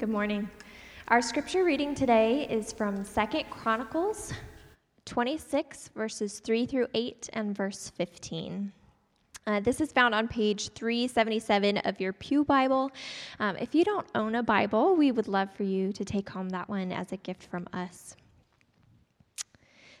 Good 0.00 0.08
morning. 0.08 0.48
Our 1.08 1.20
scripture 1.20 1.62
reading 1.62 1.94
today 1.94 2.46
is 2.48 2.72
from 2.72 3.04
Second 3.04 3.50
Chronicles 3.50 4.32
26, 5.04 5.88
verses 5.88 6.40
3 6.40 6.64
through 6.64 6.86
8, 6.94 7.28
and 7.34 7.54
verse 7.54 7.90
15. 7.90 8.72
Uh, 9.46 9.60
this 9.60 9.78
is 9.78 9.92
found 9.92 10.14
on 10.14 10.26
page 10.26 10.70
377 10.70 11.76
of 11.84 12.00
your 12.00 12.14
Pew 12.14 12.46
Bible. 12.46 12.90
Um, 13.40 13.58
if 13.58 13.74
you 13.74 13.84
don't 13.84 14.06
own 14.14 14.36
a 14.36 14.42
Bible, 14.42 14.96
we 14.96 15.12
would 15.12 15.28
love 15.28 15.52
for 15.52 15.64
you 15.64 15.92
to 15.92 16.02
take 16.02 16.30
home 16.30 16.48
that 16.48 16.70
one 16.70 16.92
as 16.92 17.12
a 17.12 17.18
gift 17.18 17.42
from 17.42 17.68
us. 17.74 18.16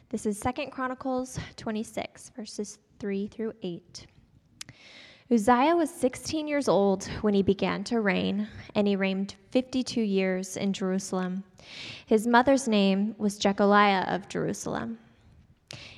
This 0.08 0.24
is 0.24 0.38
Second 0.38 0.70
Chronicles 0.70 1.38
26, 1.58 2.30
verses 2.34 2.78
3 3.00 3.26
through 3.26 3.52
8. 3.62 4.06
Uzziah 5.32 5.76
was 5.76 5.90
16 5.90 6.48
years 6.48 6.66
old 6.66 7.04
when 7.20 7.34
he 7.34 7.42
began 7.42 7.84
to 7.84 8.00
reign, 8.00 8.48
and 8.74 8.88
he 8.88 8.96
reigned 8.96 9.36
52 9.52 10.00
years 10.00 10.56
in 10.56 10.72
Jerusalem. 10.72 11.44
His 12.04 12.26
mother's 12.26 12.66
name 12.66 13.14
was 13.16 13.38
Jecoliah 13.38 14.12
of 14.12 14.28
Jerusalem. 14.28 14.98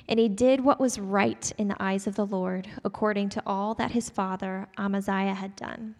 And 0.07 0.19
he 0.19 0.29
did 0.29 0.61
what 0.61 0.79
was 0.79 0.99
right 0.99 1.51
in 1.57 1.67
the 1.67 1.81
eyes 1.81 2.05
of 2.05 2.13
the 2.13 2.27
Lord, 2.27 2.67
according 2.85 3.29
to 3.29 3.43
all 3.43 3.73
that 3.73 3.89
his 3.89 4.07
father 4.07 4.67
Amaziah 4.77 5.33
had 5.33 5.55
done. 5.55 5.95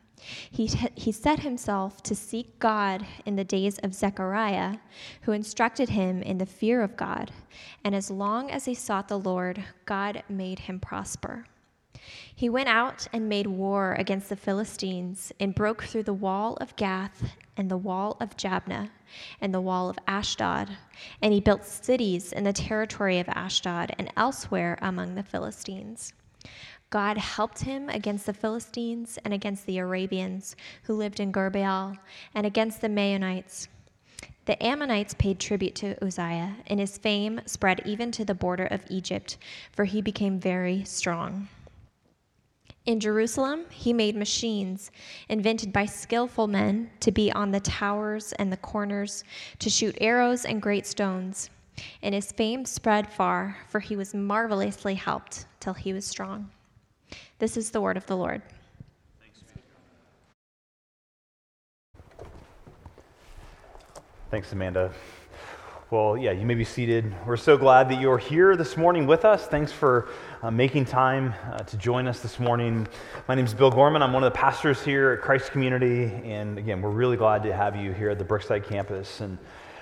He, 0.52 0.68
he 0.94 1.12
set 1.12 1.40
himself 1.40 2.04
to 2.04 2.14
seek 2.14 2.60
God 2.60 3.04
in 3.26 3.36
the 3.36 3.44
days 3.44 3.80
of 3.80 3.96
Zechariah, 3.96 4.78
who 5.22 5.32
instructed 5.32 5.90
him 5.90 6.22
in 6.22 6.38
the 6.38 6.46
fear 6.46 6.84
of 6.84 6.96
God. 6.96 7.32
And 7.84 7.96
as 7.96 8.12
long 8.12 8.52
as 8.52 8.66
he 8.66 8.76
sought 8.76 9.08
the 9.08 9.18
Lord, 9.18 9.64
God 9.88 10.22
made 10.30 10.60
him 10.60 10.80
prosper. 10.80 11.46
He 12.36 12.50
went 12.50 12.70
out 12.70 13.08
and 13.14 13.30
made 13.30 13.48
war 13.48 13.94
against 13.94 14.30
the 14.30 14.36
Philistines 14.36 15.32
and 15.40 15.56
broke 15.56 15.84
through 15.84 16.04
the 16.04 16.14
wall 16.14 16.58
of 16.60 16.76
Gath 16.76 17.36
and 17.56 17.70
the 17.70 17.78
wall 17.78 18.18
of 18.20 18.36
Jabneh 18.36 18.90
and 19.40 19.54
the 19.54 19.62
wall 19.62 19.90
of 19.90 20.00
Ashdod. 20.08 20.78
And 21.22 21.34
he 21.34 21.40
built 21.40 21.66
cities 21.66 22.34
in 22.34 22.44
the 22.44 22.54
territory 22.54 23.20
of 23.20 23.30
Ashdod 23.30 23.94
and 23.98 24.12
elsewhere 24.18 24.78
among 24.82 25.16
the 25.16 25.24
Philistines. 25.24 26.14
God 26.90 27.18
helped 27.18 27.62
him 27.62 27.90
against 27.90 28.26
the 28.26 28.34
Philistines 28.34 29.18
and 29.24 29.34
against 29.34 29.66
the 29.66 29.80
Arabians 29.80 30.56
who 30.84 30.94
lived 30.94 31.20
in 31.20 31.32
Gur 31.32 31.50
Baal 31.50 31.98
and 32.36 32.46
against 32.46 32.82
the 32.82 32.90
Maonites. 32.90 33.68
The 34.46 34.62
Ammonites 34.62 35.14
paid 35.14 35.40
tribute 35.40 35.74
to 35.76 35.96
Uzziah, 36.04 36.58
and 36.68 36.80
his 36.80 36.98
fame 36.98 37.40
spread 37.46 37.82
even 37.86 38.12
to 38.12 38.26
the 38.26 38.36
border 38.36 38.66
of 38.66 38.84
Egypt, 38.90 39.38
for 39.72 39.86
he 39.86 40.02
became 40.02 40.38
very 40.40 40.84
strong. 40.84 41.48
In 42.86 43.00
Jerusalem, 43.00 43.64
he 43.70 43.94
made 43.94 44.14
machines 44.14 44.92
invented 45.30 45.72
by 45.72 45.86
skillful 45.86 46.48
men 46.48 46.92
to 47.00 47.14
be 47.14 47.32
on 47.32 47.52
the 47.52 47.62
towers 47.62 48.34
and 48.34 48.52
the 48.52 48.58
corners, 48.58 49.24
to 49.60 49.70
shoot 49.70 49.98
arrows 50.02 50.44
and 50.44 50.62
great 50.62 50.86
stones. 50.86 51.50
And 52.02 52.14
his 52.14 52.34
fame 52.34 52.66
spread 52.66 53.10
far, 53.10 53.58
for 53.70 53.80
he 53.80 53.96
was 53.96 54.14
marvelously 54.14 54.96
helped 54.96 55.46
till 55.62 55.74
he 55.74 55.94
was 55.94 56.06
strong. 56.06 56.52
This 57.40 57.56
is 57.56 57.72
the 57.72 57.80
word 57.80 57.96
of 57.96 58.06
the 58.06 58.18
Lord. 58.18 58.42
Thanks, 64.30 64.52
Amanda. 64.52 64.92
Well, 65.94 66.18
yeah, 66.18 66.32
you 66.32 66.48
may 66.48 66.56
be 66.56 66.64
seated. 66.64 67.14
We're 67.24 67.38
so 67.38 67.56
glad 67.56 67.88
that 67.90 68.02
you're 68.02 68.18
here 68.18 68.56
this 68.56 68.78
morning 68.78 69.06
with 69.06 69.26
us. 69.26 69.46
Thanks 69.46 69.72
for 69.72 70.10
uh, 70.42 70.50
making 70.50 70.86
time 70.86 71.36
uh, 71.52 71.60
to 71.60 71.78
join 71.78 72.08
us 72.08 72.20
this 72.20 72.40
morning. 72.40 72.88
My 73.28 73.36
name 73.36 73.46
is 73.46 73.54
Bill 73.54 73.70
Gorman. 73.70 74.02
I'm 74.02 74.12
one 74.12 74.24
of 74.24 74.34
the 74.34 74.36
pastors 74.36 74.82
here 74.82 75.12
at 75.12 75.22
Christ 75.22 75.52
Community. 75.52 76.06
And 76.06 76.58
again, 76.58 76.82
we're 76.82 76.90
really 76.90 77.16
glad 77.16 77.44
to 77.44 77.56
have 77.56 77.76
you 77.76 77.92
here 77.92 78.10
at 78.10 78.18
the 78.18 78.24
Brookside 78.24 78.64
campus. 78.64 79.22
And 79.22 79.38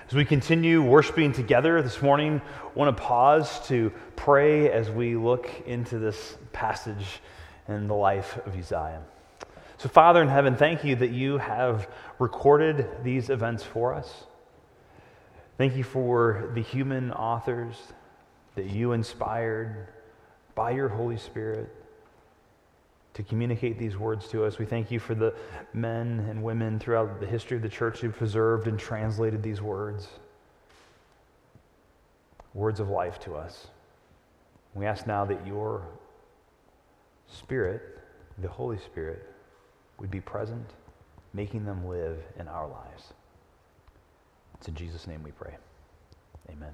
as 0.05 0.13
we 0.13 0.25
continue 0.25 0.83
worshiping 0.83 1.31
together 1.31 1.81
this 1.81 2.01
morning, 2.01 2.41
I 2.61 2.77
want 2.77 2.93
to 2.93 3.01
pause 3.01 3.65
to 3.69 3.89
pray 4.17 4.69
as 4.69 4.89
we 4.89 5.15
look 5.15 5.49
into 5.65 5.97
this 5.97 6.35
passage 6.51 7.21
in 7.69 7.87
the 7.87 7.95
life 7.95 8.37
of 8.45 8.57
Uzziah. 8.57 9.01
So, 9.77 9.87
Father 9.87 10.21
in 10.21 10.27
heaven, 10.27 10.57
thank 10.57 10.83
you 10.83 10.97
that 10.97 11.11
you 11.11 11.37
have 11.37 11.87
recorded 12.19 12.85
these 13.01 13.29
events 13.29 13.63
for 13.63 13.93
us. 13.93 14.25
Thank 15.61 15.75
you 15.75 15.83
for 15.83 16.49
the 16.55 16.61
human 16.63 17.11
authors 17.11 17.75
that 18.55 18.65
you 18.65 18.93
inspired 18.93 19.89
by 20.55 20.71
your 20.71 20.89
Holy 20.89 21.17
Spirit 21.17 21.69
to 23.13 23.21
communicate 23.21 23.77
these 23.77 23.95
words 23.95 24.27
to 24.29 24.43
us. 24.43 24.57
We 24.57 24.65
thank 24.65 24.89
you 24.89 24.97
for 24.97 25.13
the 25.13 25.35
men 25.71 26.25
and 26.27 26.41
women 26.41 26.79
throughout 26.79 27.19
the 27.19 27.27
history 27.27 27.57
of 27.57 27.61
the 27.61 27.69
church 27.69 27.99
who 27.99 28.09
preserved 28.09 28.65
and 28.65 28.79
translated 28.79 29.43
these 29.43 29.61
words, 29.61 30.07
words 32.55 32.79
of 32.79 32.89
life 32.89 33.19
to 33.19 33.35
us. 33.35 33.67
We 34.73 34.87
ask 34.87 35.05
now 35.05 35.25
that 35.25 35.45
your 35.45 35.85
Spirit, 37.27 37.99
the 38.39 38.47
Holy 38.47 38.79
Spirit, 38.79 39.31
would 39.99 40.09
be 40.09 40.21
present, 40.21 40.71
making 41.35 41.65
them 41.65 41.85
live 41.85 42.17
in 42.39 42.47
our 42.47 42.67
lives. 42.67 43.13
It's 44.61 44.67
in 44.67 44.75
Jesus' 44.75 45.07
name 45.07 45.23
we 45.23 45.31
pray. 45.31 45.55
Amen. 46.51 46.73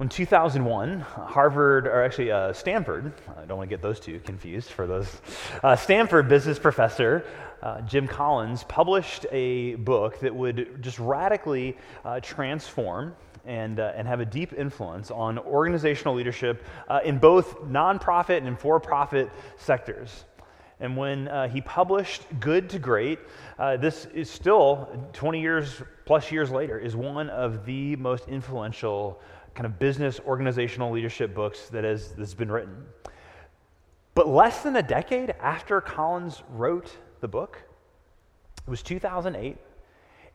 In 0.00 0.08
2001, 0.08 0.98
Harvard, 0.98 1.86
or 1.86 2.02
actually 2.02 2.32
uh, 2.32 2.52
Stanford, 2.52 3.12
I 3.38 3.44
don't 3.44 3.56
want 3.56 3.70
to 3.70 3.72
get 3.72 3.80
those 3.80 4.00
two 4.00 4.18
confused 4.18 4.70
for 4.70 4.88
those, 4.88 5.20
uh, 5.62 5.76
Stanford 5.76 6.28
business 6.28 6.58
professor 6.58 7.24
uh, 7.62 7.80
Jim 7.82 8.08
Collins 8.08 8.64
published 8.64 9.24
a 9.30 9.76
book 9.76 10.18
that 10.18 10.34
would 10.34 10.82
just 10.82 10.98
radically 10.98 11.76
uh, 12.04 12.18
transform 12.18 13.14
and, 13.44 13.78
uh, 13.78 13.92
and 13.94 14.08
have 14.08 14.18
a 14.18 14.24
deep 14.24 14.52
influence 14.52 15.12
on 15.12 15.38
organizational 15.38 16.16
leadership 16.16 16.64
uh, 16.88 17.00
in 17.04 17.18
both 17.18 17.60
nonprofit 17.62 18.44
and 18.44 18.58
for 18.58 18.80
profit 18.80 19.30
sectors. 19.58 20.24
And 20.80 20.96
when 20.96 21.28
uh, 21.28 21.48
he 21.48 21.60
published 21.60 22.22
Good 22.40 22.70
to 22.70 22.78
Great, 22.78 23.18
uh, 23.58 23.76
this 23.76 24.06
is 24.06 24.30
still 24.30 24.88
20 25.12 25.40
years 25.40 25.82
plus 26.06 26.32
years 26.32 26.50
later, 26.50 26.78
is 26.78 26.96
one 26.96 27.28
of 27.28 27.66
the 27.66 27.96
most 27.96 28.28
influential 28.28 29.20
kind 29.54 29.66
of 29.66 29.78
business 29.78 30.20
organizational 30.26 30.90
leadership 30.90 31.34
books 31.34 31.68
that 31.68 31.84
has 31.84 32.12
that's 32.12 32.34
been 32.34 32.50
written. 32.50 32.84
But 34.14 34.28
less 34.28 34.62
than 34.62 34.76
a 34.76 34.82
decade 34.82 35.30
after 35.40 35.80
Collins 35.80 36.42
wrote 36.50 36.96
the 37.20 37.28
book, 37.28 37.62
it 38.66 38.70
was 38.70 38.82
2008, 38.82 39.56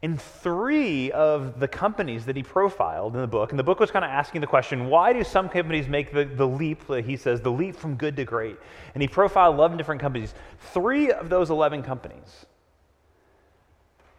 in 0.06 0.18
three 0.18 1.12
of 1.14 1.60
the 1.60 1.68
companies 1.68 2.26
that 2.26 2.36
he 2.36 2.44
profiled 2.44 3.16
in 3.16 3.22
the 3.22 3.28
book, 3.28 3.50
and 3.50 3.58
the 3.58 3.64
book 3.64 3.80
was 3.80 3.90
kind 3.90 4.06
of 4.06 4.12
asking 4.12 4.40
the 4.40 4.46
question 4.46 4.88
why 4.88 5.12
do 5.12 5.24
some 5.24 5.50
companies 5.50 5.88
make 5.88 6.14
the, 6.14 6.26
the 6.26 6.46
leap, 6.46 6.84
he 7.04 7.18
says, 7.18 7.42
the 7.42 7.52
leap 7.52 7.76
from 7.76 7.96
good 7.96 8.16
to 8.18 8.24
great? 8.24 8.56
And 8.94 9.02
he 9.02 9.08
profiled 9.08 9.56
11 9.56 9.80
different 9.80 10.00
companies. 10.00 10.36
Three 10.60 11.12
of 11.12 11.30
those 11.30 11.50
11 11.50 11.82
companies 11.82 12.46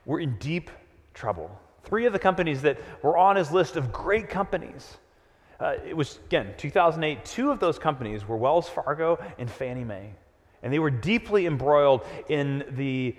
were 0.05 0.19
in 0.19 0.37
deep 0.39 0.73
trouble. 1.15 1.57
Three 1.85 2.05
of 2.05 2.13
the 2.13 2.19
companies 2.19 2.63
that 2.63 2.81
were 3.05 3.17
on 3.17 3.37
his 3.37 3.53
list 3.53 3.77
of 3.77 3.93
great 3.93 4.29
companies. 4.29 4.97
Uh, 5.61 5.77
it 5.87 5.97
was, 5.97 6.19
again, 6.27 6.53
2008. 6.59 7.25
Two 7.25 7.53
of 7.53 7.61
those 7.61 7.79
companies 7.79 8.27
were 8.27 8.37
Wells 8.37 8.69
Fargo 8.69 9.25
and 9.39 9.49
Fannie 9.49 9.85
Mae. 9.85 10.11
And 10.65 10.73
they 10.73 10.81
were 10.81 10.91
deeply 10.91 11.47
embroiled 11.47 12.05
in 12.29 12.65
the 12.71 13.15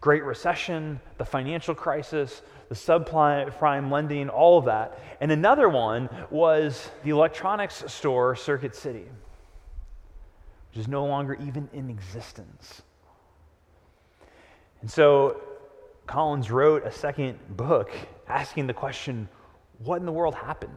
Great 0.00 0.24
Recession, 0.24 1.00
the 1.18 1.24
financial 1.24 1.74
crisis, 1.74 2.42
the 2.68 2.74
subprime 2.74 3.90
lending, 3.90 4.28
all 4.28 4.58
of 4.58 4.66
that. 4.66 4.98
And 5.20 5.32
another 5.32 5.68
one 5.68 6.08
was 6.30 6.90
the 7.02 7.10
electronics 7.10 7.84
store 7.86 8.36
Circuit 8.36 8.74
City, 8.74 9.06
which 10.70 10.80
is 10.80 10.88
no 10.88 11.06
longer 11.06 11.34
even 11.34 11.68
in 11.72 11.90
existence. 11.90 12.82
And 14.80 14.90
so 14.90 15.40
Collins 16.06 16.50
wrote 16.50 16.84
a 16.84 16.92
second 16.92 17.38
book 17.56 17.90
asking 18.28 18.66
the 18.66 18.74
question 18.74 19.28
what 19.78 20.00
in 20.00 20.06
the 20.06 20.12
world 20.12 20.34
happened? 20.34 20.72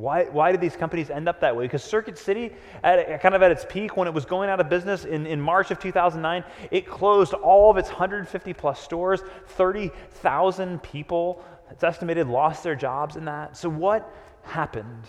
Why, 0.00 0.24
why 0.24 0.50
did 0.50 0.62
these 0.62 0.76
companies 0.76 1.10
end 1.10 1.28
up 1.28 1.40
that 1.40 1.54
way? 1.54 1.66
Because 1.66 1.84
Circuit 1.84 2.16
City, 2.16 2.52
at, 2.82 3.20
kind 3.20 3.34
of 3.34 3.42
at 3.42 3.50
its 3.50 3.66
peak 3.68 3.98
when 3.98 4.08
it 4.08 4.14
was 4.14 4.24
going 4.24 4.48
out 4.48 4.58
of 4.58 4.70
business 4.70 5.04
in, 5.04 5.26
in 5.26 5.38
March 5.38 5.70
of 5.70 5.78
2009, 5.78 6.42
it 6.70 6.86
closed 6.86 7.34
all 7.34 7.70
of 7.70 7.76
its 7.76 7.90
150 7.90 8.54
plus 8.54 8.80
stores. 8.80 9.20
30,000 9.48 10.82
people, 10.82 11.44
it's 11.70 11.84
estimated, 11.84 12.28
lost 12.28 12.64
their 12.64 12.74
jobs 12.74 13.16
in 13.16 13.26
that. 13.26 13.58
So, 13.58 13.68
what 13.68 14.10
happened? 14.42 15.04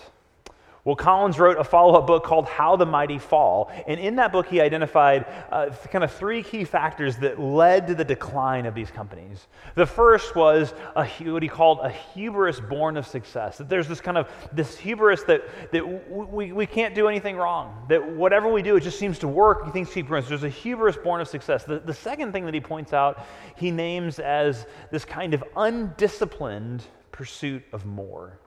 Well, 0.83 0.95
Collins 0.95 1.37
wrote 1.37 1.59
a 1.59 1.63
follow 1.63 1.93
up 1.93 2.07
book 2.07 2.23
called 2.23 2.47
How 2.47 2.75
the 2.75 2.87
Mighty 2.87 3.19
Fall. 3.19 3.71
And 3.87 3.99
in 3.99 4.15
that 4.15 4.31
book, 4.31 4.47
he 4.47 4.59
identified 4.59 5.27
uh, 5.51 5.69
kind 5.91 6.03
of 6.03 6.11
three 6.11 6.41
key 6.41 6.63
factors 6.63 7.17
that 7.17 7.39
led 7.39 7.85
to 7.87 7.95
the 7.95 8.03
decline 8.03 8.65
of 8.65 8.73
these 8.73 8.89
companies. 8.89 9.47
The 9.75 9.85
first 9.85 10.35
was 10.35 10.73
a, 10.95 11.05
what 11.05 11.43
he 11.43 11.49
called 11.49 11.81
a 11.83 11.89
hubris 11.89 12.59
born 12.59 12.97
of 12.97 13.05
success. 13.05 13.59
That 13.59 13.69
there's 13.69 13.87
this 13.87 14.01
kind 14.01 14.17
of 14.17 14.27
this 14.51 14.75
hubris 14.75 15.21
that, 15.23 15.43
that 15.71 15.85
we, 16.09 16.51
we 16.51 16.65
can't 16.65 16.95
do 16.95 17.07
anything 17.07 17.35
wrong. 17.35 17.85
That 17.89 18.03
whatever 18.13 18.51
we 18.51 18.63
do, 18.63 18.75
it 18.75 18.81
just 18.81 18.97
seems 18.97 19.19
to 19.19 19.27
work. 19.27 19.65
He 19.65 19.71
thinks 19.71 19.93
keep 19.93 20.09
There's 20.09 20.43
a 20.43 20.49
hubris 20.49 20.97
born 20.97 21.21
of 21.21 21.27
success. 21.27 21.63
The, 21.63 21.77
the 21.77 21.93
second 21.93 22.31
thing 22.31 22.45
that 22.45 22.55
he 22.55 22.61
points 22.61 22.91
out, 22.91 23.23
he 23.55 23.69
names 23.69 24.17
as 24.17 24.65
this 24.89 25.05
kind 25.05 25.35
of 25.35 25.43
undisciplined 25.55 26.83
pursuit 27.11 27.63
of 27.71 27.85
more. 27.85 28.40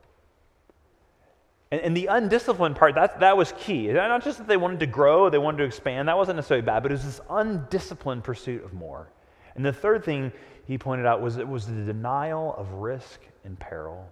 And, 1.70 1.80
and, 1.80 1.96
the 1.96 2.06
undisciplined 2.06 2.76
part, 2.76 2.94
that, 2.94 3.20
that 3.20 3.36
was 3.36 3.52
key. 3.58 3.88
Not 3.88 4.22
just 4.22 4.38
that 4.38 4.46
they 4.46 4.56
wanted 4.56 4.80
to 4.80 4.86
grow, 4.86 5.30
they 5.30 5.38
wanted 5.38 5.58
to 5.58 5.64
expand, 5.64 6.08
that 6.08 6.16
wasn't 6.16 6.36
necessarily 6.36 6.64
bad, 6.64 6.82
but 6.82 6.92
it 6.92 6.94
was 6.94 7.04
this 7.04 7.20
undisciplined 7.30 8.22
pursuit 8.22 8.64
of 8.64 8.74
more. 8.74 9.08
And 9.56 9.64
the 9.64 9.72
third 9.72 10.04
thing 10.04 10.32
he 10.66 10.78
pointed 10.78 11.06
out 11.06 11.20
was 11.20 11.36
it 11.36 11.48
was 11.48 11.66
the 11.66 11.84
denial 11.84 12.54
of 12.56 12.70
risk 12.74 13.20
and 13.44 13.58
peril. 13.58 14.08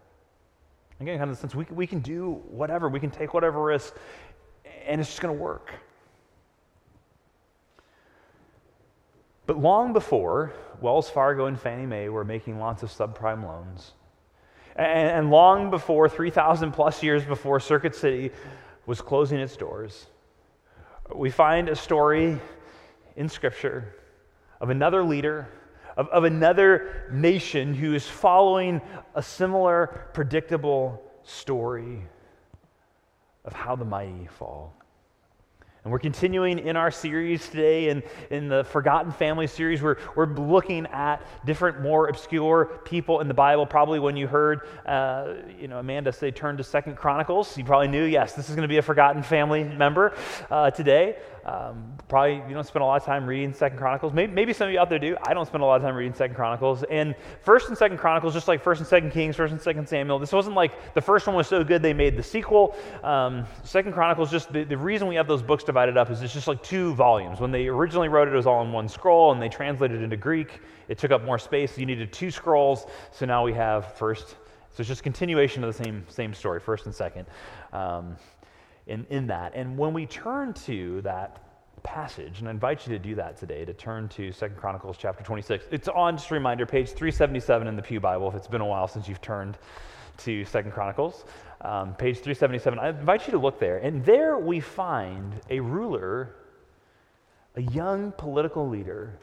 Again, 1.00 1.18
kind 1.18 1.30
of 1.30 1.36
the 1.36 1.40
sense 1.40 1.54
we, 1.54 1.64
we 1.70 1.86
can 1.86 2.00
do 2.00 2.42
whatever, 2.48 2.88
we 2.88 3.00
can 3.00 3.10
take 3.10 3.34
whatever 3.34 3.62
risk, 3.62 3.94
and 4.86 5.00
it's 5.00 5.10
just 5.10 5.20
going 5.20 5.34
to 5.34 5.40
work. 5.40 5.72
But 9.46 9.58
long 9.58 9.92
before 9.92 10.52
Wells 10.80 11.10
Fargo 11.10 11.46
and 11.46 11.58
Fannie 11.58 11.86
Mae 11.86 12.08
were 12.08 12.24
making 12.24 12.58
lots 12.58 12.82
of 12.82 12.90
subprime 12.90 13.44
loans, 13.44 13.92
and, 14.76 15.30
long 15.30 15.70
before, 15.70 16.08
3,000 16.08 16.72
plus 16.72 17.02
years 17.02 17.24
before 17.24 17.60
Circuit 17.60 17.94
City 17.94 18.30
was 18.86 19.00
closing 19.00 19.38
its 19.38 19.56
doors, 19.56 20.06
we 21.14 21.30
find 21.30 21.68
a 21.68 21.76
story 21.76 22.38
in 23.16 23.28
Scripture 23.28 23.94
of 24.60 24.70
another 24.70 25.04
leader, 25.04 25.48
of, 25.96 26.08
of 26.08 26.24
another 26.24 27.08
nation 27.12 27.74
who 27.74 27.94
is 27.94 28.06
following 28.06 28.80
a 29.14 29.22
similar, 29.22 30.08
predictable 30.14 31.02
story 31.22 32.02
of 33.44 33.52
how 33.52 33.76
the 33.76 33.84
mighty 33.84 34.26
fall. 34.38 34.74
And 35.84 35.90
we're 35.90 35.98
continuing 35.98 36.60
in 36.60 36.76
our 36.76 36.92
series 36.92 37.48
today, 37.48 37.88
in, 37.88 38.04
in 38.30 38.46
the 38.46 38.62
Forgotten 38.62 39.10
Family 39.10 39.48
series. 39.48 39.82
We're, 39.82 39.96
we're 40.14 40.32
looking 40.32 40.86
at 40.86 41.26
different, 41.44 41.80
more 41.80 42.06
obscure 42.06 42.66
people 42.84 43.18
in 43.18 43.26
the 43.26 43.34
Bible. 43.34 43.66
Probably 43.66 43.98
when 43.98 44.16
you 44.16 44.28
heard, 44.28 44.60
uh, 44.86 45.34
you 45.58 45.66
know, 45.66 45.80
Amanda 45.80 46.12
say 46.12 46.30
turn 46.30 46.56
to 46.58 46.62
Second 46.62 46.96
Chronicles, 46.96 47.58
you 47.58 47.64
probably 47.64 47.88
knew, 47.88 48.04
yes, 48.04 48.34
this 48.34 48.48
is 48.48 48.54
going 48.54 48.62
to 48.62 48.72
be 48.72 48.78
a 48.78 48.82
Forgotten 48.82 49.24
Family 49.24 49.64
member 49.64 50.14
uh, 50.52 50.70
today. 50.70 51.16
Um, 51.44 51.94
probably 52.08 52.36
you 52.48 52.54
don't 52.54 52.66
spend 52.66 52.82
a 52.82 52.86
lot 52.86 53.00
of 53.00 53.04
time 53.04 53.26
reading 53.26 53.52
Second 53.52 53.78
Chronicles. 53.78 54.12
Maybe, 54.12 54.32
maybe, 54.32 54.52
some 54.52 54.68
of 54.68 54.72
you 54.72 54.78
out 54.78 54.88
there 54.88 54.98
do. 54.98 55.16
I 55.26 55.34
don't 55.34 55.46
spend 55.46 55.62
a 55.62 55.66
lot 55.66 55.76
of 55.76 55.82
time 55.82 55.96
reading 55.96 56.14
Second 56.14 56.36
Chronicles. 56.36 56.84
And 56.84 57.16
First 57.42 57.68
and 57.68 57.76
Second 57.76 57.98
Chronicles, 57.98 58.32
just 58.32 58.46
like 58.46 58.62
First 58.62 58.80
and 58.80 58.86
Second 58.86 59.10
Kings, 59.10 59.34
First 59.34 59.52
and 59.52 59.60
Second 59.60 59.88
Samuel, 59.88 60.18
this 60.20 60.32
wasn't 60.32 60.54
like 60.54 60.94
the 60.94 61.00
first 61.00 61.26
one 61.26 61.34
was 61.34 61.48
so 61.48 61.64
good 61.64 61.82
they 61.82 61.92
made 61.92 62.16
the 62.16 62.22
sequel. 62.22 62.76
Um, 63.02 63.44
Second 63.64 63.92
Chronicles, 63.92 64.30
just 64.30 64.52
the, 64.52 64.62
the 64.62 64.76
reason 64.76 65.08
we 65.08 65.16
have 65.16 65.26
those 65.26 65.42
books 65.42 65.64
divided 65.64 65.96
up 65.96 66.10
is 66.10 66.22
it's 66.22 66.32
just 66.32 66.46
like 66.46 66.62
two 66.62 66.94
volumes. 66.94 67.40
When 67.40 67.50
they 67.50 67.66
originally 67.66 68.08
wrote 68.08 68.28
it, 68.28 68.34
it 68.34 68.36
was 68.36 68.46
all 68.46 68.62
in 68.62 68.70
one 68.70 68.88
scroll, 68.88 69.32
and 69.32 69.42
they 69.42 69.48
translated 69.48 70.00
it 70.00 70.04
into 70.04 70.16
Greek. 70.16 70.60
It 70.88 70.98
took 70.98 71.10
up 71.10 71.24
more 71.24 71.38
space. 71.38 71.74
So 71.74 71.80
you 71.80 71.86
needed 71.86 72.12
two 72.12 72.30
scrolls. 72.30 72.86
So 73.10 73.26
now 73.26 73.44
we 73.44 73.52
have 73.54 73.94
First. 73.94 74.36
So 74.74 74.80
it's 74.80 74.88
just 74.88 75.02
continuation 75.02 75.64
of 75.64 75.76
the 75.76 75.84
same 75.84 76.04
same 76.08 76.32
story, 76.34 76.60
First 76.60 76.86
and 76.86 76.94
Second. 76.94 77.26
Um, 77.72 78.16
in, 78.86 79.06
in 79.10 79.26
that. 79.28 79.52
And 79.54 79.76
when 79.76 79.92
we 79.92 80.06
turn 80.06 80.52
to 80.54 81.00
that 81.02 81.42
passage, 81.82 82.40
and 82.40 82.48
I 82.48 82.50
invite 82.50 82.86
you 82.86 82.92
to 82.92 82.98
do 82.98 83.14
that 83.16 83.36
today, 83.36 83.64
to 83.64 83.72
turn 83.72 84.08
to 84.10 84.32
Second 84.32 84.56
Chronicles 84.56 84.96
chapter 84.98 85.24
26. 85.24 85.66
It's 85.70 85.88
on, 85.88 86.16
just 86.16 86.30
a 86.30 86.34
reminder, 86.34 86.66
page 86.66 86.88
377 86.88 87.66
in 87.66 87.76
the 87.76 87.82
Pew 87.82 88.00
Bible, 88.00 88.28
if 88.28 88.34
it's 88.34 88.46
been 88.46 88.60
a 88.60 88.66
while 88.66 88.88
since 88.88 89.08
you've 89.08 89.20
turned 89.20 89.58
to 90.18 90.44
Second 90.44 90.72
Chronicles. 90.72 91.24
Um, 91.60 91.94
page 91.94 92.18
377. 92.18 92.78
I 92.78 92.88
invite 92.88 93.26
you 93.26 93.32
to 93.32 93.38
look 93.38 93.58
there. 93.58 93.78
And 93.78 94.04
there 94.04 94.38
we 94.38 94.60
find 94.60 95.40
a 95.48 95.60
ruler, 95.60 96.34
a 97.56 97.62
young 97.62 98.12
political 98.12 98.68
leader, 98.68 99.18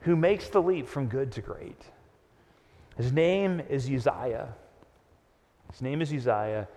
who 0.00 0.14
makes 0.14 0.48
the 0.48 0.62
leap 0.62 0.86
from 0.86 1.06
good 1.08 1.32
to 1.32 1.40
great. 1.40 1.80
His 2.96 3.12
name 3.12 3.60
is 3.68 3.90
Uzziah. 3.90 4.54
His 5.72 5.82
name 5.82 6.00
is 6.00 6.12
Uzziah. 6.12 6.68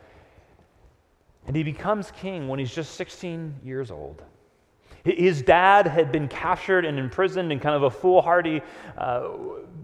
And 1.49 1.55
he 1.55 1.63
becomes 1.63 2.11
king 2.11 2.47
when 2.47 2.59
he's 2.59 2.71
just 2.71 2.93
16 2.93 3.55
years 3.65 3.89
old. 3.89 4.21
His 5.03 5.41
dad 5.41 5.87
had 5.87 6.11
been 6.11 6.27
captured 6.27 6.85
and 6.85 6.99
imprisoned 6.99 7.51
in 7.51 7.59
kind 7.59 7.75
of 7.75 7.81
a 7.81 7.89
foolhardy 7.89 8.61
uh, 8.95 9.29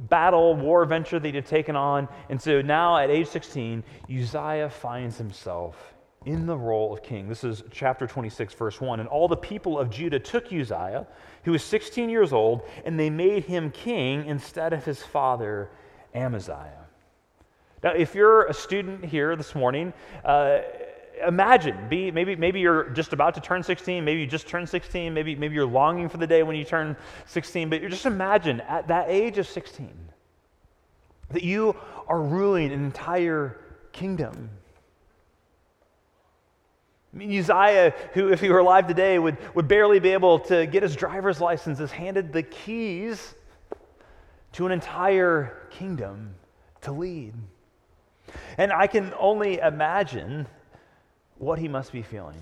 battle, 0.07 0.55
war 0.55 0.85
venture 0.85 1.19
that 1.19 1.33
he'd 1.33 1.43
taken 1.47 1.75
on. 1.75 2.07
And 2.29 2.39
so 2.39 2.61
now 2.61 2.99
at 2.99 3.09
age 3.09 3.25
16, 3.29 3.83
Uzziah 4.07 4.69
finds 4.69 5.17
himself 5.17 5.95
in 6.27 6.45
the 6.45 6.55
role 6.55 6.93
of 6.93 7.01
king. 7.01 7.27
This 7.27 7.43
is 7.43 7.63
chapter 7.71 8.05
26, 8.05 8.53
verse 8.53 8.79
1. 8.79 8.99
And 8.99 9.09
all 9.09 9.27
the 9.27 9.35
people 9.35 9.79
of 9.79 9.89
Judah 9.89 10.19
took 10.19 10.53
Uzziah, 10.53 11.07
who 11.45 11.53
was 11.53 11.63
16 11.63 12.11
years 12.11 12.31
old, 12.31 12.61
and 12.85 12.99
they 12.99 13.09
made 13.09 13.43
him 13.43 13.71
king 13.71 14.27
instead 14.27 14.71
of 14.71 14.85
his 14.85 15.01
father, 15.01 15.71
Amaziah. 16.13 16.85
Now, 17.83 17.93
if 17.93 18.13
you're 18.13 18.45
a 18.45 18.53
student 18.53 19.03
here 19.05 19.35
this 19.35 19.55
morning, 19.55 19.93
uh, 20.23 20.59
imagine 21.27 21.89
be 21.89 22.11
maybe 22.11 22.35
maybe 22.35 22.59
you're 22.59 22.89
just 22.89 23.13
about 23.13 23.33
to 23.35 23.41
turn 23.41 23.63
16 23.63 24.03
maybe 24.03 24.21
you 24.21 24.27
just 24.27 24.47
turned 24.47 24.67
16 24.67 25.13
maybe 25.13 25.35
maybe 25.35 25.55
you're 25.55 25.65
longing 25.65 26.09
for 26.09 26.17
the 26.17 26.27
day 26.27 26.43
when 26.43 26.55
you 26.55 26.63
turn 26.63 26.95
16 27.25 27.69
but 27.69 27.81
you 27.81 27.89
just 27.89 28.05
imagine 28.05 28.61
at 28.61 28.87
that 28.87 29.09
age 29.09 29.37
of 29.37 29.47
16 29.47 29.91
that 31.31 31.43
you 31.43 31.75
are 32.07 32.21
ruling 32.21 32.71
an 32.71 32.83
entire 32.83 33.59
kingdom 33.91 34.49
I 37.13 37.17
mean, 37.17 37.39
Uzziah, 37.39 37.93
who, 38.13 38.27
if 38.27 38.41
he 38.41 38.49
were 38.49 38.59
alive 38.59 38.87
today, 38.87 39.17
would, 39.17 39.37
would 39.55 39.69
barely 39.69 40.01
be 40.01 40.09
able 40.09 40.37
to 40.39 40.65
get 40.65 40.83
his 40.83 40.97
driver's 40.97 41.39
license, 41.39 41.79
is 41.79 41.89
handed 41.89 42.33
the 42.33 42.43
keys 42.43 43.35
to 44.51 44.65
an 44.65 44.73
entire 44.73 45.67
kingdom 45.69 46.35
to 46.81 46.91
lead. 46.91 47.33
And 48.57 48.73
I 48.73 48.87
can 48.87 49.13
only 49.17 49.59
imagine 49.59 50.47
what 51.37 51.59
he 51.59 51.67
must 51.67 51.91
be 51.91 52.01
feeling. 52.01 52.39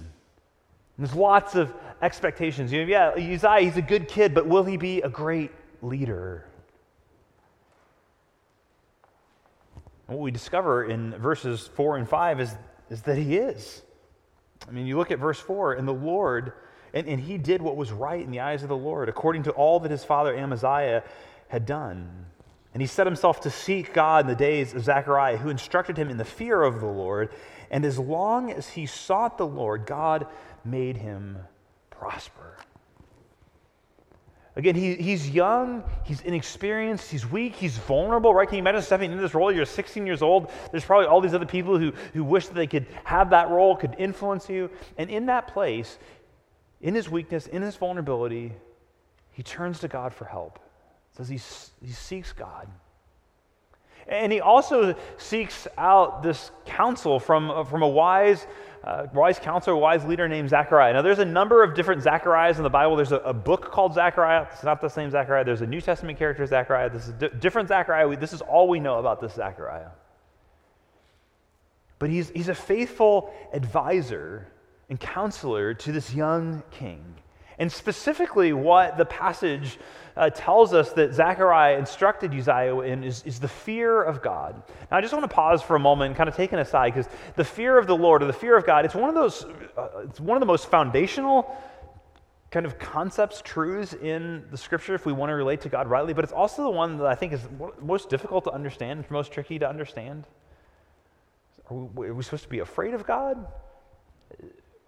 There's 0.98 1.16
lots 1.16 1.56
of 1.56 1.74
expectations. 2.02 2.72
You 2.72 2.86
know, 2.86 2.88
yeah, 2.88 3.34
Uzziah, 3.34 3.62
he's 3.62 3.78
a 3.78 3.82
good 3.82 4.08
kid, 4.08 4.34
but 4.34 4.48
will 4.48 4.64
he 4.64 4.78
be 4.78 5.02
a 5.02 5.10
great 5.10 5.52
leader? 5.82 6.46
And 10.08 10.18
what 10.18 10.24
we 10.24 10.32
discover 10.32 10.86
in 10.86 11.16
verses 11.16 11.68
4 11.76 11.98
and 11.98 12.08
5 12.08 12.42
is, 12.42 12.54
is 12.90 13.02
that 13.04 13.18
he 13.18 13.38
is. 13.38 13.82
I 14.68 14.72
mean, 14.72 14.86
you 14.86 14.98
look 14.98 15.12
at 15.12 15.20
verse 15.20 15.40
4, 15.40 15.74
and 15.74 15.88
the 15.88 15.94
Lord, 15.94 16.54
and, 16.94 17.08
and 17.08 17.20
he 17.20 17.38
did 17.38 17.62
what 17.62 17.76
was 17.76 17.92
right 17.92 18.24
in 18.24 18.32
the 18.32 18.42
eyes 18.42 18.64
of 18.64 18.70
the 18.70 18.78
Lord, 18.78 19.10
according 19.10 19.44
to 19.44 19.52
all 19.52 19.80
that 19.80 19.92
his 19.92 20.04
father 20.04 20.36
Amaziah 20.36 21.04
had 21.48 21.66
done. 21.66 22.28
And 22.74 22.82
he 22.82 22.88
set 22.88 23.06
himself 23.06 23.42
to 23.42 23.50
seek 23.50 23.94
God 23.94 24.26
in 24.26 24.28
the 24.28 24.36
days 24.36 24.74
of 24.74 24.84
Zechariah, 24.84 25.38
who 25.38 25.50
instructed 25.50 25.98
him 25.98 26.10
in 26.10 26.18
the 26.18 26.26
fear 26.26 26.62
of 26.62 26.80
the 26.80 26.88
Lord 26.88 27.30
and 27.74 27.86
as 27.86 27.98
long 27.98 28.52
as 28.52 28.70
he 28.70 28.86
sought 28.86 29.40
the 29.40 29.48
Lord, 29.48 29.88
God 29.88 30.28
made 30.64 30.96
him 30.96 31.40
prosper. 31.90 32.56
Again, 34.56 34.76
he, 34.76 34.94
he's 34.94 35.28
young, 35.28 35.84
he's 36.04 36.22
inexperienced, 36.22 37.10
he's 37.10 37.26
weak, 37.26 37.56
he's 37.56 37.80
vulnerable, 37.80 38.32
right? 38.32 38.48
Can 38.48 38.58
you 38.58 38.62
imagine 38.62 38.84
stepping 38.84 39.10
into 39.10 39.24
this 39.24 39.34
role? 39.34 39.52
You're 39.52 39.66
16 39.66 40.06
years 40.06 40.22
old. 40.22 40.52
There's 40.70 40.86
probably 40.86 41.08
all 41.08 41.20
these 41.20 41.34
other 41.34 41.48
people 41.48 41.80
who, 41.80 41.94
who 42.14 42.24
wish 42.24 42.46
that 42.46 42.54
they 42.54 42.68
could 42.68 42.86
have 43.06 43.32
that 43.32 43.50
role, 43.50 43.76
could 43.76 43.96
influence 43.98 44.48
you. 44.50 44.70
And 45.00 45.10
in 45.10 45.26
that 45.26 45.48
place, 45.48 45.98
in 46.80 46.94
his 46.94 47.10
weakness, 47.10 47.48
in 47.48 47.64
his 47.64 47.76
vulnerability, 47.76 48.54
he 49.32 49.42
turns 49.42 49.80
to 49.80 49.88
God 49.88 50.14
for 50.14 50.26
help. 50.26 50.60
Says 51.18 51.28
he, 51.28 51.40
he 51.84 51.92
seeks 51.92 52.34
God. 52.34 52.68
And 54.08 54.32
he 54.32 54.42
also 54.42 54.96
seeks 55.18 55.68
out 55.78 56.24
this 56.24 56.52
counsel 56.66 57.20
from, 57.20 57.66
from 57.66 57.84
a 57.84 57.88
wise, 57.88 58.46
uh, 58.84 59.08
wise 59.14 59.40
counselor, 59.40 59.78
wise 59.78 60.04
leader 60.06 60.28
named 60.28 60.50
Zechariah. 60.50 60.94
Now, 60.94 61.02
there's 61.02 61.20
a 61.20 61.26
number 61.26 61.64
of 61.64 61.74
different 61.74 62.04
Zechariahs 62.04 62.58
in 62.58 62.64
the 62.64 62.70
Bible. 62.70 62.96
There's 62.96 63.14
a, 63.14 63.18
a 63.18 63.34
book 63.34 63.72
called 63.72 63.94
Zechariah. 63.94 64.48
It's 64.52 64.64
not 64.64 64.82
the 64.82 64.90
same 64.90 65.10
Zechariah. 65.10 65.46
There's 65.46 65.62
a 65.62 65.68
New 65.68 65.82
Testament 65.82 66.18
character, 66.20 66.46
Zechariah. 66.46 66.90
This 66.90 67.08
is 67.08 67.14
different 67.40 67.70
Zechariah. 67.70 68.08
We, 68.08 68.18
this 68.18 68.34
is 68.34 68.42
all 68.42 68.68
we 68.68 68.80
know 68.80 69.00
about 69.00 69.22
this 69.22 69.34
Zechariah. 69.34 69.92
But 72.00 72.10
he's, 72.10 72.30
he's 72.32 72.50
a 72.50 72.56
faithful 72.56 73.34
advisor 73.54 74.50
and 74.90 75.00
counselor 75.00 75.74
to 75.74 75.92
this 75.94 76.14
young 76.14 76.62
king. 76.72 77.04
And 77.64 77.72
specifically, 77.72 78.52
what 78.52 78.98
the 78.98 79.06
passage 79.06 79.80
uh, 80.18 80.30
tells 80.30 80.74
us 80.74 80.92
that 80.92 81.14
Zechariah 81.14 81.78
instructed 81.78 82.34
Uzziah 82.34 82.78
in 82.80 83.06
is, 83.06 83.24
is 83.24 83.40
the 83.40 83.48
fear 83.48 84.04
of 84.04 84.22
God. 84.22 84.62
Now, 84.92 84.98
I 84.98 85.00
just 85.00 85.14
want 85.14 85.24
to 85.24 85.34
pause 85.34 85.62
for 85.62 85.78
a 85.78 85.80
moment 85.80 86.08
and 86.08 86.18
kind 86.18 86.28
of 86.28 86.36
take 86.36 86.52
an 86.52 86.60
aside 86.60 86.94
because 86.94 87.10
the 87.38 87.46
fear 87.46 87.78
of 87.78 87.88
the 87.88 87.96
Lord 87.96 88.22
or 88.22 88.26
the 88.26 88.34
fear 88.34 88.58
of 88.58 88.66
God, 88.66 88.84
it's 88.84 88.96
one 88.96 89.08
of 89.08 89.16
those, 89.16 89.46
uh, 89.78 90.02
it's 90.04 90.20
one 90.20 90.36
of 90.36 90.42
the 90.42 90.46
most 90.46 90.70
foundational 90.70 91.56
kind 92.52 92.66
of 92.66 92.78
concepts, 92.80 93.42
truths 93.42 93.94
in 93.94 94.44
the 94.52 94.58
scripture 94.58 94.94
if 94.94 95.06
we 95.06 95.14
want 95.14 95.30
to 95.30 95.34
relate 95.34 95.62
to 95.62 95.70
God 95.70 95.88
rightly, 95.88 96.12
but 96.12 96.26
it's 96.26 96.34
also 96.34 96.64
the 96.64 96.70
one 96.70 96.98
that 96.98 97.08
I 97.08 97.16
think 97.16 97.32
is 97.32 97.48
most 97.82 98.10
difficult 98.10 98.44
to 98.44 98.52
understand, 98.52 99.10
most 99.10 99.32
tricky 99.32 99.58
to 99.60 99.70
understand. 99.70 100.28
Are 101.70 101.78
we, 101.78 102.08
are 102.08 102.14
we 102.14 102.24
supposed 102.24 102.44
to 102.44 102.50
be 102.50 102.60
afraid 102.60 102.94
of 102.94 103.08
God? 103.08 103.48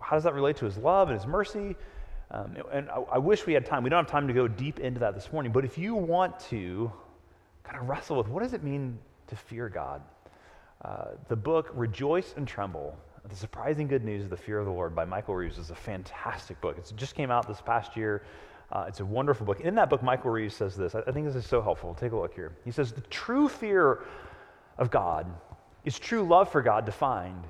How 0.01 0.17
does 0.17 0.25
that 0.25 0.34
relate 0.34 0.58
to 0.58 0.65
his 0.65 0.77
love 0.77 1.08
and 1.10 1.17
his 1.17 1.25
mercy? 1.25 1.77
Um, 2.36 2.58
and 2.74 2.89
I, 2.89 2.96
I, 3.13 3.18
wish 3.18 3.46
we 3.46 3.54
had 3.54 3.65
time. 3.65 3.82
We 3.82 3.89
don't 3.89 4.04
have 4.04 4.12
time 4.12 4.27
to 4.27 4.34
go 4.34 4.46
deep 4.46 4.80
into 4.82 5.00
that 5.00 5.15
this 5.15 5.32
morning, 5.32 5.54
but 5.54 5.63
if 5.63 5.77
you 5.77 5.96
want 5.96 6.38
to 6.51 6.92
kind 7.63 7.80
of 7.80 7.88
wrestle 7.88 8.18
with 8.18 8.27
what 8.27 8.44
does 8.44 8.54
it 8.54 8.62
mean 8.62 9.00
to 9.27 9.38
fear 9.38 9.70
God, 9.70 10.01
uh, 10.84 11.12
the 11.30 11.36
book 11.36 11.70
Rejoice 11.74 12.34
and 12.36 12.46
Tremble 12.46 12.98
The 13.30 13.36
Surprising 13.38 13.88
Good 13.88 14.04
News 14.04 14.25
of 14.25 14.30
the 14.30 14.38
Fear 14.38 14.60
of 14.60 14.65
the 14.65 14.72
Lord 14.72 14.94
by 14.94 15.06
Michael 15.06 15.34
Reeves 15.34 15.58
is 15.58 15.70
a 15.70 15.75
fantastic 15.75 16.60
book. 16.60 16.77
It 16.77 16.92
just 16.98 17.15
came 17.15 17.32
out 17.32 17.48
this 17.48 17.62
past 17.62 17.96
year. 17.96 18.24
Uh, 18.70 18.84
it's 18.86 19.00
a 19.00 19.06
wonderful 19.06 19.46
book. 19.46 19.62
In 19.62 19.74
that 19.75 19.89
book, 19.89 20.04
Michael 20.04 20.32
Reeves 20.32 20.56
says 20.56 20.75
this. 20.75 20.94
I, 20.94 21.04
I 21.08 21.12
think 21.13 21.25
this 21.27 21.38
is 21.38 21.46
so 21.46 21.62
helpful. 21.62 21.94
Take 21.94 22.12
a 22.12 22.18
look 22.18 22.34
here. 22.34 22.51
He 22.65 22.72
says, 22.72 22.92
The 22.92 23.01
true 23.01 23.48
fear 23.48 24.04
of 24.77 24.92
God 24.92 25.25
is 25.86 25.98
true 25.98 26.24
love 26.24 26.51
for 26.51 26.62
God 26.62 26.86
defined 26.86 27.46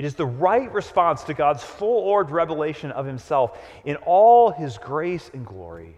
it 0.00 0.06
is 0.06 0.14
the 0.14 0.24
right 0.24 0.72
response 0.72 1.24
to 1.24 1.34
God's 1.34 1.62
full 1.62 1.98
orbed 1.98 2.30
revelation 2.30 2.90
of 2.90 3.04
himself 3.04 3.58
in 3.84 3.96
all 3.96 4.50
his 4.50 4.78
grace 4.78 5.30
and 5.34 5.44
glory. 5.44 5.94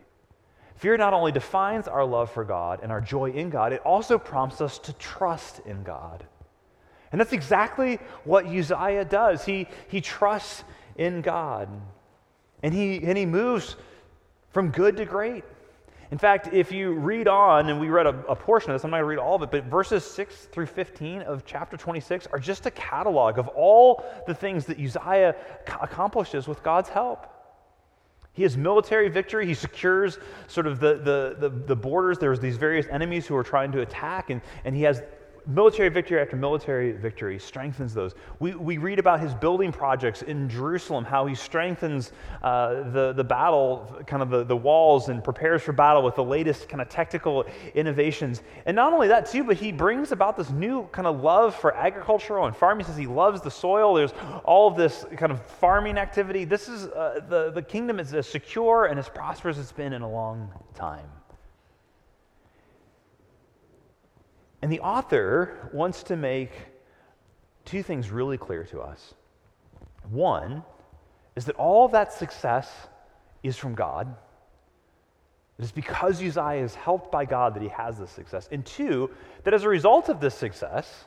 Fear 0.74 0.96
not 0.96 1.14
only 1.14 1.30
defines 1.30 1.86
our 1.86 2.04
love 2.04 2.28
for 2.28 2.42
God 2.42 2.80
and 2.82 2.90
our 2.90 3.00
joy 3.00 3.30
in 3.30 3.48
God, 3.48 3.72
it 3.72 3.80
also 3.82 4.18
prompts 4.18 4.60
us 4.60 4.80
to 4.80 4.92
trust 4.94 5.60
in 5.66 5.84
God. 5.84 6.26
And 7.12 7.20
that's 7.20 7.32
exactly 7.32 8.00
what 8.24 8.44
Uzziah 8.44 9.04
does. 9.04 9.44
He, 9.44 9.68
he 9.86 10.00
trusts 10.00 10.64
in 10.96 11.22
God. 11.22 11.68
And 12.60 12.74
he, 12.74 13.04
and 13.04 13.16
he 13.16 13.24
moves 13.24 13.76
from 14.50 14.70
good 14.72 14.96
to 14.96 15.04
great. 15.04 15.44
In 16.12 16.18
fact, 16.18 16.52
if 16.52 16.70
you 16.70 16.92
read 16.92 17.26
on, 17.26 17.70
and 17.70 17.80
we 17.80 17.88
read 17.88 18.04
a, 18.04 18.10
a, 18.28 18.36
portion 18.36 18.70
of 18.70 18.74
this, 18.74 18.84
I'm 18.84 18.90
not 18.90 18.98
going 18.98 19.04
to 19.04 19.06
read 19.06 19.18
all 19.18 19.34
of 19.34 19.42
it, 19.44 19.50
but 19.50 19.64
verses 19.64 20.04
6 20.04 20.48
through 20.52 20.66
15 20.66 21.22
of 21.22 21.46
chapter 21.46 21.78
26 21.78 22.26
are 22.26 22.38
just 22.38 22.66
a 22.66 22.70
catalog 22.70 23.38
of 23.38 23.48
all 23.48 24.04
the 24.26 24.34
things 24.34 24.66
that 24.66 24.78
Uzziah 24.78 25.34
accomplishes 25.80 26.46
with 26.46 26.62
God's 26.62 26.90
help. 26.90 27.28
He 28.34 28.42
has 28.42 28.58
military 28.58 29.08
victory. 29.08 29.46
He 29.46 29.54
secures 29.54 30.18
sort 30.48 30.66
of 30.66 30.80
the, 30.80 30.96
the, 30.96 31.48
the, 31.48 31.48
the 31.48 31.76
borders. 31.76 32.18
There's 32.18 32.40
these 32.40 32.58
various 32.58 32.86
enemies 32.90 33.26
who 33.26 33.34
are 33.34 33.42
trying 33.42 33.72
to 33.72 33.80
attack, 33.80 34.28
and, 34.28 34.42
and 34.66 34.76
he 34.76 34.82
has 34.82 35.02
military 35.46 35.88
victory 35.88 36.20
after 36.20 36.36
military 36.36 36.92
victory 36.92 37.38
strengthens 37.38 37.94
those. 37.94 38.14
We, 38.38 38.54
we 38.54 38.78
read 38.78 38.98
about 38.98 39.20
his 39.20 39.34
building 39.34 39.72
projects 39.72 40.22
in 40.22 40.48
Jerusalem, 40.48 41.04
how 41.04 41.26
he 41.26 41.34
strengthens 41.34 42.12
uh, 42.42 42.90
the, 42.90 43.12
the 43.12 43.24
battle, 43.24 44.02
kind 44.06 44.22
of 44.22 44.30
the, 44.30 44.44
the 44.44 44.56
walls, 44.56 45.08
and 45.08 45.22
prepares 45.22 45.62
for 45.62 45.72
battle 45.72 46.02
with 46.02 46.14
the 46.14 46.24
latest 46.24 46.68
kind 46.68 46.80
of 46.80 46.88
technical 46.88 47.44
innovations. 47.74 48.42
And 48.66 48.74
not 48.74 48.92
only 48.92 49.08
that, 49.08 49.26
too, 49.26 49.44
but 49.44 49.56
he 49.56 49.72
brings 49.72 50.12
about 50.12 50.36
this 50.36 50.50
new 50.50 50.84
kind 50.92 51.06
of 51.06 51.20
love 51.20 51.54
for 51.54 51.74
agricultural 51.74 52.46
and 52.46 52.56
farming. 52.56 52.84
He 52.84 52.90
says 52.90 52.98
he 52.98 53.06
loves 53.06 53.40
the 53.40 53.50
soil. 53.50 53.94
There's 53.94 54.14
all 54.44 54.68
of 54.68 54.76
this 54.76 55.04
kind 55.16 55.32
of 55.32 55.44
farming 55.44 55.98
activity. 55.98 56.44
This 56.44 56.68
is 56.68 56.86
uh, 56.88 57.20
the, 57.28 57.50
the 57.50 57.62
kingdom 57.62 57.98
is 58.00 58.14
as 58.14 58.26
secure 58.26 58.86
and 58.86 58.98
as 58.98 59.08
prosperous 59.08 59.56
as 59.58 59.64
it's 59.64 59.72
been 59.72 59.92
in 59.92 60.02
a 60.02 60.10
long 60.10 60.50
time. 60.74 61.06
And 64.62 64.72
the 64.72 64.80
author 64.80 65.70
wants 65.72 66.04
to 66.04 66.16
make 66.16 66.52
two 67.64 67.82
things 67.82 68.10
really 68.10 68.38
clear 68.38 68.64
to 68.64 68.80
us. 68.80 69.14
One 70.10 70.62
is 71.36 71.44
that 71.46 71.56
all 71.56 71.84
of 71.84 71.92
that 71.92 72.12
success 72.12 72.70
is 73.42 73.56
from 73.56 73.74
God. 73.74 74.14
It 75.58 75.64
is 75.64 75.72
because 75.72 76.22
Uzziah 76.22 76.62
is 76.62 76.74
helped 76.74 77.10
by 77.10 77.24
God 77.24 77.54
that 77.54 77.62
he 77.62 77.68
has 77.68 77.98
this 77.98 78.10
success. 78.10 78.48
And 78.50 78.64
two, 78.64 79.10
that 79.44 79.52
as 79.52 79.64
a 79.64 79.68
result 79.68 80.08
of 80.08 80.20
this 80.20 80.34
success, 80.34 81.06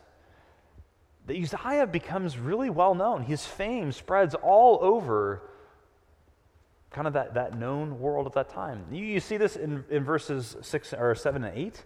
that 1.28 1.38
Uzziah 1.38 1.88
becomes 1.88 2.38
really 2.38 2.70
well 2.70 2.94
known. 2.94 3.24
His 3.24 3.46
fame 3.46 3.92
spreads 3.92 4.36
all 4.36 4.80
over 4.82 5.50
kind 6.92 7.08
of 7.08 7.14
that, 7.14 7.34
that 7.34 7.58
known 7.58 8.00
world 8.00 8.28
at 8.28 8.34
that 8.34 8.50
time. 8.50 8.86
You, 8.92 9.04
you 9.04 9.20
see 9.20 9.38
this 9.38 9.56
in, 9.56 9.84
in 9.90 10.04
verses 10.04 10.56
six 10.62 10.94
or 10.94 11.16
seven 11.16 11.44
and 11.44 11.58
eight. 11.58 11.84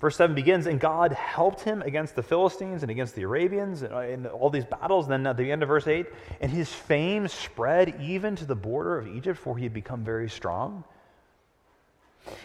Verse 0.00 0.16
7 0.16 0.34
begins, 0.34 0.66
and 0.66 0.78
God 0.78 1.12
helped 1.12 1.62
him 1.62 1.82
against 1.82 2.14
the 2.14 2.22
Philistines 2.22 2.82
and 2.82 2.90
against 2.90 3.16
the 3.16 3.22
Arabians 3.22 3.82
and, 3.82 3.92
uh, 3.92 4.00
in 4.00 4.26
all 4.26 4.48
these 4.48 4.64
battles. 4.64 5.06
And 5.06 5.12
then 5.12 5.26
at 5.26 5.36
the 5.36 5.50
end 5.50 5.62
of 5.62 5.68
verse 5.68 5.88
8, 5.88 6.06
and 6.40 6.52
his 6.52 6.72
fame 6.72 7.26
spread 7.26 8.00
even 8.00 8.36
to 8.36 8.44
the 8.44 8.54
border 8.54 8.96
of 8.96 9.08
Egypt, 9.08 9.38
for 9.38 9.56
he 9.56 9.64
had 9.64 9.74
become 9.74 10.04
very 10.04 10.28
strong. 10.28 10.84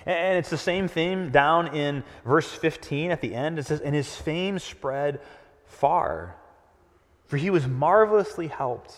And 0.06 0.38
it's 0.38 0.50
the 0.50 0.58
same 0.58 0.88
theme 0.88 1.30
down 1.30 1.76
in 1.76 2.04
verse 2.26 2.50
15 2.50 3.12
at 3.12 3.22
the 3.22 3.36
end. 3.36 3.60
It 3.60 3.68
says, 3.68 3.82
and 3.82 3.94
his 3.94 4.16
fame 4.16 4.58
spread 4.58 5.22
far, 5.66 6.36
for 7.26 7.38
he 7.38 7.50
was 7.50 7.68
marvelously 7.68 8.48
helped 8.48 8.98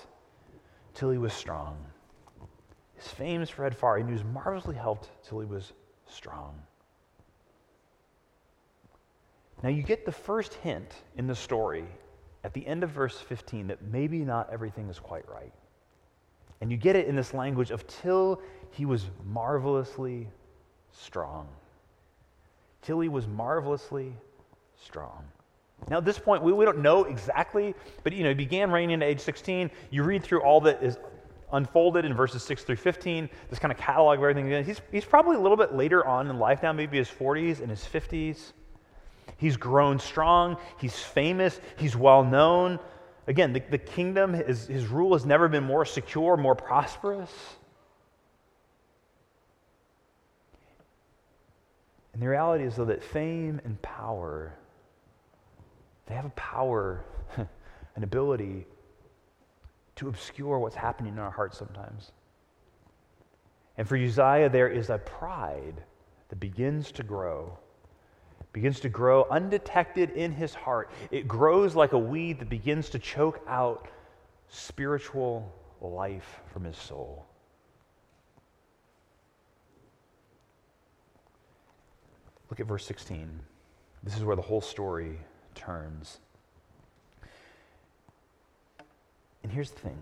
till 0.94 1.10
he 1.10 1.18
was 1.18 1.34
strong. 1.34 1.78
His 2.96 3.08
fame 3.08 3.46
spread 3.46 3.76
far, 3.76 3.98
and 3.98 4.08
he 4.08 4.14
was 4.14 4.24
marvelously 4.24 4.76
helped 4.76 5.10
till 5.28 5.40
he 5.40 5.46
was 5.46 5.74
strong. 6.08 6.62
Now, 9.64 9.70
you 9.70 9.84
get 9.84 10.06
the 10.06 10.12
first 10.12 10.54
hint 10.56 10.92
in 11.18 11.28
the 11.28 11.36
story 11.36 11.86
at 12.44 12.54
the 12.54 12.66
end 12.68 12.84
of 12.84 12.92
verse 12.92 13.20
15 13.20 13.68
that 13.68 13.82
maybe 13.82 14.20
not 14.20 14.50
everything 14.52 14.90
is 14.90 15.00
quite 15.00 15.28
right. 15.28 15.54
And 16.62 16.72
you 16.72 16.78
get 16.78 16.96
it 16.96 17.08
in 17.08 17.16
this 17.16 17.34
language 17.34 17.72
of 17.72 17.86
till 17.88 18.42
he 18.72 18.86
was 18.86 19.06
marvelously 19.26 20.28
strong. 20.92 21.48
Till 22.82 23.00
he 23.00 23.10
was 23.10 23.28
marvelously 23.28 24.14
strong. 24.82 25.24
Now, 25.90 25.98
at 25.98 26.06
this 26.06 26.20
point, 26.20 26.42
we, 26.44 26.54
we 26.54 26.66
don't 26.66 26.80
know 26.80 27.04
exactly, 27.04 27.76
but 28.04 28.14
you 28.14 28.24
know, 28.24 28.30
he 28.30 28.36
began 28.36 28.72
reigning 28.72 29.02
at 29.02 29.08
age 29.08 29.20
16. 29.20 29.70
You 29.90 30.04
read 30.04 30.24
through 30.24 30.42
all 30.42 30.62
that 30.62 30.82
is 30.82 30.98
unfolded 31.52 32.06
in 32.06 32.14
verses 32.14 32.44
6 32.44 32.64
through 32.64 32.78
15, 32.78 33.30
this 33.50 33.60
kind 33.60 33.72
of 33.72 33.78
catalog 33.78 34.18
of 34.18 34.24
everything. 34.24 34.64
He's, 34.64 34.82
he's 34.92 35.06
probably 35.06 35.36
a 35.36 35.40
little 35.40 35.58
bit 35.58 35.74
later 35.74 36.06
on 36.06 36.30
in 36.30 36.40
life 36.40 36.64
now, 36.64 36.74
maybe 36.74 36.98
his 36.98 37.10
40s 37.10 37.60
and 37.62 37.70
his 37.70 37.82
50s. 37.82 38.54
He's 39.38 39.58
grown 39.58 40.00
strong, 40.00 40.58
he's 40.78 40.98
famous, 40.98 41.60
he's 41.78 41.96
well 41.96 42.24
known. 42.24 42.80
Again, 43.28 43.54
the, 43.54 43.62
the 43.72 43.78
kingdom, 43.78 44.34
his, 44.34 44.68
his 44.68 44.88
rule 44.88 45.14
has 45.14 45.26
never 45.26 45.48
been 45.48 45.64
more 45.64 45.86
secure, 45.86 46.38
more 46.38 46.56
prosperous. 46.56 47.32
And 52.14 52.22
the 52.22 52.30
reality 52.30 52.64
is, 52.64 52.76
though, 52.76 52.86
that 52.86 53.04
fame 53.04 53.60
and 53.66 53.82
power, 53.82 54.54
they 56.06 56.16
have 56.16 56.26
a 56.26 56.30
power, 56.30 57.04
an 57.38 58.04
ability 58.04 58.66
to 59.98 60.08
obscure 60.08 60.60
what's 60.60 60.76
happening 60.76 61.14
in 61.14 61.20
our 61.20 61.32
hearts 61.32 61.58
sometimes. 61.58 62.12
And 63.78 63.88
for 63.88 63.98
Uzziah, 63.98 64.50
there 64.50 64.70
is 64.70 64.90
a 64.90 64.98
pride 65.00 65.84
that 66.30 66.40
begins 66.40 66.92
to 66.94 67.04
grow 67.04 67.58
begins 68.56 68.80
to 68.80 68.88
grow 68.88 69.28
undetected 69.30 70.12
in 70.12 70.32
his 70.32 70.56
heart. 70.56 70.90
It 71.12 71.28
grows 71.28 71.76
like 71.76 71.92
a 71.92 71.98
weed 71.98 72.40
that 72.40 72.48
begins 72.48 72.90
to 72.92 73.00
choke 73.00 73.42
out 73.50 73.90
spiritual 74.48 75.54
life 75.82 76.40
from 76.54 76.64
his 76.64 76.78
soul. 76.78 77.26
Look 82.50 82.62
at 82.62 82.66
verse 82.66 82.86
16. 82.86 83.42
This 84.04 84.16
is 84.16 84.24
where 84.24 84.38
the 84.38 84.42
whole 84.42 84.62
story 84.62 85.20
turns. 85.54 86.20
And 89.44 89.52
here's 89.52 89.72
the 89.72 89.82
thing 89.82 89.98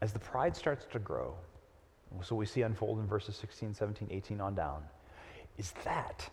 as 0.00 0.12
the 0.12 0.20
pride 0.20 0.54
starts 0.54 0.86
to 0.92 1.00
grow, 1.00 1.34
so 2.22 2.36
we 2.36 2.46
see 2.46 2.62
unfold 2.62 3.00
in 3.00 3.06
verses 3.08 3.34
16, 3.34 3.74
17, 3.74 4.06
18 4.12 4.40
on 4.40 4.54
down, 4.54 4.84
is 5.58 5.72
that 5.84 6.30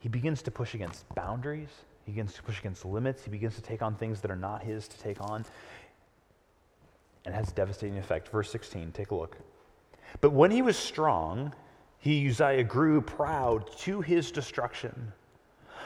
he 0.00 0.08
begins 0.08 0.42
to 0.42 0.50
push 0.50 0.74
against 0.74 1.08
boundaries. 1.14 1.68
He 2.04 2.12
begins 2.12 2.32
to 2.34 2.42
push 2.42 2.58
against 2.58 2.84
limits. 2.84 3.22
He 3.22 3.30
begins 3.30 3.54
to 3.54 3.62
take 3.62 3.82
on 3.82 3.94
things 3.94 4.20
that 4.22 4.30
are 4.30 4.36
not 4.36 4.62
his 4.62 4.88
to 4.88 4.98
take 4.98 5.20
on. 5.20 5.44
And 7.26 7.34
has 7.34 7.52
devastating 7.52 7.98
effect. 7.98 8.28
Verse 8.28 8.50
16, 8.50 8.92
take 8.92 9.10
a 9.10 9.14
look. 9.14 9.36
But 10.20 10.32
when 10.32 10.50
he 10.50 10.62
was 10.62 10.76
strong, 10.76 11.54
he, 11.98 12.28
Uzziah, 12.28 12.64
grew 12.64 13.02
proud 13.02 13.70
to 13.80 14.00
his 14.00 14.32
destruction. 14.32 15.12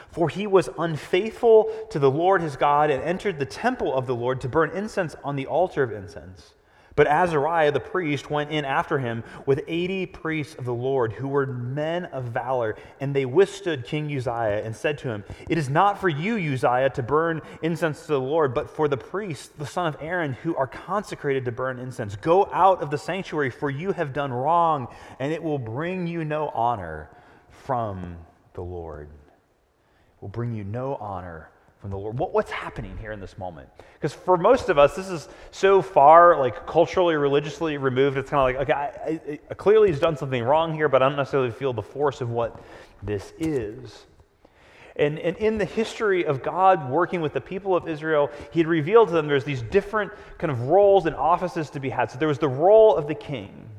For 0.09 0.29
he 0.29 0.47
was 0.47 0.69
unfaithful 0.79 1.87
to 1.89 1.99
the 1.99 2.09
Lord 2.09 2.41
his 2.41 2.55
God 2.55 2.89
and 2.89 3.03
entered 3.03 3.37
the 3.37 3.45
temple 3.45 3.93
of 3.93 4.07
the 4.07 4.15
Lord 4.15 4.39
to 4.41 4.49
burn 4.49 4.71
incense 4.71 5.15
on 5.25 5.35
the 5.35 5.45
altar 5.45 5.83
of 5.83 5.91
incense. 5.91 6.54
But 6.95 7.07
Azariah 7.07 7.71
the 7.71 7.79
priest 7.81 8.29
went 8.29 8.51
in 8.51 8.63
after 8.63 8.99
him 8.99 9.23
with 9.45 9.63
80 9.67 10.05
priests 10.07 10.55
of 10.55 10.63
the 10.63 10.73
Lord 10.73 11.13
who 11.13 11.27
were 11.27 11.45
men 11.45 12.05
of 12.05 12.25
valor, 12.25 12.75
and 13.01 13.13
they 13.13 13.25
withstood 13.25 13.85
King 13.85 14.05
Uzziah 14.05 14.63
and 14.63 14.75
said 14.75 14.97
to 14.99 15.09
him, 15.09 15.25
It 15.49 15.57
is 15.57 15.69
not 15.69 15.99
for 15.99 16.07
you, 16.07 16.37
Uzziah, 16.53 16.89
to 16.91 17.03
burn 17.03 17.41
incense 17.61 18.01
to 18.01 18.13
the 18.13 18.21
Lord, 18.21 18.53
but 18.53 18.69
for 18.69 18.87
the 18.87 18.97
priests, 18.97 19.49
the 19.49 19.65
son 19.65 19.87
of 19.87 19.97
Aaron, 19.99 20.33
who 20.33 20.55
are 20.55 20.67
consecrated 20.67 21.43
to 21.45 21.51
burn 21.51 21.79
incense. 21.79 22.15
Go 22.15 22.49
out 22.53 22.81
of 22.81 22.91
the 22.91 22.97
sanctuary, 22.97 23.49
for 23.49 23.69
you 23.69 23.91
have 23.91 24.13
done 24.13 24.31
wrong, 24.31 24.87
and 25.19 25.33
it 25.33 25.43
will 25.43 25.59
bring 25.59 26.07
you 26.07 26.23
no 26.23 26.47
honor 26.49 27.09
from 27.49 28.15
the 28.53 28.61
Lord. 28.61 29.09
It 29.09 30.21
will 30.21 30.29
bring 30.29 30.53
you 30.53 30.63
no 30.63 30.95
honor 30.95 31.49
from 31.85 31.91
the 31.91 31.99
Lord. 31.99 32.17
What, 32.17 32.33
what's 32.33 32.49
happening 32.49 32.97
here 32.97 33.11
in 33.11 33.19
this 33.19 33.37
moment? 33.37 33.69
Because 33.93 34.11
for 34.11 34.37
most 34.37 34.69
of 34.69 34.79
us, 34.79 34.95
this 34.95 35.07
is 35.07 35.29
so 35.51 35.83
far 35.83 36.39
like 36.39 36.65
culturally, 36.65 37.13
religiously 37.13 37.77
removed. 37.77 38.17
It's 38.17 38.31
kind 38.31 38.57
of 38.57 38.59
like, 38.59 38.67
okay, 38.67 38.73
I, 38.73 39.39
I, 39.51 39.53
clearly 39.53 39.89
he's 39.89 39.99
done 39.99 40.17
something 40.17 40.41
wrong 40.41 40.73
here, 40.73 40.89
but 40.89 41.03
I 41.03 41.09
don't 41.09 41.15
necessarily 41.15 41.51
feel 41.51 41.73
the 41.73 41.83
force 41.83 42.21
of 42.21 42.31
what 42.31 42.59
this 43.03 43.33
is. 43.37 44.07
And, 44.95 45.19
and 45.19 45.37
in 45.37 45.59
the 45.59 45.65
history 45.65 46.25
of 46.25 46.41
God 46.41 46.89
working 46.89 47.21
with 47.21 47.33
the 47.33 47.41
people 47.41 47.75
of 47.75 47.87
Israel, 47.87 48.31
he 48.51 48.61
had 48.61 48.67
revealed 48.67 49.09
to 49.09 49.13
them 49.13 49.27
there's 49.27 49.43
these 49.43 49.61
different 49.61 50.11
kind 50.39 50.49
of 50.49 50.61
roles 50.61 51.05
and 51.05 51.15
offices 51.15 51.69
to 51.69 51.79
be 51.79 51.91
had. 51.91 52.09
So 52.09 52.17
there 52.17 52.27
was 52.27 52.39
the 52.39 52.47
role 52.47 52.95
of 52.95 53.07
the 53.07 53.13
king. 53.13 53.69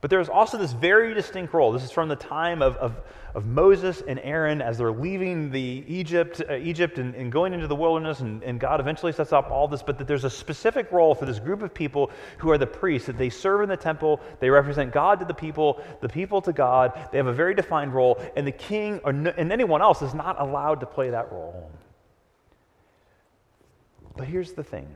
But 0.00 0.08
there 0.08 0.18
was 0.18 0.30
also 0.30 0.56
this 0.56 0.72
very 0.72 1.12
distinct 1.12 1.52
role. 1.52 1.72
This 1.72 1.84
is 1.84 1.90
from 1.90 2.08
the 2.08 2.16
time 2.16 2.62
of, 2.62 2.76
of, 2.76 2.96
of 3.34 3.46
Moses 3.46 4.02
and 4.06 4.20
Aaron 4.20 4.62
as 4.62 4.78
they're 4.78 4.92
leaving 4.92 5.50
the 5.50 5.84
Egypt, 5.88 6.40
uh, 6.48 6.54
Egypt 6.54 6.98
and, 6.98 7.14
and, 7.16 7.32
going 7.32 7.52
into 7.52 7.66
the 7.66 7.74
wilderness, 7.74 8.20
and, 8.20 8.42
and 8.44 8.60
God 8.60 8.78
eventually 8.78 9.12
sets 9.12 9.32
up 9.32 9.50
all 9.50 9.66
this, 9.66 9.82
but 9.82 9.98
that 9.98 10.06
there's 10.06 10.24
a 10.24 10.30
specific 10.30 10.90
role 10.92 11.14
for 11.16 11.26
this 11.26 11.40
group 11.40 11.62
of 11.62 11.74
people 11.74 12.10
who 12.38 12.50
are 12.50 12.58
the 12.58 12.66
priests, 12.66 13.06
that 13.08 13.18
they 13.18 13.28
serve 13.28 13.62
in 13.62 13.68
the 13.68 13.76
temple, 13.76 14.20
they 14.38 14.48
represent 14.48 14.92
God 14.92 15.18
to 15.18 15.24
the 15.24 15.34
people, 15.34 15.82
the 16.00 16.08
people 16.08 16.40
to 16.42 16.52
God, 16.52 17.08
they 17.10 17.18
have 17.18 17.26
a 17.26 17.32
very 17.32 17.54
defined 17.54 17.92
role, 17.92 18.22
and 18.36 18.46
the 18.46 18.52
king 18.52 19.00
or 19.02 19.10
and 19.10 19.52
anyone 19.52 19.82
else 19.82 20.00
is 20.00 20.14
not 20.14 20.40
allowed 20.40 20.78
to 20.80 20.86
play 20.86 21.10
that 21.10 21.32
role. 21.32 21.70
But 24.16 24.28
here's 24.28 24.52
the 24.52 24.62
thing 24.62 24.88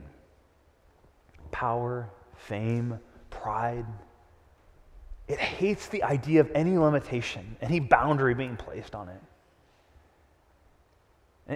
power, 1.51 2.09
fame, 2.37 2.99
pride, 3.29 3.85
it 5.29 5.37
hates 5.39 5.87
the 5.87 6.03
idea 6.03 6.41
of 6.41 6.51
any 6.55 6.77
limitation, 6.77 7.55
any 7.61 7.79
boundary 7.79 8.33
being 8.33 8.57
placed 8.57 8.95
on 8.95 9.09
it. 9.09 9.21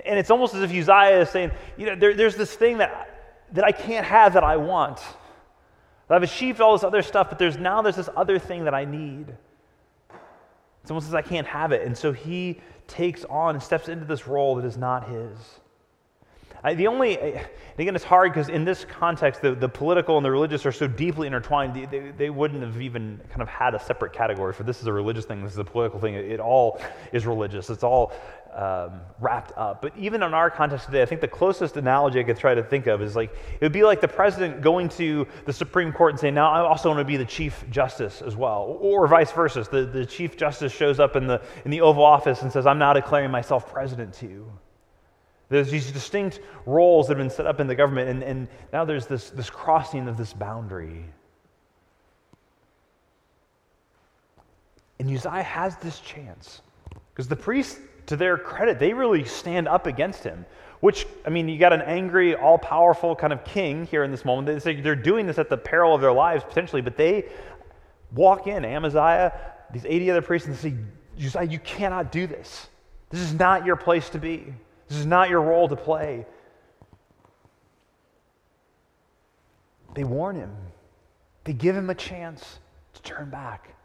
And 0.05 0.17
it's 0.17 0.31
almost 0.31 0.53
as 0.53 0.61
if 0.61 0.69
Uzziah 0.69 1.21
is 1.21 1.29
saying, 1.29 1.51
you 1.75 1.87
know, 1.87 1.95
there, 1.95 2.13
there's 2.13 2.35
this 2.35 2.53
thing 2.53 2.77
that, 2.77 3.43
that 3.51 3.63
I 3.63 3.71
can't 3.71 4.05
have 4.05 4.33
that 4.33 4.43
I 4.43 4.57
want. 4.57 4.99
I've 6.09 6.21
achieved 6.21 6.61
all 6.61 6.73
this 6.73 6.83
other 6.83 7.01
stuff, 7.01 7.29
but 7.29 7.39
there's 7.39 7.57
now 7.57 7.81
there's 7.81 7.95
this 7.95 8.09
other 8.15 8.37
thing 8.37 8.65
that 8.65 8.75
I 8.75 8.85
need. 8.85 9.35
It's 10.83 10.91
almost 10.91 11.07
as 11.07 11.15
I 11.15 11.23
can't 11.23 11.47
have 11.47 11.71
it. 11.71 11.85
And 11.87 11.97
so 11.97 12.11
he 12.11 12.61
takes 12.87 13.25
on 13.25 13.55
and 13.55 13.63
steps 13.63 13.87
into 13.87 14.05
this 14.05 14.27
role 14.27 14.55
that 14.55 14.65
is 14.65 14.77
not 14.77 15.09
his. 15.09 15.37
I, 16.65 16.75
the 16.75 16.87
only, 16.87 17.17
again, 17.77 17.95
it's 17.95 18.05
hard 18.05 18.31
because 18.31 18.47
in 18.47 18.63
this 18.63 18.85
context, 18.85 19.41
the, 19.41 19.53
the 19.53 19.67
political 19.67 20.15
and 20.15 20.25
the 20.25 20.31
religious 20.31 20.65
are 20.65 20.71
so 20.71 20.87
deeply 20.87 21.27
intertwined, 21.27 21.73
they, 21.73 21.85
they, 21.85 22.11
they, 22.11 22.29
wouldn't 22.29 22.63
have 22.63 22.81
even 22.81 23.19
kind 23.29 23.41
of 23.41 23.49
had 23.49 23.75
a 23.75 23.79
separate 23.79 24.13
category 24.13 24.53
for 24.53 24.63
this 24.63 24.79
is 24.79 24.87
a 24.87 24.93
religious 24.93 25.25
thing, 25.25 25.43
this 25.43 25.51
is 25.51 25.57
a 25.57 25.65
political 25.65 25.99
thing. 25.99 26.13
It, 26.13 26.31
it 26.31 26.39
all 26.39 26.79
is 27.11 27.25
religious, 27.25 27.69
it's 27.69 27.83
all 27.83 28.13
um, 28.55 29.01
wrapped 29.19 29.51
up. 29.57 29.81
But 29.81 29.97
even 29.97 30.23
in 30.23 30.33
our 30.33 30.49
context 30.49 30.85
today, 30.85 31.01
I 31.01 31.05
think 31.05 31.19
the 31.19 31.27
closest 31.27 31.75
analogy 31.75 32.19
I 32.19 32.23
could 32.23 32.37
try 32.37 32.55
to 32.55 32.63
think 32.63 32.87
of 32.87 33.01
is 33.01 33.15
like 33.15 33.31
it 33.33 33.61
would 33.61 33.73
be 33.73 33.83
like 33.83 33.99
the 33.99 34.07
president 34.07 34.61
going 34.61 34.87
to 34.89 35.27
the 35.45 35.53
Supreme 35.53 35.91
Court 35.91 36.11
and 36.11 36.19
saying, 36.19 36.35
Now 36.35 36.51
I 36.51 36.59
also 36.59 36.89
want 36.89 36.99
to 36.99 37.05
be 37.05 37.17
the 37.17 37.25
Chief 37.25 37.65
Justice 37.71 38.21
as 38.21 38.37
well. 38.37 38.77
Or 38.79 39.07
vice 39.07 39.31
versa. 39.31 39.67
The, 39.69 39.85
the 39.85 40.05
Chief 40.05 40.37
Justice 40.37 40.71
shows 40.71 40.99
up 40.99 41.15
in 41.15 41.27
the, 41.27 41.41
in 41.65 41.71
the 41.71 41.81
Oval 41.81 42.05
Office 42.05 42.41
and 42.41 42.51
says, 42.51 42.65
I'm 42.65 42.79
now 42.79 42.93
declaring 42.93 43.31
myself 43.31 43.71
president 43.71 44.13
to 44.15 44.27
you. 44.27 44.51
There's 45.49 45.69
these 45.69 45.91
distinct 45.91 46.39
roles 46.65 47.07
that 47.07 47.17
have 47.17 47.25
been 47.25 47.35
set 47.35 47.45
up 47.45 47.59
in 47.59 47.67
the 47.67 47.75
government, 47.75 48.09
and, 48.09 48.23
and 48.23 48.47
now 48.71 48.85
there's 48.85 49.05
this, 49.05 49.29
this 49.29 49.49
crossing 49.49 50.07
of 50.07 50.17
this 50.17 50.33
boundary. 50.33 51.05
And 54.99 55.09
Uzziah 55.09 55.43
has 55.43 55.75
this 55.77 55.99
chance. 55.99 56.61
Because 57.13 57.27
the 57.27 57.35
priests, 57.35 57.79
to 58.07 58.15
their 58.15 58.37
credit, 58.37 58.79
they 58.79 58.93
really 58.93 59.25
stand 59.25 59.67
up 59.67 59.85
against 59.85 60.23
him. 60.23 60.45
Which, 60.79 61.05
I 61.25 61.29
mean, 61.29 61.47
you 61.47 61.57
got 61.57 61.71
an 61.71 61.81
angry, 61.81 62.35
all 62.35 62.57
powerful 62.57 63.15
kind 63.15 63.31
of 63.31 63.43
king 63.45 63.85
here 63.85 64.03
in 64.03 64.11
this 64.11 64.25
moment. 64.25 64.63
They're 64.63 64.95
doing 64.95 65.25
this 65.25 65.37
at 65.37 65.49
the 65.49 65.57
peril 65.57 65.95
of 65.95 66.01
their 66.01 66.11
lives 66.11 66.43
potentially, 66.43 66.81
but 66.81 66.97
they 66.97 67.25
walk 68.13 68.47
in, 68.47 68.65
Amaziah, 68.65 69.33
these 69.71 69.85
80 69.85 70.11
other 70.11 70.21
priests, 70.21 70.47
and 70.47 70.57
say, 70.57 70.73
Uzziah, 71.17 71.43
you 71.43 71.59
cannot 71.59 72.11
do 72.11 72.27
this. 72.27 72.67
This 73.09 73.21
is 73.21 73.33
not 73.33 73.65
your 73.65 73.75
place 73.75 74.09
to 74.09 74.19
be. 74.19 74.53
This 74.93 74.99
is 74.99 75.07
not 75.07 75.31
your 75.31 75.41
role 75.41 75.67
to 75.69 75.75
play. 75.75 76.23
They 79.95 80.03
warn 80.03 80.35
him, 80.35 80.55
they 81.45 81.53
give 81.53 81.75
him 81.75 81.89
a 81.89 81.95
chance 81.95 82.59
to 82.93 83.01
turn 83.01 83.31
back. 83.31 83.75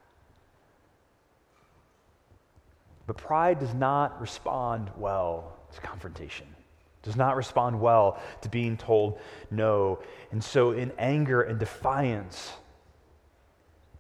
But 3.07 3.17
pride 3.17 3.59
does 3.59 3.73
not 3.73 4.21
respond 4.21 4.91
well 4.99 5.57
to 5.73 5.81
confrontation, 5.81 6.47
does 7.03 7.17
not 7.17 7.37
respond 7.37 7.81
well 7.81 8.21
to 8.43 8.51
being 8.51 8.77
told 8.77 9.19
no. 9.51 10.01
And 10.31 10.45
so, 10.45 10.73
in 10.73 10.93
anger 10.99 11.41
and 11.41 11.59
defiance, 11.59 12.53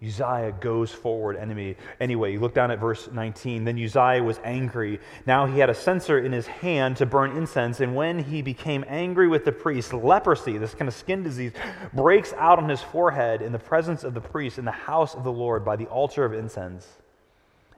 Uzziah 0.00 0.54
goes 0.60 0.92
forward 0.92 1.36
enemy. 1.36 1.76
Anyway, 1.98 2.32
you 2.32 2.38
look 2.38 2.54
down 2.54 2.70
at 2.70 2.78
verse 2.78 3.08
19. 3.10 3.64
Then 3.64 3.82
Uzziah 3.82 4.22
was 4.22 4.38
angry. 4.44 5.00
Now 5.26 5.46
he 5.46 5.58
had 5.58 5.70
a 5.70 5.74
censer 5.74 6.20
in 6.20 6.30
his 6.30 6.46
hand 6.46 6.98
to 6.98 7.06
burn 7.06 7.36
incense. 7.36 7.80
And 7.80 7.96
when 7.96 8.20
he 8.20 8.40
became 8.40 8.84
angry 8.86 9.26
with 9.26 9.44
the 9.44 9.50
priest, 9.50 9.92
leprosy, 9.92 10.56
this 10.56 10.74
kind 10.74 10.88
of 10.88 10.94
skin 10.94 11.24
disease, 11.24 11.52
breaks 11.92 12.32
out 12.34 12.60
on 12.60 12.68
his 12.68 12.80
forehead 12.80 13.42
in 13.42 13.50
the 13.50 13.58
presence 13.58 14.04
of 14.04 14.14
the 14.14 14.20
priest 14.20 14.58
in 14.58 14.64
the 14.64 14.70
house 14.70 15.16
of 15.16 15.24
the 15.24 15.32
Lord 15.32 15.64
by 15.64 15.74
the 15.74 15.86
altar 15.86 16.24
of 16.24 16.32
incense. 16.32 16.86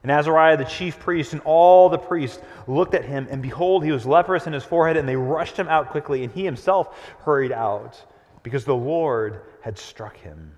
And 0.03 0.11
Azariah, 0.11 0.57
the 0.57 0.65
chief 0.65 0.99
priest, 0.99 1.33
and 1.33 1.43
all 1.43 1.89
the 1.89 1.99
priests 1.99 2.41
looked 2.67 2.95
at 2.95 3.05
him, 3.05 3.29
and 3.31 3.43
behold, 3.43 3.85
he 3.85 3.93
was 3.93 4.07
leprous 4.07 4.47
in 4.47 4.53
his 4.55 4.65
forehead, 4.65 4.97
and 4.97 5.07
they 5.07 5.17
rushed 5.17 5.59
him 5.59 5.69
out 5.69 5.91
quickly, 5.91 6.25
and 6.25 6.33
he 6.33 6.43
himself 6.43 6.99
hurried 7.21 7.53
out, 7.53 8.03
because 8.43 8.65
the 8.65 8.75
Lord 8.75 9.43
had 9.61 9.77
struck 9.77 10.17
him. 10.17 10.53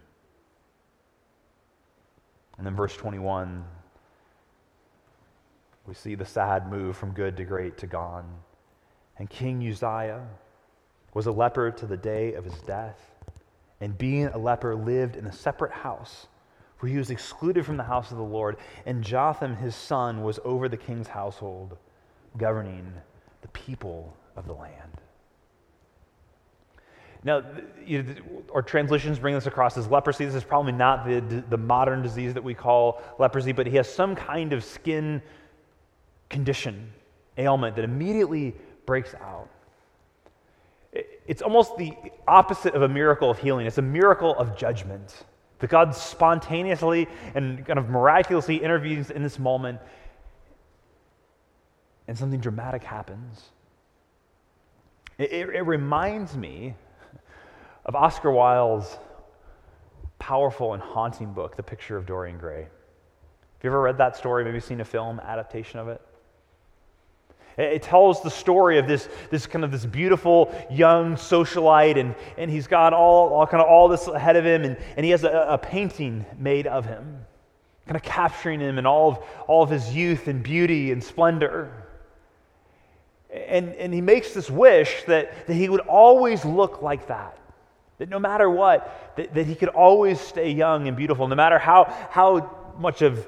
And 2.62 2.66
then 2.68 2.76
verse 2.76 2.96
21, 2.96 3.64
we 5.84 5.94
see 5.94 6.14
the 6.14 6.24
sad 6.24 6.70
move 6.70 6.96
from 6.96 7.10
good 7.10 7.36
to 7.38 7.44
great 7.44 7.76
to 7.78 7.88
gone. 7.88 8.24
And 9.18 9.28
King 9.28 9.68
Uzziah 9.68 10.28
was 11.12 11.26
a 11.26 11.32
leper 11.32 11.72
to 11.72 11.86
the 11.86 11.96
day 11.96 12.34
of 12.34 12.44
his 12.44 12.54
death. 12.60 13.00
And 13.80 13.98
being 13.98 14.26
a 14.26 14.38
leper, 14.38 14.76
lived 14.76 15.16
in 15.16 15.26
a 15.26 15.32
separate 15.32 15.72
house, 15.72 16.28
for 16.76 16.86
he 16.86 16.98
was 16.98 17.10
excluded 17.10 17.66
from 17.66 17.78
the 17.78 17.82
house 17.82 18.12
of 18.12 18.16
the 18.16 18.22
Lord. 18.22 18.58
And 18.86 19.02
Jotham, 19.02 19.56
his 19.56 19.74
son, 19.74 20.22
was 20.22 20.38
over 20.44 20.68
the 20.68 20.76
king's 20.76 21.08
household, 21.08 21.76
governing 22.38 22.92
the 23.40 23.48
people 23.48 24.16
of 24.36 24.46
the 24.46 24.54
land. 24.54 25.01
Now, 27.24 27.42
you 27.84 28.02
know, 28.02 28.14
our 28.52 28.62
translations 28.62 29.18
bring 29.18 29.34
this 29.34 29.46
across 29.46 29.76
as 29.76 29.86
leprosy. 29.86 30.24
This 30.24 30.34
is 30.34 30.44
probably 30.44 30.72
not 30.72 31.06
the, 31.06 31.44
the 31.48 31.56
modern 31.56 32.02
disease 32.02 32.34
that 32.34 32.42
we 32.42 32.54
call 32.54 33.00
leprosy, 33.18 33.52
but 33.52 33.66
he 33.66 33.76
has 33.76 33.92
some 33.92 34.16
kind 34.16 34.52
of 34.52 34.64
skin 34.64 35.22
condition, 36.28 36.92
ailment 37.38 37.76
that 37.76 37.84
immediately 37.84 38.54
breaks 38.86 39.14
out. 39.14 39.48
It's 41.26 41.42
almost 41.42 41.76
the 41.76 41.92
opposite 42.26 42.74
of 42.74 42.82
a 42.82 42.88
miracle 42.88 43.30
of 43.30 43.38
healing, 43.38 43.66
it's 43.66 43.78
a 43.78 43.82
miracle 43.82 44.36
of 44.36 44.56
judgment. 44.56 45.24
That 45.60 45.70
God 45.70 45.94
spontaneously 45.94 47.06
and 47.36 47.64
kind 47.64 47.78
of 47.78 47.88
miraculously 47.88 48.60
intervenes 48.60 49.12
in 49.12 49.22
this 49.22 49.38
moment, 49.38 49.78
and 52.08 52.18
something 52.18 52.40
dramatic 52.40 52.82
happens. 52.82 53.50
It, 55.18 55.32
it, 55.32 55.48
it 55.50 55.62
reminds 55.62 56.36
me 56.36 56.74
of 57.84 57.96
Oscar 57.96 58.30
Wilde's 58.30 58.98
powerful 60.18 60.74
and 60.74 60.82
haunting 60.82 61.32
book, 61.32 61.56
The 61.56 61.62
Picture 61.62 61.96
of 61.96 62.06
Dorian 62.06 62.38
Gray. 62.38 62.62
Have 62.62 63.64
you 63.64 63.70
ever 63.70 63.80
read 63.80 63.98
that 63.98 64.16
story? 64.16 64.44
Maybe 64.44 64.60
seen 64.60 64.80
a 64.80 64.84
film 64.84 65.20
adaptation 65.20 65.80
of 65.80 65.88
it? 65.88 66.00
It 67.58 67.82
tells 67.82 68.22
the 68.22 68.30
story 68.30 68.78
of 68.78 68.86
this, 68.86 69.08
this 69.30 69.46
kind 69.46 69.64
of 69.64 69.70
this 69.70 69.84
beautiful 69.84 70.54
young 70.70 71.16
socialite, 71.16 71.98
and, 71.98 72.14
and 72.38 72.50
he's 72.50 72.66
got 72.66 72.94
all, 72.94 73.28
all 73.28 73.46
kind 73.46 73.62
of 73.62 73.68
all 73.68 73.88
this 73.88 74.06
ahead 74.06 74.36
of 74.36 74.46
him, 74.46 74.64
and, 74.64 74.76
and 74.96 75.04
he 75.04 75.10
has 75.10 75.24
a, 75.24 75.46
a 75.50 75.58
painting 75.58 76.24
made 76.38 76.66
of 76.66 76.86
him, 76.86 77.18
kind 77.86 77.96
of 77.96 78.02
capturing 78.02 78.60
him 78.60 78.78
in 78.78 78.86
all 78.86 79.10
of, 79.10 79.18
all 79.48 79.62
of 79.62 79.68
his 79.68 79.94
youth 79.94 80.28
and 80.28 80.42
beauty 80.42 80.92
and 80.92 81.04
splendor. 81.04 81.70
And, 83.30 83.74
and 83.74 83.92
he 83.92 84.00
makes 84.00 84.32
this 84.32 84.50
wish 84.50 85.02
that, 85.06 85.46
that 85.46 85.54
he 85.54 85.68
would 85.68 85.80
always 85.80 86.44
look 86.44 86.80
like 86.80 87.08
that 87.08 87.38
That 87.98 88.08
no 88.08 88.18
matter 88.18 88.48
what, 88.50 89.14
that, 89.16 89.34
that 89.34 89.46
he 89.46 89.54
could 89.54 89.68
always 89.68 90.20
stay 90.20 90.50
young 90.50 90.88
and 90.88 90.96
beautiful, 90.96 91.28
no 91.28 91.34
matter 91.34 91.58
how, 91.58 91.84
how 92.10 92.74
much 92.78 93.02
of 93.02 93.26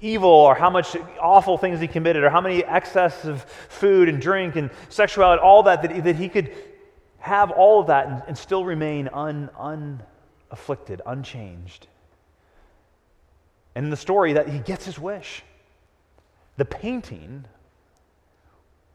evil 0.00 0.30
or 0.30 0.54
how 0.54 0.70
much 0.70 0.96
awful 1.20 1.58
things 1.58 1.80
he 1.80 1.86
committed 1.86 2.24
or 2.24 2.30
how 2.30 2.40
many 2.40 2.64
excess 2.64 3.24
of 3.24 3.42
food 3.44 4.08
and 4.08 4.20
drink 4.20 4.56
and 4.56 4.70
sexuality, 4.88 5.40
all 5.40 5.62
that, 5.64 5.82
that, 5.82 6.04
that 6.04 6.16
he 6.16 6.28
could 6.28 6.52
have 7.18 7.50
all 7.50 7.80
of 7.80 7.88
that 7.88 8.06
and, 8.06 8.22
and 8.28 8.38
still 8.38 8.64
remain 8.64 9.08
un, 9.12 9.50
unafflicted, 9.58 11.02
unchanged. 11.06 11.86
And 13.74 13.84
in 13.84 13.90
the 13.90 13.96
story, 13.96 14.34
that 14.34 14.48
he 14.48 14.58
gets 14.58 14.84
his 14.86 14.98
wish. 14.98 15.42
The 16.56 16.64
painting 16.64 17.44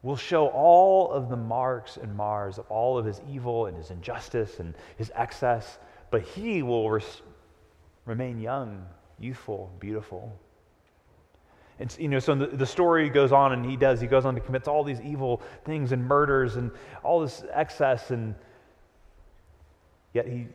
will 0.02 0.16
show 0.16 0.48
all 0.48 1.12
of 1.12 1.28
the 1.28 1.36
marks 1.36 1.96
and 1.96 2.14
mars 2.14 2.58
of 2.58 2.66
all 2.68 2.98
of 2.98 3.04
his 3.04 3.20
evil 3.30 3.66
and 3.66 3.76
his 3.76 3.90
injustice 3.90 4.58
and 4.58 4.74
his 4.96 5.12
excess, 5.14 5.78
but 6.10 6.22
he 6.22 6.62
will 6.62 6.90
res- 6.90 7.22
remain 8.04 8.40
young, 8.40 8.84
youthful, 9.20 9.70
beautiful. 9.78 10.36
And, 11.78 11.96
you 11.98 12.08
know, 12.08 12.18
so 12.18 12.34
the, 12.34 12.48
the 12.48 12.66
story 12.66 13.08
goes 13.08 13.32
on, 13.32 13.52
and 13.52 13.64
he 13.64 13.76
does. 13.76 14.00
He 14.00 14.06
goes 14.06 14.24
on 14.24 14.34
to 14.34 14.40
commit 14.40 14.68
all 14.68 14.84
these 14.84 15.00
evil 15.00 15.40
things 15.64 15.92
and 15.92 16.04
murders 16.04 16.56
and 16.56 16.70
all 17.02 17.20
this 17.20 17.44
excess, 17.52 18.10
and 18.10 18.34
yet 20.12 20.26
he 20.26 20.48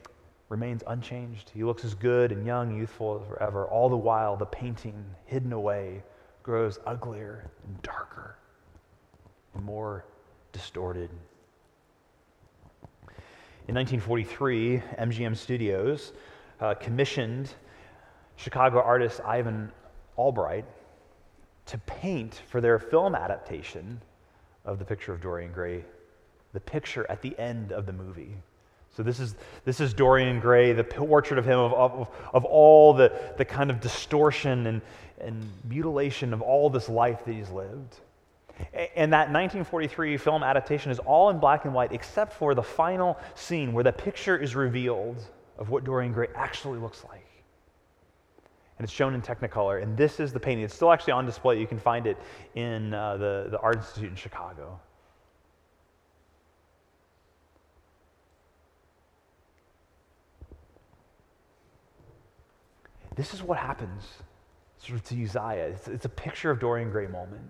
remains 0.50 0.84
unchanged. 0.88 1.52
He 1.54 1.64
looks 1.64 1.84
as 1.86 1.96
good 1.96 2.32
and 2.32 2.46
young, 2.46 2.78
youthful 2.78 3.26
as 3.26 3.38
ever. 3.42 3.66
All 3.66 3.90
the 3.90 3.98
while, 3.98 4.36
the 4.36 4.46
painting 4.46 5.04
hidden 5.26 5.54
away 5.54 6.04
grows 6.44 6.80
uglier 6.86 7.50
and 7.66 7.82
darker 7.82 8.38
more 9.64 10.06
distorted. 10.52 11.10
In 13.68 13.76
1943, 13.76 14.82
MGM 15.00 15.36
Studios 15.36 16.14
uh, 16.62 16.74
commissioned 16.76 17.54
Chicago 18.38 18.82
artist 18.82 19.20
Ivan 19.26 19.72
Albright 20.16 20.66
to 21.66 21.78
paint 21.80 22.42
for 22.50 22.62
their 22.62 22.80
film 22.80 23.14
adaptation 23.14 24.02
of 24.64 24.80
The 24.80 24.86
Picture 24.86 25.14
of 25.14 25.22
Dorian 25.22 25.52
Gray, 25.52 25.84
the 26.54 26.60
picture 26.60 27.06
at 27.10 27.22
the 27.22 27.38
end 27.38 27.72
of 27.72 27.86
the 27.86 27.94
movie. 27.94 28.36
So 28.96 29.04
this 29.04 29.20
is, 29.20 29.36
this 29.66 29.80
is 29.80 29.94
Dorian 29.94 30.40
Gray, 30.40 30.74
the 30.74 30.84
portrait 30.84 31.38
of 31.38 31.46
him, 31.46 31.60
of, 31.60 31.74
of, 31.74 32.08
of 32.34 32.46
all 32.46 32.94
the, 32.94 33.12
the 33.38 33.46
kind 33.46 33.70
of 33.70 33.80
distortion 33.80 34.66
and, 34.66 34.82
and 35.20 35.48
mutilation 35.66 36.34
of 36.34 36.42
all 36.42 36.70
this 36.70 36.90
life 36.90 37.24
that 37.26 37.34
he's 37.34 37.50
lived. 37.50 38.00
And 38.96 39.14
that 39.14 39.30
1943 39.32 40.18
film 40.18 40.44
adaptation 40.44 40.92
is 40.92 41.00
all 41.00 41.30
in 41.30 41.40
black 41.40 41.66
and 41.66 41.74
white 41.74 41.92
except 41.92 42.34
for 42.34 42.56
the 42.56 42.64
final 42.64 43.18
scene 43.36 43.74
where 43.74 43.84
the 43.84 43.92
picture 43.92 44.38
is 44.38 44.56
revealed 44.56 45.18
of 45.58 45.70
what 45.70 45.84
Dorian 45.84 46.14
Gray 46.14 46.28
actually 46.36 46.80
looks 46.80 47.04
like. 47.10 47.26
And 48.78 48.84
it's 48.84 48.94
shown 48.94 49.14
in 49.16 49.22
Technicolor. 49.22 49.82
And 49.82 49.98
this 49.98 50.20
is 50.20 50.32
the 50.32 50.40
painting. 50.40 50.64
It's 50.66 50.76
still 50.76 50.92
actually 50.92 51.14
on 51.14 51.26
display. 51.26 51.60
You 51.60 51.66
can 51.68 51.80
find 51.80 52.06
it 52.06 52.18
in 52.56 52.94
uh, 52.94 53.18
the, 53.18 53.48
the 53.50 53.60
Art 53.60 53.78
Institute 53.78 54.10
in 54.10 54.16
Chicago. 54.16 54.80
This 63.16 63.34
is 63.34 63.42
what 63.42 63.58
happens 63.58 64.04
sort 64.78 65.00
of 65.00 65.06
to 65.06 65.24
Uzziah. 65.24 65.70
It's, 65.70 65.88
it's 65.88 66.06
a 66.06 66.10
picture 66.10 66.52
of 66.52 66.60
Dorian 66.60 66.92
Gray 66.92 67.08
moment 67.08 67.50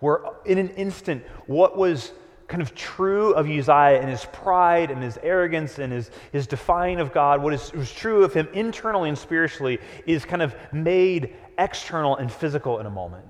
where 0.00 0.20
in 0.44 0.58
an 0.58 0.70
instant, 0.70 1.24
what 1.46 1.76
was 1.76 2.12
kind 2.48 2.62
of 2.62 2.74
true 2.74 3.32
of 3.32 3.46
Uzziah 3.46 4.00
and 4.00 4.08
his 4.08 4.24
pride 4.26 4.90
and 4.90 5.02
his 5.02 5.18
arrogance 5.22 5.78
and 5.78 5.92
his, 5.92 6.10
his 6.32 6.46
defying 6.46 7.00
of 7.00 7.12
God, 7.12 7.42
what 7.42 7.52
is, 7.52 7.72
was 7.72 7.92
true 7.92 8.22
of 8.22 8.32
him 8.32 8.48
internally 8.52 9.08
and 9.08 9.18
spiritually, 9.18 9.78
is 10.06 10.24
kind 10.24 10.42
of 10.42 10.54
made 10.72 11.34
external 11.58 12.16
and 12.16 12.30
physical 12.30 12.78
in 12.78 12.86
a 12.86 12.90
moment. 12.90 13.26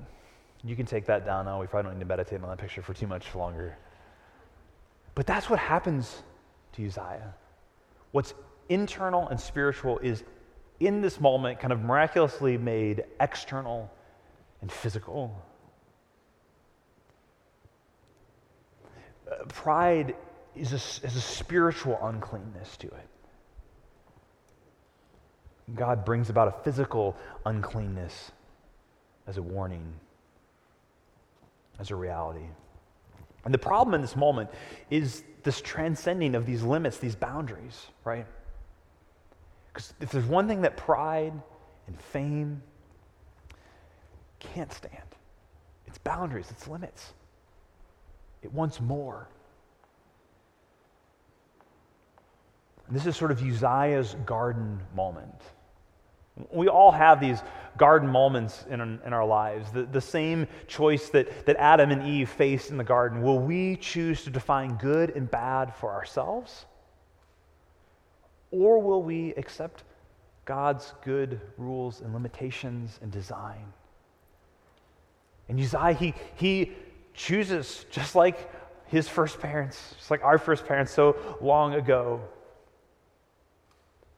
You 0.64 0.76
can 0.76 0.86
take 0.86 1.06
that 1.06 1.24
down 1.24 1.44
now. 1.44 1.60
We 1.60 1.66
probably 1.66 1.90
don't 1.90 1.98
need 1.98 2.04
to 2.04 2.08
meditate 2.08 2.42
on 2.42 2.48
that 2.48 2.58
picture 2.58 2.82
for 2.82 2.92
too 2.92 3.06
much 3.06 3.34
longer. 3.34 3.78
But 5.14 5.26
that's 5.26 5.48
what 5.48 5.58
happens 5.58 6.22
to 6.72 6.84
Uzziah. 6.84 7.34
What's 8.12 8.34
internal 8.68 9.28
and 9.28 9.40
spiritual 9.40 9.98
is 10.00 10.24
in 10.80 11.00
this 11.00 11.20
moment 11.20 11.60
kind 11.60 11.72
of 11.72 11.82
miraculously 11.82 12.58
made 12.58 13.04
external 13.20 13.90
and 14.60 14.70
physical. 14.70 15.42
Pride 19.48 20.14
is 20.54 20.72
a, 20.72 20.76
is 21.06 21.16
a 21.16 21.20
spiritual 21.20 21.98
uncleanness 22.02 22.76
to 22.78 22.86
it. 22.86 23.08
God 25.74 26.04
brings 26.04 26.30
about 26.30 26.48
a 26.48 26.62
physical 26.62 27.16
uncleanness 27.44 28.30
as 29.26 29.36
a 29.36 29.42
warning, 29.42 29.94
as 31.78 31.90
a 31.90 31.96
reality. 31.96 32.46
And 33.44 33.52
the 33.52 33.58
problem 33.58 33.94
in 33.94 34.00
this 34.00 34.16
moment 34.16 34.50
is 34.90 35.24
this 35.42 35.60
transcending 35.60 36.34
of 36.34 36.46
these 36.46 36.62
limits, 36.62 36.98
these 36.98 37.16
boundaries, 37.16 37.86
right? 38.04 38.26
Because 39.72 39.92
if 40.00 40.10
there's 40.10 40.24
one 40.24 40.48
thing 40.48 40.62
that 40.62 40.76
pride 40.76 41.32
and 41.86 42.00
fame 42.00 42.62
can't 44.38 44.72
stand, 44.72 45.04
it's 45.86 45.98
boundaries, 45.98 46.46
it's 46.50 46.66
limits. 46.66 47.12
It 48.46 48.54
wants 48.54 48.80
more. 48.80 49.26
And 52.86 52.94
this 52.94 53.04
is 53.04 53.16
sort 53.16 53.32
of 53.32 53.42
Uzziah's 53.42 54.14
garden 54.24 54.80
moment. 54.94 55.42
We 56.52 56.68
all 56.68 56.92
have 56.92 57.18
these 57.18 57.42
garden 57.76 58.08
moments 58.08 58.64
in, 58.70 58.80
in 58.80 59.12
our 59.12 59.26
lives, 59.26 59.72
the, 59.72 59.82
the 59.82 60.00
same 60.00 60.46
choice 60.68 61.08
that, 61.08 61.44
that 61.46 61.56
Adam 61.56 61.90
and 61.90 62.06
Eve 62.06 62.28
faced 62.28 62.70
in 62.70 62.76
the 62.76 62.84
garden. 62.84 63.20
Will 63.20 63.40
we 63.40 63.74
choose 63.78 64.22
to 64.22 64.30
define 64.30 64.76
good 64.76 65.16
and 65.16 65.28
bad 65.28 65.74
for 65.74 65.92
ourselves? 65.92 66.66
Or 68.52 68.80
will 68.80 69.02
we 69.02 69.34
accept 69.34 69.82
God's 70.44 70.94
good 71.04 71.40
rules 71.58 72.00
and 72.00 72.14
limitations 72.14 73.00
and 73.02 73.10
design? 73.10 73.72
And 75.48 75.58
Uzziah, 75.58 75.94
he, 75.94 76.14
he 76.36 76.72
chooses, 77.16 77.86
just 77.90 78.14
like 78.14 78.50
his 78.86 79.08
first 79.08 79.40
parents, 79.40 79.94
just 79.96 80.10
like 80.10 80.22
our 80.22 80.38
first 80.38 80.66
parents 80.66 80.92
so 80.92 81.16
long 81.40 81.74
ago, 81.74 82.20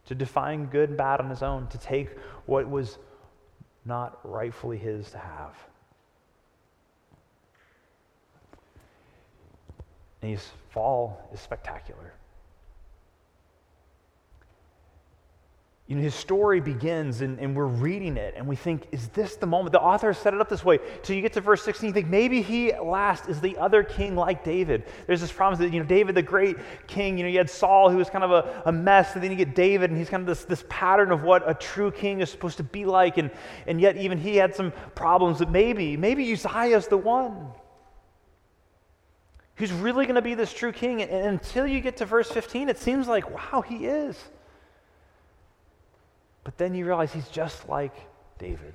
to 0.06 0.14
define 0.14 0.66
good 0.66 0.90
and 0.90 0.98
bad 0.98 1.20
on 1.20 1.30
his 1.30 1.42
own, 1.42 1.66
to 1.68 1.78
take 1.78 2.10
what 2.46 2.68
was 2.68 2.98
not 3.84 4.18
rightfully 4.24 4.76
his 4.76 5.10
to 5.10 5.18
have. 5.18 5.54
And 10.20 10.32
his 10.32 10.48
fall 10.70 11.28
is 11.32 11.40
spectacular. 11.40 12.12
You 15.88 15.96
know, 15.96 16.02
his 16.02 16.14
story 16.14 16.60
begins 16.60 17.22
and, 17.22 17.38
and, 17.38 17.56
we're 17.56 17.64
reading 17.64 18.18
it 18.18 18.34
and 18.36 18.46
we 18.46 18.56
think, 18.56 18.86
is 18.92 19.08
this 19.08 19.36
the 19.36 19.46
moment? 19.46 19.72
The 19.72 19.80
author 19.80 20.12
set 20.12 20.34
it 20.34 20.40
up 20.40 20.50
this 20.50 20.62
way. 20.62 20.80
So 21.02 21.14
you 21.14 21.22
get 21.22 21.32
to 21.32 21.40
verse 21.40 21.62
16, 21.62 21.88
you 21.88 21.94
think 21.94 22.08
maybe 22.08 22.42
he 22.42 22.70
at 22.74 22.84
last 22.84 23.26
is 23.26 23.40
the 23.40 23.56
other 23.56 23.82
king 23.82 24.14
like 24.14 24.44
David. 24.44 24.84
There's 25.06 25.22
this 25.22 25.32
promise 25.32 25.58
that, 25.60 25.72
you 25.72 25.80
know, 25.80 25.86
David, 25.86 26.14
the 26.14 26.20
great 26.20 26.58
king, 26.86 27.16
you 27.16 27.24
know, 27.24 27.30
you 27.30 27.38
had 27.38 27.48
Saul 27.48 27.88
who 27.88 27.96
was 27.96 28.10
kind 28.10 28.22
of 28.22 28.30
a, 28.30 28.62
a 28.66 28.72
mess, 28.72 29.14
and 29.14 29.24
then 29.24 29.30
you 29.30 29.36
get 29.38 29.54
David 29.54 29.88
and 29.88 29.98
he's 29.98 30.10
kind 30.10 30.20
of 30.20 30.26
this, 30.26 30.44
this 30.44 30.62
pattern 30.68 31.10
of 31.10 31.22
what 31.22 31.48
a 31.48 31.54
true 31.54 31.90
king 31.90 32.20
is 32.20 32.28
supposed 32.28 32.58
to 32.58 32.62
be 32.62 32.84
like. 32.84 33.16
And, 33.16 33.30
and 33.66 33.80
yet 33.80 33.96
even 33.96 34.18
he 34.18 34.36
had 34.36 34.54
some 34.54 34.74
problems 34.94 35.38
that 35.38 35.50
maybe, 35.50 35.96
maybe 35.96 36.30
Uzziah's 36.30 36.86
the 36.88 36.98
one 36.98 37.48
who's 39.54 39.72
really 39.72 40.04
going 40.04 40.16
to 40.16 40.22
be 40.22 40.34
this 40.34 40.52
true 40.52 40.72
king. 40.72 41.00
And, 41.00 41.10
and 41.10 41.26
until 41.28 41.66
you 41.66 41.80
get 41.80 41.96
to 41.96 42.04
verse 42.04 42.30
15, 42.30 42.68
it 42.68 42.76
seems 42.76 43.08
like, 43.08 43.30
wow, 43.30 43.62
he 43.62 43.86
is. 43.86 44.22
But 46.48 46.56
then 46.56 46.74
you 46.74 46.86
realize 46.86 47.12
he's 47.12 47.28
just 47.28 47.68
like 47.68 47.94
David, 48.38 48.72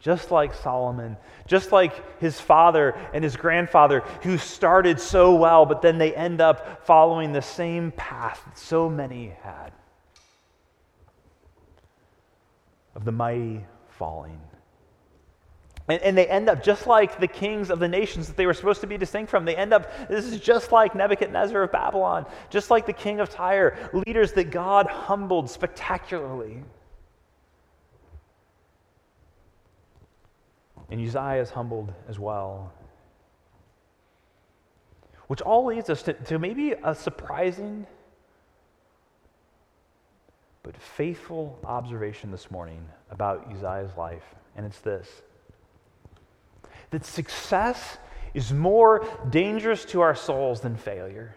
just 0.00 0.30
like 0.30 0.54
Solomon, 0.54 1.18
just 1.46 1.70
like 1.70 2.18
his 2.18 2.40
father 2.40 2.98
and 3.12 3.22
his 3.22 3.36
grandfather, 3.36 4.00
who 4.22 4.38
started 4.38 4.98
so 4.98 5.34
well, 5.34 5.66
but 5.66 5.82
then 5.82 5.98
they 5.98 6.14
end 6.14 6.40
up 6.40 6.86
following 6.86 7.34
the 7.34 7.42
same 7.42 7.92
path 7.92 8.40
that 8.46 8.56
so 8.56 8.88
many 8.88 9.34
had 9.42 9.72
of 12.94 13.04
the 13.04 13.12
mighty 13.12 13.66
falling. 13.90 14.40
And, 15.88 16.00
and, 16.00 16.16
they 16.16 16.26
end 16.28 16.48
up 16.48 16.64
just 16.64 16.86
like 16.86 17.20
the 17.20 17.28
kings 17.28 17.68
of 17.68 17.78
the 17.78 17.88
nations 17.88 18.26
that 18.28 18.38
they 18.38 18.46
were 18.46 18.54
supposed 18.54 18.80
to 18.80 18.86
be 18.86 18.96
distinct 18.96 19.30
from. 19.30 19.44
They 19.44 19.56
end 19.56 19.74
up, 19.74 20.08
this 20.08 20.24
is 20.24 20.40
just 20.40 20.72
like 20.72 20.94
Nebuchadnezzar 20.94 21.62
of 21.62 21.72
Babylon, 21.72 22.24
just 22.48 22.70
like 22.70 22.86
the 22.86 22.94
king 22.94 23.20
of 23.20 23.28
Tyre, 23.28 23.90
leaders 23.92 24.32
that 24.32 24.50
God 24.50 24.86
humbled 24.86 25.50
spectacularly. 25.50 26.62
And 30.92 31.00
Uzziah 31.00 31.40
is 31.40 31.48
humbled 31.48 31.90
as 32.06 32.18
well. 32.18 32.70
Which 35.26 35.40
all 35.40 35.64
leads 35.64 35.88
us 35.88 36.02
to, 36.02 36.12
to 36.12 36.38
maybe 36.38 36.74
a 36.84 36.94
surprising 36.94 37.86
but 40.62 40.76
faithful 40.76 41.58
observation 41.64 42.30
this 42.30 42.50
morning 42.50 42.86
about 43.10 43.50
Uzziah's 43.50 43.96
life, 43.96 44.34
and 44.54 44.66
it's 44.66 44.80
this 44.80 45.08
that 46.90 47.06
success 47.06 47.96
is 48.34 48.52
more 48.52 49.02
dangerous 49.30 49.86
to 49.86 50.02
our 50.02 50.14
souls 50.14 50.60
than 50.60 50.76
failure. 50.76 51.34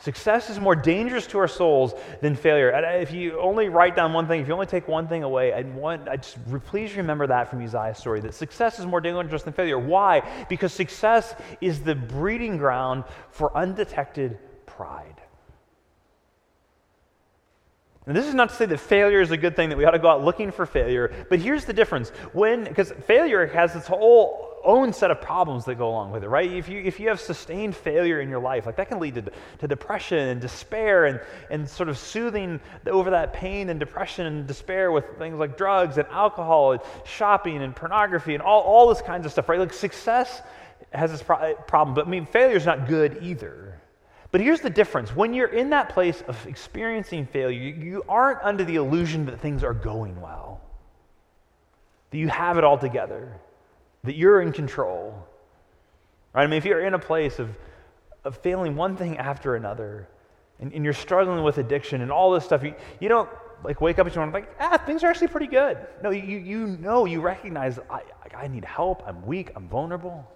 Success 0.00 0.48
is 0.48 0.60
more 0.60 0.76
dangerous 0.76 1.26
to 1.26 1.38
our 1.38 1.48
souls 1.48 1.92
than 2.20 2.36
failure. 2.36 2.70
If 3.00 3.12
you 3.12 3.40
only 3.40 3.68
write 3.68 3.96
down 3.96 4.12
one 4.12 4.28
thing, 4.28 4.40
if 4.40 4.46
you 4.46 4.54
only 4.54 4.66
take 4.66 4.86
one 4.86 5.08
thing 5.08 5.24
away, 5.24 5.52
I 5.52 5.62
want, 5.62 6.08
I 6.08 6.16
just 6.16 6.38
please 6.66 6.96
remember 6.96 7.26
that 7.26 7.50
from 7.50 7.64
Uzziah's 7.64 7.98
story 7.98 8.20
that 8.20 8.34
success 8.34 8.78
is 8.78 8.86
more 8.86 9.00
dangerous 9.00 9.42
than 9.42 9.52
failure. 9.52 9.78
Why? 9.78 10.22
Because 10.48 10.72
success 10.72 11.34
is 11.60 11.80
the 11.80 11.96
breeding 11.96 12.58
ground 12.58 13.04
for 13.30 13.56
undetected 13.56 14.38
pride. 14.66 15.20
And 18.06 18.16
this 18.16 18.26
is 18.26 18.34
not 18.34 18.50
to 18.50 18.54
say 18.54 18.66
that 18.66 18.78
failure 18.78 19.20
is 19.20 19.32
a 19.32 19.36
good 19.36 19.56
thing, 19.56 19.68
that 19.68 19.76
we 19.76 19.84
ought 19.84 19.90
to 19.90 19.98
go 19.98 20.08
out 20.08 20.24
looking 20.24 20.52
for 20.52 20.64
failure, 20.64 21.12
but 21.28 21.40
here's 21.40 21.64
the 21.64 21.74
difference. 21.74 22.10
When, 22.32 22.64
because 22.64 22.92
failure 23.06 23.46
has 23.48 23.74
its 23.74 23.88
whole 23.88 24.47
own 24.64 24.92
set 24.92 25.10
of 25.10 25.20
problems 25.20 25.64
that 25.64 25.76
go 25.76 25.88
along 25.88 26.10
with 26.10 26.24
it, 26.24 26.28
right? 26.28 26.50
If 26.50 26.68
you, 26.68 26.80
if 26.80 27.00
you 27.00 27.08
have 27.08 27.20
sustained 27.20 27.76
failure 27.76 28.20
in 28.20 28.28
your 28.28 28.40
life, 28.40 28.66
like 28.66 28.76
that 28.76 28.88
can 28.88 28.98
lead 28.98 29.14
to, 29.16 29.22
to 29.58 29.68
depression 29.68 30.18
and 30.18 30.40
despair 30.40 31.06
and, 31.06 31.20
and 31.50 31.68
sort 31.68 31.88
of 31.88 31.98
soothing 31.98 32.60
over 32.86 33.10
that 33.10 33.32
pain 33.32 33.68
and 33.68 33.78
depression 33.78 34.26
and 34.26 34.46
despair 34.46 34.92
with 34.92 35.04
things 35.18 35.38
like 35.38 35.56
drugs 35.56 35.98
and 35.98 36.08
alcohol 36.08 36.72
and 36.72 36.80
shopping 37.04 37.62
and 37.62 37.74
pornography 37.74 38.34
and 38.34 38.42
all, 38.42 38.62
all 38.62 38.88
this 38.88 39.02
kinds 39.02 39.26
of 39.26 39.32
stuff, 39.32 39.48
right? 39.48 39.58
Like 39.58 39.72
success 39.72 40.42
has 40.92 41.10
this 41.10 41.22
pro- 41.22 41.54
problem, 41.54 41.94
but 41.94 42.06
I 42.06 42.10
mean, 42.10 42.26
failure 42.26 42.56
is 42.56 42.66
not 42.66 42.88
good 42.88 43.18
either. 43.22 43.78
But 44.30 44.40
here's 44.42 44.60
the 44.60 44.70
difference. 44.70 45.14
When 45.16 45.32
you're 45.32 45.48
in 45.48 45.70
that 45.70 45.88
place 45.88 46.22
of 46.28 46.46
experiencing 46.46 47.26
failure, 47.26 47.58
you 47.58 48.04
aren't 48.08 48.42
under 48.42 48.64
the 48.64 48.76
illusion 48.76 49.26
that 49.26 49.40
things 49.40 49.64
are 49.64 49.72
going 49.72 50.20
well, 50.20 50.60
that 52.10 52.18
you 52.18 52.28
have 52.28 52.58
it 52.58 52.64
all 52.64 52.76
together, 52.76 53.32
that 54.04 54.16
you're 54.16 54.40
in 54.40 54.52
control. 54.52 55.26
Right? 56.32 56.44
I 56.44 56.46
mean, 56.46 56.58
if 56.58 56.64
you're 56.64 56.84
in 56.84 56.94
a 56.94 56.98
place 56.98 57.38
of, 57.38 57.50
of 58.24 58.36
failing 58.38 58.76
one 58.76 58.96
thing 58.96 59.18
after 59.18 59.56
another, 59.56 60.08
and, 60.60 60.72
and 60.72 60.84
you're 60.84 60.92
struggling 60.92 61.42
with 61.42 61.58
addiction 61.58 62.00
and 62.00 62.10
all 62.10 62.30
this 62.32 62.44
stuff, 62.44 62.62
you, 62.62 62.74
you 63.00 63.08
don't 63.08 63.28
like 63.64 63.80
wake 63.80 63.98
up 63.98 64.06
each 64.06 64.14
morning 64.14 64.32
like, 64.32 64.54
ah, 64.60 64.78
things 64.78 65.02
are 65.02 65.08
actually 65.08 65.28
pretty 65.28 65.46
good. 65.46 65.78
No, 66.02 66.10
you, 66.10 66.38
you 66.38 66.66
know, 66.66 67.04
you 67.04 67.20
recognize 67.20 67.78
I, 67.90 68.02
I 68.36 68.46
need 68.48 68.64
help, 68.64 69.02
I'm 69.06 69.24
weak, 69.26 69.50
I'm 69.56 69.68
vulnerable. 69.68 70.28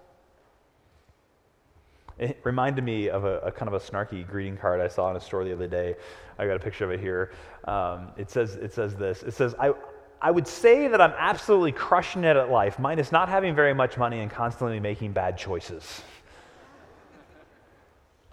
It 2.19 2.39
reminded 2.43 2.83
me 2.83 3.09
of 3.09 3.25
a, 3.25 3.39
a, 3.39 3.51
kind 3.51 3.67
of 3.67 3.73
a 3.73 3.79
snarky 3.79 4.27
greeting 4.27 4.55
card 4.55 4.79
I 4.79 4.87
saw 4.87 5.09
in 5.09 5.17
a 5.17 5.19
store 5.19 5.43
the 5.43 5.53
other 5.53 5.67
day. 5.67 5.95
I 6.37 6.45
got 6.45 6.55
a 6.55 6.59
picture 6.59 6.85
of 6.85 6.91
it 6.91 6.99
here. 6.99 7.31
Um, 7.65 8.11
it, 8.17 8.29
says, 8.29 8.55
it 8.55 8.71
says 8.71 8.95
this 8.95 9.23
It 9.23 9.33
says, 9.33 9.55
I, 9.59 9.73
I 10.23 10.31
would 10.31 10.47
say 10.47 10.87
that 10.87 11.01
I'm 11.01 11.13
absolutely 11.17 11.73
crushing 11.73 12.23
it 12.23 12.37
at 12.37 12.49
life, 12.49 12.79
minus 12.79 13.11
not 13.11 13.27
having 13.27 13.53
very 13.53 13.73
much 13.73 13.97
money 13.97 14.21
and 14.21 14.31
constantly 14.31 14.79
making 14.79 15.11
bad 15.11 15.37
choices. 15.37 16.01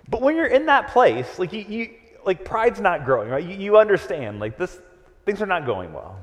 But 0.08 0.22
when 0.22 0.36
you're 0.36 0.46
in 0.46 0.66
that 0.66 0.88
place, 0.88 1.40
like, 1.40 1.52
you, 1.52 1.62
you 1.68 1.90
like 2.24 2.44
pride's 2.44 2.80
not 2.80 3.04
growing, 3.04 3.28
right? 3.28 3.44
You, 3.44 3.56
you 3.56 3.76
understand, 3.76 4.38
like, 4.38 4.56
this, 4.56 4.78
things 5.26 5.42
are 5.42 5.46
not 5.46 5.66
going 5.66 5.92
well. 5.92 6.16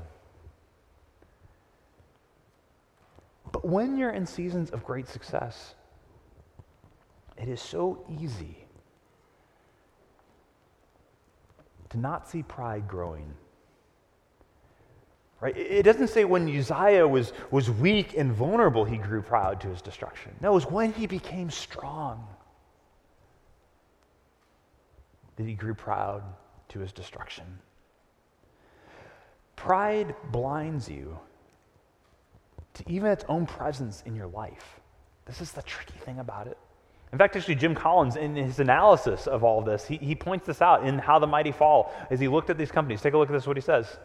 But 3.52 3.66
when 3.66 3.98
you're 3.98 4.12
in 4.12 4.24
seasons 4.24 4.70
of 4.70 4.84
great 4.84 5.06
success, 5.06 5.74
it 7.36 7.48
is 7.48 7.60
so 7.60 8.06
easy 8.18 8.64
to 11.90 11.98
not 11.98 12.26
see 12.26 12.42
pride 12.42 12.88
growing. 12.88 13.34
Right? 15.40 15.56
It 15.56 15.84
doesn't 15.84 16.08
say 16.08 16.24
when 16.24 16.48
Uzziah 16.48 17.06
was, 17.06 17.32
was 17.50 17.70
weak 17.70 18.16
and 18.16 18.32
vulnerable, 18.32 18.84
he 18.84 18.96
grew 18.96 19.22
proud 19.22 19.60
to 19.60 19.68
his 19.68 19.80
destruction. 19.80 20.32
No, 20.40 20.50
it 20.50 20.54
was 20.54 20.66
when 20.66 20.92
he 20.92 21.06
became 21.06 21.48
strong 21.50 22.26
that 25.36 25.46
he 25.46 25.54
grew 25.54 25.74
proud 25.74 26.24
to 26.70 26.80
his 26.80 26.92
destruction. 26.92 27.44
Pride 29.54 30.14
blinds 30.32 30.88
you 30.88 31.18
to 32.74 32.84
even 32.90 33.10
its 33.10 33.24
own 33.28 33.46
presence 33.46 34.02
in 34.06 34.16
your 34.16 34.26
life. 34.26 34.80
This 35.24 35.40
is 35.40 35.52
the 35.52 35.62
tricky 35.62 35.98
thing 36.04 36.18
about 36.18 36.48
it. 36.48 36.58
In 37.12 37.18
fact, 37.18 37.36
actually, 37.36 37.54
Jim 37.54 37.74
Collins, 37.74 38.16
in 38.16 38.34
his 38.36 38.60
analysis 38.60 39.26
of 39.26 39.42
all 39.42 39.62
this, 39.62 39.86
he, 39.86 39.96
he 39.96 40.14
points 40.14 40.46
this 40.46 40.60
out 40.60 40.86
in 40.86 40.98
How 40.98 41.18
the 41.18 41.26
Mighty 41.26 41.52
Fall 41.52 41.92
as 42.10 42.20
he 42.20 42.28
looked 42.28 42.50
at 42.50 42.58
these 42.58 42.70
companies. 42.70 43.00
Take 43.00 43.14
a 43.14 43.18
look 43.18 43.30
at 43.30 43.32
this, 43.32 43.46
what 43.46 43.56
he 43.56 43.62
says. 43.62 43.98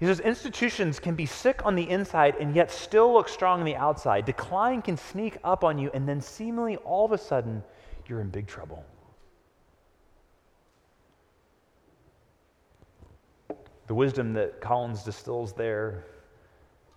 He 0.00 0.06
says, 0.06 0.20
Institutions 0.20 0.98
can 0.98 1.14
be 1.14 1.26
sick 1.26 1.64
on 1.64 1.74
the 1.74 1.88
inside 1.88 2.36
and 2.40 2.54
yet 2.54 2.70
still 2.70 3.12
look 3.12 3.28
strong 3.28 3.60
on 3.60 3.66
the 3.66 3.76
outside. 3.76 4.24
Decline 4.24 4.82
can 4.82 4.96
sneak 4.96 5.38
up 5.44 5.62
on 5.62 5.78
you, 5.78 5.90
and 5.94 6.08
then 6.08 6.20
seemingly 6.20 6.76
all 6.78 7.04
of 7.04 7.12
a 7.12 7.18
sudden, 7.18 7.62
you're 8.06 8.20
in 8.20 8.28
big 8.28 8.46
trouble. 8.46 8.84
The 13.86 13.94
wisdom 13.94 14.32
that 14.32 14.60
Collins 14.60 15.04
distills 15.04 15.52
there, 15.52 16.04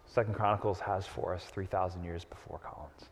Second 0.06 0.36
Chronicles 0.36 0.80
has 0.80 1.06
for 1.06 1.34
us 1.34 1.46
3,000 1.46 2.04
years 2.04 2.24
before 2.24 2.60
Collins. 2.60 3.10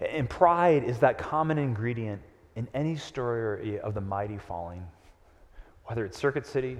And 0.00 0.28
pride 0.28 0.84
is 0.84 0.98
that 1.00 1.18
common 1.18 1.58
ingredient 1.58 2.22
in 2.56 2.68
any 2.74 2.96
story 2.96 3.80
of 3.80 3.94
the 3.94 4.00
mighty 4.00 4.38
falling, 4.38 4.86
whether 5.86 6.04
it's 6.04 6.18
Circuit 6.18 6.46
City 6.46 6.78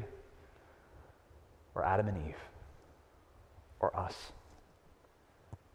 or 1.75 1.85
Adam 1.85 2.09
and 2.09 2.29
Eve 2.29 2.37
or 3.81 3.97
us. 3.97 4.33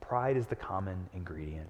Pride 0.02 0.38
is 0.38 0.48
the 0.48 0.56
common 0.56 1.10
ingredient. 1.14 1.70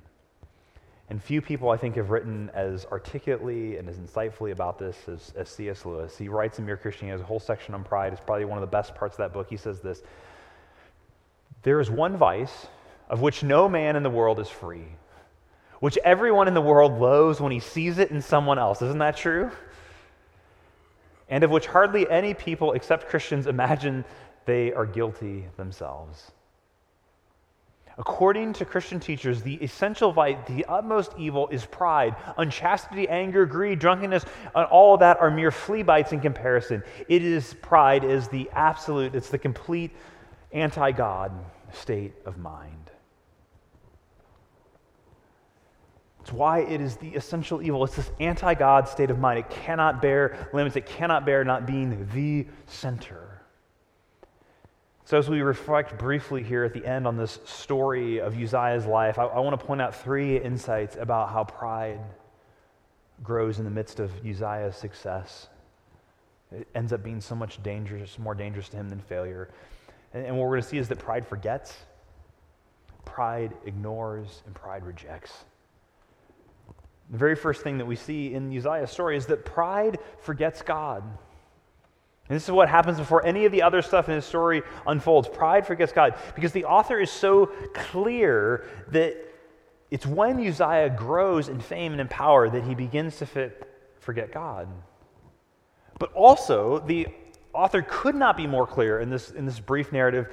And 1.10 1.22
few 1.22 1.42
people, 1.42 1.70
I 1.70 1.78
think, 1.78 1.96
have 1.96 2.10
written 2.10 2.50
as 2.54 2.86
articulately 2.92 3.78
and 3.78 3.88
as 3.88 3.98
insightfully 3.98 4.52
about 4.52 4.80
this 4.80 4.98
as, 5.08 5.34
as 5.38 5.50
C.S. 5.50 5.86
Lewis. 5.86 6.18
He 6.18 6.28
writes 6.28 6.58
in 6.58 6.66
Mere 6.66 6.78
Christianity, 6.78 7.12
has 7.12 7.22
a 7.22 7.26
whole 7.26 7.40
section 7.40 7.76
on 7.76 7.84
pride. 7.84 8.12
It's 8.12 8.22
probably 8.22 8.46
one 8.46 8.58
of 8.58 8.62
the 8.62 8.68
best 8.68 8.96
parts 8.96 9.14
of 9.14 9.20
that 9.20 9.32
book. 9.32 9.48
He 9.50 9.58
says 9.58 9.82
this 9.82 10.02
There 11.62 11.80
is 11.80 11.92
one 11.92 12.18
vice 12.18 12.68
of 13.08 13.22
which 13.22 13.44
no 13.44 13.70
man 13.70 13.96
in 13.96 14.02
the 14.02 14.10
world 14.10 14.40
is 14.40 14.50
free 14.50 14.88
which 15.80 15.98
everyone 16.04 16.48
in 16.48 16.54
the 16.54 16.62
world 16.62 17.00
loathes 17.00 17.40
when 17.40 17.52
he 17.52 17.60
sees 17.60 17.98
it 17.98 18.12
in 18.12 18.22
someone 18.22 18.58
else. 18.58 18.82
Isn't 18.82 19.00
that 19.00 19.18
true? 19.18 19.52
And 21.30 21.44
of 21.44 21.52
which 21.52 21.68
hardly 21.68 22.10
any 22.10 22.34
people 22.34 22.74
except 22.74 23.10
Christians 23.10 23.48
imagine 23.56 24.06
they 24.46 24.74
are 24.74 24.86
guilty 24.86 25.46
themselves. 25.58 26.32
According 27.98 28.54
to 28.54 28.66
Christian 28.66 29.00
teachers, 29.00 29.42
the 29.42 29.56
essential 29.56 30.12
vice, 30.12 30.36
the 30.48 30.66
utmost 30.66 31.14
evil 31.18 31.48
is 31.48 31.66
pride. 31.66 32.16
Unchastity, 32.38 33.08
anger, 33.08 33.46
greed, 33.46 33.80
drunkenness, 33.80 34.26
and 34.54 34.66
all 34.66 34.96
of 34.96 35.00
that 35.00 35.18
are 35.22 35.32
mere 35.32 35.52
flea 35.52 35.82
bites 35.82 36.12
in 36.12 36.20
comparison. 36.20 36.84
It 37.08 37.24
is 37.24 37.54
pride 37.62 38.04
is 38.04 38.28
the 38.28 38.50
absolute, 38.52 39.16
it's 39.16 39.30
the 39.30 39.38
complete 39.38 39.92
anti-God 40.52 41.32
state 41.72 42.14
of 42.26 42.38
mind. 42.38 42.85
It's 46.26 46.34
why 46.34 46.62
it 46.62 46.82
is 46.82 46.96
the 46.96 47.10
essential 47.10 47.62
evil. 47.62 47.84
It's 47.84 47.98
this 47.98 48.10
anti 48.20 48.56
God 48.56 48.90
state 48.90 49.12
of 49.12 49.20
mind. 49.20 49.38
It 49.38 49.50
cannot 49.52 50.02
bear 50.02 50.50
limits, 50.54 50.76
it 50.76 50.88
cannot 50.88 51.24
bear 51.24 51.44
not 51.44 51.68
being 51.68 52.10
the 52.16 52.48
center. 52.66 53.44
So, 55.04 55.20
as 55.20 55.30
we 55.30 55.42
reflect 55.42 56.00
briefly 56.00 56.42
here 56.42 56.64
at 56.64 56.74
the 56.74 56.84
end 56.84 57.06
on 57.06 57.16
this 57.16 57.38
story 57.46 58.18
of 58.18 58.36
Uzziah's 58.36 58.88
life, 58.88 59.20
I, 59.20 59.26
I 59.26 59.40
want 59.40 59.60
to 59.60 59.64
point 59.64 59.84
out 59.84 59.96
three 59.96 60.42
insights 60.42 60.96
about 60.96 61.30
how 61.30 61.44
pride 61.44 62.00
grows 63.22 63.60
in 63.60 63.66
the 63.66 63.70
midst 63.70 64.00
of 64.00 64.12
Uzziah's 64.26 64.76
success. 64.76 65.48
It 66.52 66.68
ends 66.74 66.92
up 66.92 67.04
being 67.04 67.22
so 67.22 67.36
much 67.36 67.62
dangerous, 67.62 68.18
more 68.18 68.34
dangerous 68.34 68.68
to 68.70 68.78
him 68.78 68.90
than 68.90 69.00
failure. 69.00 69.52
And, 70.12 70.26
and 70.26 70.36
what 70.36 70.46
we're 70.46 70.56
going 70.56 70.64
to 70.64 70.70
see 70.70 70.80
is 70.80 70.88
that 70.88 70.98
pride 70.98 71.28
forgets, 71.28 71.72
pride 73.06 73.54
ignores, 73.68 74.42
and 74.48 74.56
pride 74.56 74.84
rejects. 74.84 75.46
The 77.10 77.18
very 77.18 77.36
first 77.36 77.62
thing 77.62 77.78
that 77.78 77.86
we 77.86 77.96
see 77.96 78.34
in 78.34 78.56
Uzziah's 78.56 78.92
story 78.92 79.18
is 79.18 79.28
that 79.28 79.46
pride 79.46 80.00
forgets 80.22 80.62
God. 80.62 81.04
And 82.28 82.36
this 82.36 82.44
is 82.44 82.52
what 82.52 82.70
happens 82.70 82.98
before 82.98 83.24
any 83.26 83.46
of 83.46 83.52
the 83.52 83.62
other 83.62 83.84
stuff 83.84 84.10
in 84.10 84.16
his 84.16 84.26
story 84.26 84.64
unfolds. 84.88 85.28
Pride 85.28 85.68
forgets 85.68 85.92
God. 85.92 86.16
Because 86.34 86.52
the 86.52 86.66
author 86.66 87.00
is 87.00 87.12
so 87.12 87.48
clear 87.76 88.66
that 88.90 89.16
it's 89.92 90.08
when 90.08 90.46
Uzziah 90.46 90.90
grows 90.90 91.50
in 91.50 91.60
fame 91.60 91.92
and 91.92 92.02
in 92.02 92.08
power 92.08 92.50
that 92.50 92.64
he 92.64 92.74
begins 92.74 93.18
to 93.18 93.28
fit, 93.28 93.72
forget 94.00 94.32
God. 94.32 94.68
But 96.00 96.12
also, 96.14 96.80
the 96.80 97.08
author 97.54 97.86
could 97.88 98.16
not 98.16 98.36
be 98.36 98.48
more 98.48 98.66
clear 98.66 99.00
in 99.00 99.12
this, 99.12 99.30
in 99.30 99.46
this 99.46 99.60
brief 99.60 99.92
narrative 99.92 100.28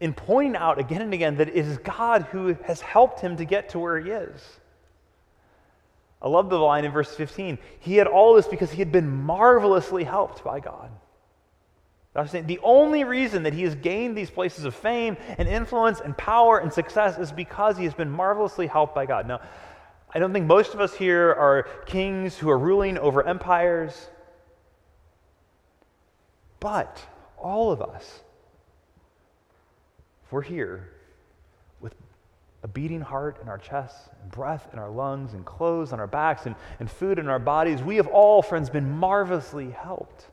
in 0.00 0.14
pointing 0.14 0.56
out 0.56 0.78
again 0.78 1.02
and 1.02 1.12
again 1.12 1.36
that 1.36 1.48
it 1.48 1.56
is 1.56 1.78
God 1.78 2.22
who 2.32 2.56
has 2.64 2.80
helped 2.80 3.20
him 3.20 3.36
to 3.36 3.44
get 3.44 3.68
to 3.70 3.78
where 3.78 4.00
he 4.00 4.10
is. 4.10 4.42
I 6.22 6.28
love 6.28 6.50
the 6.50 6.58
line 6.58 6.84
in 6.84 6.92
verse 6.92 7.14
15. 7.14 7.58
He 7.78 7.96
had 7.96 8.06
all 8.06 8.34
this 8.34 8.46
because 8.46 8.70
he 8.70 8.78
had 8.78 8.92
been 8.92 9.08
marvelously 9.08 10.04
helped 10.04 10.44
by 10.44 10.60
God. 10.60 10.90
Saying 12.26 12.46
the 12.46 12.58
only 12.62 13.04
reason 13.04 13.44
that 13.44 13.54
he 13.54 13.62
has 13.62 13.74
gained 13.76 14.18
these 14.18 14.30
places 14.30 14.64
of 14.64 14.74
fame 14.74 15.16
and 15.38 15.48
influence 15.48 16.00
and 16.00 16.16
power 16.18 16.58
and 16.58 16.72
success 16.72 17.18
is 17.18 17.32
because 17.32 17.78
he 17.78 17.84
has 17.84 17.94
been 17.94 18.10
marvelously 18.10 18.66
helped 18.66 18.94
by 18.94 19.06
God. 19.06 19.26
Now, 19.26 19.40
I 20.12 20.18
don't 20.18 20.32
think 20.32 20.46
most 20.46 20.74
of 20.74 20.80
us 20.80 20.92
here 20.92 21.30
are 21.30 21.68
kings 21.86 22.36
who 22.36 22.50
are 22.50 22.58
ruling 22.58 22.98
over 22.98 23.26
empires, 23.26 24.10
but 26.58 27.00
all 27.38 27.70
of 27.70 27.80
us, 27.80 28.20
if 30.26 30.32
we're 30.32 30.42
here 30.42 30.90
a 32.62 32.68
beating 32.68 33.00
heart 33.00 33.38
in 33.42 33.48
our 33.48 33.58
chests, 33.58 34.10
and 34.22 34.30
breath 34.30 34.68
in 34.72 34.78
our 34.78 34.90
lungs, 34.90 35.32
and 35.32 35.44
clothes 35.46 35.92
on 35.92 36.00
our 36.00 36.06
backs, 36.06 36.46
and, 36.46 36.54
and 36.78 36.90
food 36.90 37.18
in 37.18 37.28
our 37.28 37.38
bodies, 37.38 37.82
we 37.82 37.96
have 37.96 38.06
all, 38.06 38.42
friends, 38.42 38.68
been 38.68 38.90
marvelously 38.90 39.70
helped. 39.70 40.26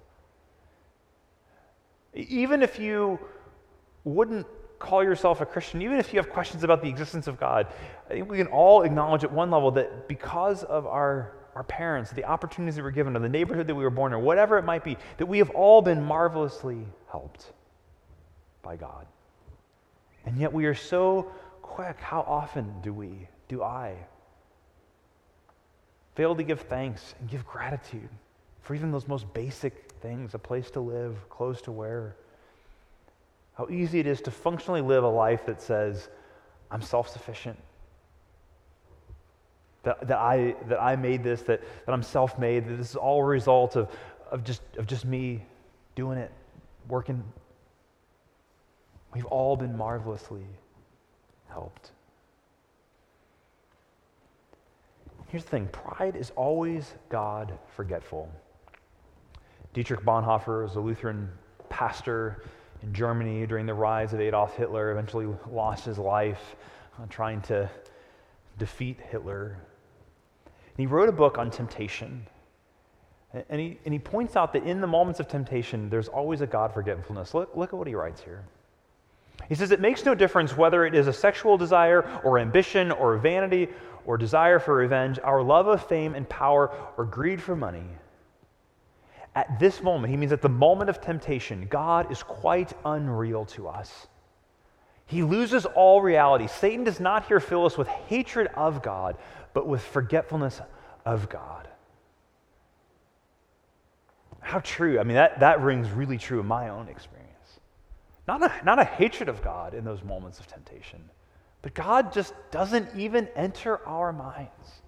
Even 2.13 2.61
if 2.61 2.79
you 2.79 3.17
wouldn't 4.03 4.45
call 4.79 5.03
yourself 5.03 5.41
a 5.41 5.45
Christian, 5.45 5.81
even 5.81 5.97
if 5.97 6.13
you 6.13 6.19
have 6.19 6.29
questions 6.29 6.63
about 6.63 6.81
the 6.81 6.89
existence 6.89 7.27
of 7.27 7.39
God, 7.39 7.67
I 8.09 8.13
think 8.13 8.29
we 8.29 8.37
can 8.37 8.47
all 8.47 8.83
acknowledge 8.83 9.23
at 9.23 9.31
one 9.31 9.49
level 9.49 9.71
that 9.71 10.07
because 10.07 10.63
of 10.63 10.85
our, 10.85 11.33
our 11.55 11.63
parents, 11.63 12.11
the 12.11 12.25
opportunities 12.25 12.75
that 12.75 12.81
we 12.81 12.85
were 12.85 12.91
given, 12.91 13.15
or 13.15 13.19
the 13.19 13.29
neighborhood 13.29 13.67
that 13.67 13.75
we 13.75 13.83
were 13.83 13.89
born 13.89 14.13
in, 14.13 14.21
whatever 14.21 14.57
it 14.57 14.65
might 14.65 14.83
be, 14.83 14.97
that 15.17 15.25
we 15.25 15.37
have 15.37 15.49
all 15.51 15.81
been 15.81 16.03
marvelously 16.03 16.85
helped 17.09 17.53
by 18.61 18.75
God. 18.75 19.05
And 20.25 20.37
yet 20.37 20.51
we 20.51 20.65
are 20.65 20.75
so 20.75 21.31
quick. 21.67 21.99
How 21.99 22.21
often 22.21 22.73
do 22.81 22.93
we, 22.93 23.27
do 23.47 23.63
I, 23.63 23.95
fail 26.15 26.35
to 26.35 26.43
give 26.43 26.61
thanks 26.61 27.13
and 27.19 27.29
give 27.29 27.45
gratitude 27.45 28.09
for 28.61 28.75
even 28.75 28.91
those 28.91 29.07
most 29.07 29.31
basic 29.33 29.91
things 30.01 30.33
a 30.33 30.39
place 30.39 30.71
to 30.71 30.79
live, 30.79 31.29
clothes 31.29 31.61
to 31.61 31.71
wear. 31.71 32.15
How 33.57 33.67
easy 33.69 33.99
it 33.99 34.07
is 34.07 34.21
to 34.21 34.31
functionally 34.31 34.81
live 34.81 35.03
a 35.03 35.09
life 35.09 35.45
that 35.45 35.61
says, 35.61 36.09
I'm 36.69 36.81
self 36.81 37.09
sufficient. 37.09 37.57
That, 39.83 40.07
that, 40.07 40.17
I, 40.17 40.55
that 40.67 40.81
I 40.81 40.95
made 40.95 41.23
this, 41.23 41.43
that, 41.43 41.61
that 41.85 41.93
I'm 41.93 42.03
self 42.03 42.37
made, 42.37 42.67
that 42.67 42.75
this 42.75 42.89
is 42.89 42.95
all 42.95 43.21
a 43.21 43.25
result 43.25 43.75
of, 43.75 43.89
of, 44.31 44.43
just, 44.43 44.61
of 44.77 44.85
just 44.85 45.05
me 45.05 45.43
doing 45.95 46.17
it, 46.17 46.31
working. 46.87 47.23
We've 49.13 49.25
all 49.25 49.55
been 49.55 49.77
marvelously 49.77 50.45
helped. 51.57 51.89
Here's 55.29 55.43
the 55.43 55.49
thing 55.49 55.67
pride 55.69 56.15
is 56.15 56.31
always 56.35 56.93
God 57.09 57.57
forgetful. 57.75 58.29
Dietrich 59.73 60.01
Bonhoeffer 60.01 60.63
was 60.63 60.75
a 60.75 60.79
Lutheran 60.79 61.29
pastor 61.67 62.43
in 62.83 62.93
Germany 62.93 63.47
during 63.47 63.65
the 63.65 63.73
rise 63.73 64.13
of 64.13 64.21
Adolf 64.21 64.55
Hitler, 64.55 64.91
eventually 64.91 65.27
lost 65.49 65.83
his 65.83 65.97
life 65.97 66.55
uh, 67.01 67.07
trying 67.09 67.41
to 67.41 67.67
defeat 68.59 68.99
Hitler. 69.09 69.57
And 70.45 70.77
he 70.77 70.85
wrote 70.85 71.09
a 71.09 71.11
book 71.23 71.39
on 71.39 71.49
temptation. 71.49 72.23
And 73.49 73.59
he, 73.59 73.79
and 73.83 73.93
he 73.93 73.99
points 73.99 74.35
out 74.35 74.53
that 74.53 74.63
in 74.63 74.79
the 74.79 74.87
moments 74.87 75.19
of 75.19 75.27
temptation, 75.27 75.89
there's 75.89 76.07
always 76.07 76.41
a 76.41 76.47
God 76.47 76.71
forgetfulness. 76.71 77.33
Look, 77.33 77.55
look 77.55 77.73
at 77.73 77.75
what 77.77 77.87
he 77.87 77.95
writes 77.95 78.21
here. 78.21 78.43
He 79.49 79.55
says, 79.55 79.71
It 79.71 79.79
makes 79.79 80.05
no 80.05 80.15
difference 80.15 80.55
whether 80.55 80.85
it 80.85 80.95
is 80.95 81.07
a 81.07 81.13
sexual 81.13 81.57
desire 81.57 82.01
or 82.23 82.39
ambition 82.39 82.91
or 82.91 83.17
vanity 83.17 83.69
or 84.05 84.17
desire 84.17 84.59
for 84.59 84.75
revenge, 84.75 85.19
our 85.23 85.41
love 85.41 85.67
of 85.67 85.85
fame 85.85 86.15
and 86.15 86.27
power 86.29 86.71
or 86.97 87.05
greed 87.05 87.41
for 87.41 87.55
money 87.55 87.85
at 89.37 89.59
this 89.59 89.83
moment, 89.83 90.09
he 90.09 90.17
means 90.17 90.31
at 90.31 90.41
the 90.41 90.49
moment 90.49 90.89
of 90.89 90.99
temptation, 90.99 91.67
God 91.69 92.11
is 92.11 92.23
quite 92.23 92.73
unreal 92.83 93.45
to 93.45 93.67
us. 93.67 94.07
He 95.05 95.21
loses 95.21 95.67
all 95.67 96.01
reality. 96.01 96.47
Satan 96.47 96.83
does 96.83 96.99
not 96.99 97.27
here 97.27 97.39
fill 97.39 97.67
us 97.67 97.77
with 97.77 97.87
hatred 97.87 98.47
of 98.55 98.81
God, 98.81 99.15
but 99.53 99.67
with 99.67 99.83
forgetfulness 99.83 100.59
of 101.05 101.29
God. 101.29 101.67
How 104.39 104.57
true. 104.61 104.99
I 104.99 105.03
mean, 105.03 105.17
that, 105.17 105.39
that 105.41 105.61
rings 105.61 105.87
really 105.91 106.17
true 106.17 106.39
in 106.39 106.47
my 106.47 106.69
own 106.69 106.87
experience. 106.87 107.16
Not 108.27 108.43
a, 108.43 108.65
not 108.65 108.79
a 108.79 108.83
hatred 108.83 109.29
of 109.29 109.41
God 109.41 109.73
in 109.73 109.85
those 109.85 110.03
moments 110.03 110.39
of 110.39 110.47
temptation, 110.47 111.01
but 111.61 111.73
God 111.73 112.11
just 112.11 112.33
doesn't 112.51 112.89
even 112.95 113.27
enter 113.35 113.85
our 113.87 114.11
minds. 114.11 114.81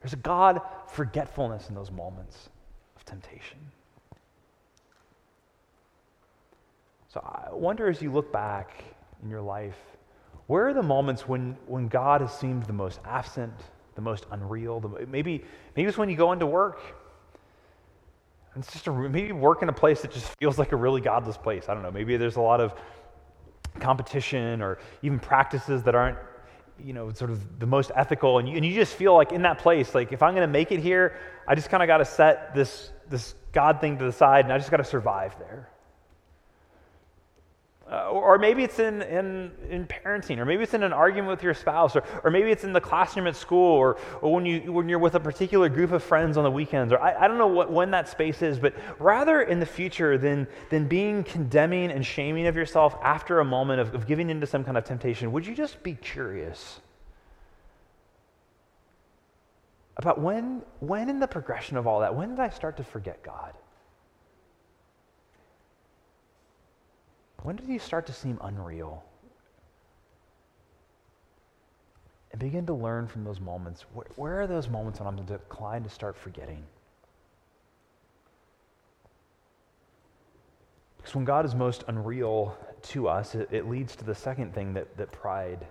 There's 0.00 0.12
a 0.12 0.16
God 0.16 0.60
forgetfulness 0.88 1.68
in 1.68 1.74
those 1.74 1.90
moments 1.90 2.50
of 2.96 3.04
temptation. 3.04 3.58
So 7.08 7.20
I 7.20 7.54
wonder 7.54 7.88
as 7.88 8.02
you 8.02 8.12
look 8.12 8.32
back 8.32 8.84
in 9.22 9.30
your 9.30 9.40
life, 9.40 9.78
where 10.46 10.68
are 10.68 10.74
the 10.74 10.82
moments 10.82 11.28
when, 11.28 11.56
when 11.66 11.88
God 11.88 12.20
has 12.20 12.36
seemed 12.36 12.64
the 12.64 12.72
most 12.72 13.00
absent, 13.04 13.54
the 13.94 14.00
most 14.00 14.26
unreal? 14.30 14.80
The, 14.80 15.06
maybe, 15.06 15.44
maybe 15.76 15.88
it's 15.88 15.98
when 15.98 16.08
you 16.08 16.16
go 16.16 16.32
into 16.32 16.46
work. 16.46 16.80
It's 18.58 18.72
just 18.72 18.86
a, 18.86 18.92
maybe 18.92 19.32
work 19.32 19.62
in 19.62 19.68
a 19.68 19.72
place 19.72 20.02
that 20.02 20.10
just 20.10 20.26
feels 20.38 20.58
like 20.58 20.72
a 20.72 20.76
really 20.76 21.00
godless 21.00 21.36
place. 21.36 21.68
I 21.68 21.74
don't 21.74 21.82
know. 21.82 21.90
Maybe 21.90 22.16
there's 22.16 22.36
a 22.36 22.40
lot 22.40 22.60
of 22.60 22.74
competition 23.80 24.60
or 24.60 24.78
even 25.02 25.18
practices 25.18 25.82
that 25.84 25.94
aren't 25.94 26.18
you 26.82 26.92
know, 26.92 27.12
sort 27.12 27.30
of 27.30 27.58
the 27.58 27.66
most 27.66 27.90
ethical, 27.94 28.38
and 28.38 28.48
you, 28.48 28.56
and 28.56 28.64
you 28.64 28.74
just 28.74 28.94
feel 28.94 29.14
like 29.14 29.32
in 29.32 29.42
that 29.42 29.58
place, 29.58 29.94
like 29.94 30.12
if 30.12 30.22
I'm 30.22 30.34
going 30.34 30.46
to 30.46 30.52
make 30.52 30.70
it 30.70 30.80
here, 30.80 31.16
I 31.46 31.54
just 31.54 31.70
kind 31.70 31.82
of 31.82 31.86
got 31.86 31.98
to 31.98 32.04
set 32.04 32.54
this 32.54 32.92
this 33.08 33.34
God 33.52 33.80
thing 33.80 33.98
to 33.98 34.04
the 34.04 34.12
side, 34.12 34.44
and 34.44 34.52
I 34.52 34.58
just 34.58 34.70
got 34.70 34.76
to 34.76 34.84
survive 34.84 35.36
there. 35.38 35.70
Uh, 37.90 38.10
or, 38.10 38.36
maybe 38.36 38.62
it's 38.62 38.78
in, 38.80 39.00
in, 39.00 39.50
in 39.70 39.86
parenting, 39.86 40.36
or 40.36 40.44
maybe 40.44 40.62
it's 40.62 40.74
in 40.74 40.82
an 40.82 40.92
argument 40.92 41.30
with 41.30 41.42
your 41.42 41.54
spouse, 41.54 41.96
or, 41.96 42.04
or 42.22 42.30
maybe 42.30 42.50
it's 42.50 42.62
in 42.64 42.74
the 42.74 42.80
classroom 42.80 43.26
at 43.26 43.34
school, 43.34 43.72
or, 43.72 43.96
or 44.20 44.34
when, 44.34 44.44
you, 44.44 44.70
when 44.70 44.90
you're 44.90 44.98
with 44.98 45.14
a 45.14 45.20
particular 45.20 45.70
group 45.70 45.92
of 45.92 46.02
friends 46.02 46.36
on 46.36 46.44
the 46.44 46.50
weekends, 46.50 46.92
or 46.92 47.00
I, 47.00 47.24
I 47.24 47.28
don't 47.28 47.38
know 47.38 47.46
what, 47.46 47.72
when 47.72 47.90
that 47.92 48.06
space 48.06 48.42
is, 48.42 48.58
but 48.58 48.74
rather 48.98 49.40
in 49.40 49.58
the 49.58 49.64
future 49.64 50.18
than, 50.18 50.46
than 50.68 50.86
being 50.86 51.24
condemning 51.24 51.90
and 51.90 52.04
shaming 52.04 52.46
of 52.46 52.56
yourself 52.56 52.94
after 53.02 53.40
a 53.40 53.44
moment 53.44 53.80
of, 53.80 53.94
of 53.94 54.06
giving 54.06 54.28
into 54.28 54.46
some 54.46 54.64
kind 54.64 54.76
of 54.76 54.84
temptation, 54.84 55.32
would 55.32 55.46
you 55.46 55.54
just 55.54 55.82
be 55.82 55.94
curious 55.94 56.80
about 59.96 60.20
when, 60.20 60.60
when 60.80 61.08
in 61.08 61.20
the 61.20 61.26
progression 61.26 61.78
of 61.78 61.86
all 61.86 62.00
that, 62.00 62.14
when 62.14 62.30
did 62.30 62.40
I 62.40 62.50
start 62.50 62.76
to 62.76 62.84
forget 62.84 63.22
God? 63.22 63.54
When 67.42 67.56
did 67.56 67.66
he 67.66 67.78
start 67.78 68.06
to 68.06 68.12
seem 68.12 68.38
unreal? 68.42 69.04
And 72.32 72.40
begin 72.40 72.66
to 72.66 72.74
learn 72.74 73.06
from 73.06 73.24
those 73.24 73.40
moments. 73.40 73.86
Where, 73.94 74.06
where 74.16 74.40
are 74.42 74.46
those 74.46 74.68
moments 74.68 75.00
when 75.00 75.08
I'm 75.08 75.18
inclined 75.18 75.84
to 75.84 75.90
start 75.90 76.16
forgetting? 76.16 76.62
Because 80.98 81.14
when 81.14 81.24
God 81.24 81.46
is 81.46 81.54
most 81.54 81.84
unreal 81.88 82.56
to 82.82 83.08
us, 83.08 83.34
it, 83.34 83.48
it 83.50 83.68
leads 83.68 83.96
to 83.96 84.04
the 84.04 84.14
second 84.14 84.52
thing 84.52 84.74
that, 84.74 84.94
that 84.98 85.10
pride 85.10 85.66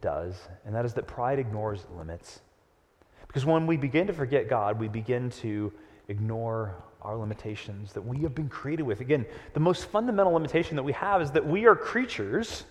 does, 0.00 0.48
and 0.64 0.74
that 0.74 0.84
is 0.84 0.94
that 0.94 1.06
pride 1.06 1.38
ignores 1.38 1.86
limits. 1.96 2.40
Because 3.26 3.46
when 3.46 3.66
we 3.66 3.76
begin 3.76 4.06
to 4.06 4.12
forget 4.12 4.48
God, 4.48 4.78
we 4.78 4.88
begin 4.88 5.30
to 5.30 5.72
ignore 6.08 6.76
our 7.02 7.16
limitations 7.16 7.92
that 7.92 8.02
we 8.02 8.18
have 8.18 8.34
been 8.34 8.48
created 8.48 8.84
with. 8.84 9.00
Again, 9.00 9.26
the 9.54 9.60
most 9.60 9.86
fundamental 9.86 10.32
limitation 10.32 10.76
that 10.76 10.82
we 10.82 10.92
have 10.92 11.20
is 11.20 11.30
that 11.32 11.46
we 11.46 11.66
are 11.66 11.74
creatures. 11.74 12.64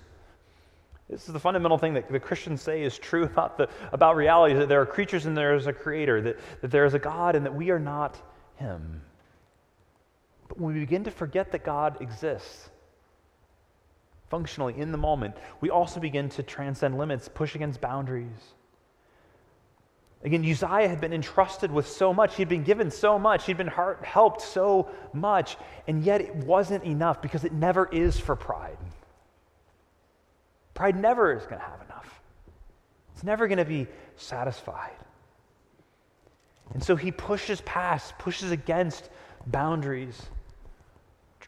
This 1.10 1.28
is 1.28 1.34
the 1.34 1.40
fundamental 1.40 1.78
thing 1.78 1.94
that 1.96 2.10
the 2.10 2.20
Christians 2.20 2.62
say 2.62 2.82
is 2.84 2.98
true 2.98 3.24
about, 3.24 3.58
the, 3.58 3.68
about 3.92 4.16
reality 4.16 4.56
that 4.56 4.70
there 4.70 4.82
are 4.82 4.86
creatures 4.86 5.26
and 5.26 5.36
there 5.36 5.56
is 5.56 5.68
a 5.68 5.74
creator, 5.74 6.22
that, 6.22 6.40
that 6.62 6.72
there 6.72 6.86
is 6.86 6.94
a 6.94 7.00
God 7.00 7.36
and 7.36 7.46
that 7.46 7.54
we 7.54 7.70
are 7.70 7.80
not 7.80 8.18
Him. 8.56 9.02
But 10.48 10.60
when 10.60 10.74
we 10.74 10.80
begin 10.80 11.04
to 11.04 11.12
forget 11.12 11.52
that 11.52 11.64
God 11.64 12.02
exists, 12.02 12.70
functionally 14.30 14.74
in 14.78 14.94
the 14.94 14.98
moment, 14.98 15.36
we 15.60 15.70
also 15.70 16.00
begin 16.00 16.30
to 16.30 16.44
transcend 16.44 16.98
limits, 16.98 17.28
push 17.28 17.56
against 17.56 17.82
boundaries. 17.82 18.56
Again, 20.24 20.42
Uzziah 20.42 20.88
had 20.88 21.02
been 21.02 21.14
entrusted 21.14 21.72
with 21.72 21.88
so 21.88 22.14
much. 22.14 22.36
He'd 22.36 22.50
been 22.50 22.64
given 22.64 22.92
so 22.92 23.18
much. 23.18 23.46
He'd 23.46 23.58
been 23.58 23.68
heart, 23.68 24.06
helped 24.06 24.42
so 24.42 24.90
much. 25.14 25.58
And 25.88 26.04
yet 26.04 26.22
it 26.22 26.36
wasn't 26.36 26.84
enough 26.84 27.22
because 27.22 27.44
it 27.44 27.54
never 27.54 27.88
is 27.88 28.20
for 28.20 28.36
pride. 28.36 28.78
Pride 30.74 30.96
never 30.96 31.34
is 31.34 31.44
going 31.44 31.60
to 31.60 31.66
have 31.66 31.82
enough, 31.82 32.22
it's 33.14 33.24
never 33.24 33.48
going 33.48 33.58
to 33.58 33.66
be 33.66 33.88
satisfied. 34.16 34.96
And 36.74 36.82
so 36.82 36.96
he 36.96 37.12
pushes 37.12 37.60
past, 37.62 38.18
pushes 38.18 38.52
against 38.52 39.10
boundaries, 39.48 40.22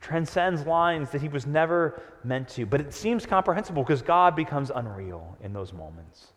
transcends 0.04 0.66
lines 0.66 1.10
that 1.12 1.22
he 1.22 1.30
was 1.30 1.48
never 1.48 2.02
meant 2.24 2.50
to. 2.50 2.66
But 2.66 2.82
it 2.82 2.94
seems 2.94 3.26
comprehensible 3.26 3.84
because 3.84 4.02
God 4.02 4.36
becomes 4.36 4.70
unreal 4.74 5.38
in 5.42 5.54
those 5.54 5.72
moments. 5.72 6.34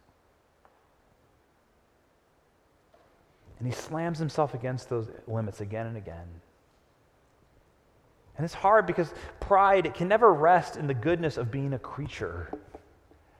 And 3.58 3.66
he 3.66 3.72
slams 3.72 4.18
himself 4.18 4.54
against 4.54 4.88
those 4.88 5.08
limits 5.26 5.60
again 5.60 5.86
and 5.86 5.96
again. 5.96 6.26
And 8.36 8.44
it's 8.44 8.54
hard 8.54 8.86
because 8.86 9.12
pride 9.40 9.94
can 9.94 10.08
never 10.08 10.32
rest 10.32 10.76
in 10.76 10.86
the 10.86 10.94
goodness 10.94 11.38
of 11.38 11.50
being 11.50 11.72
a 11.72 11.78
creature. 11.78 12.50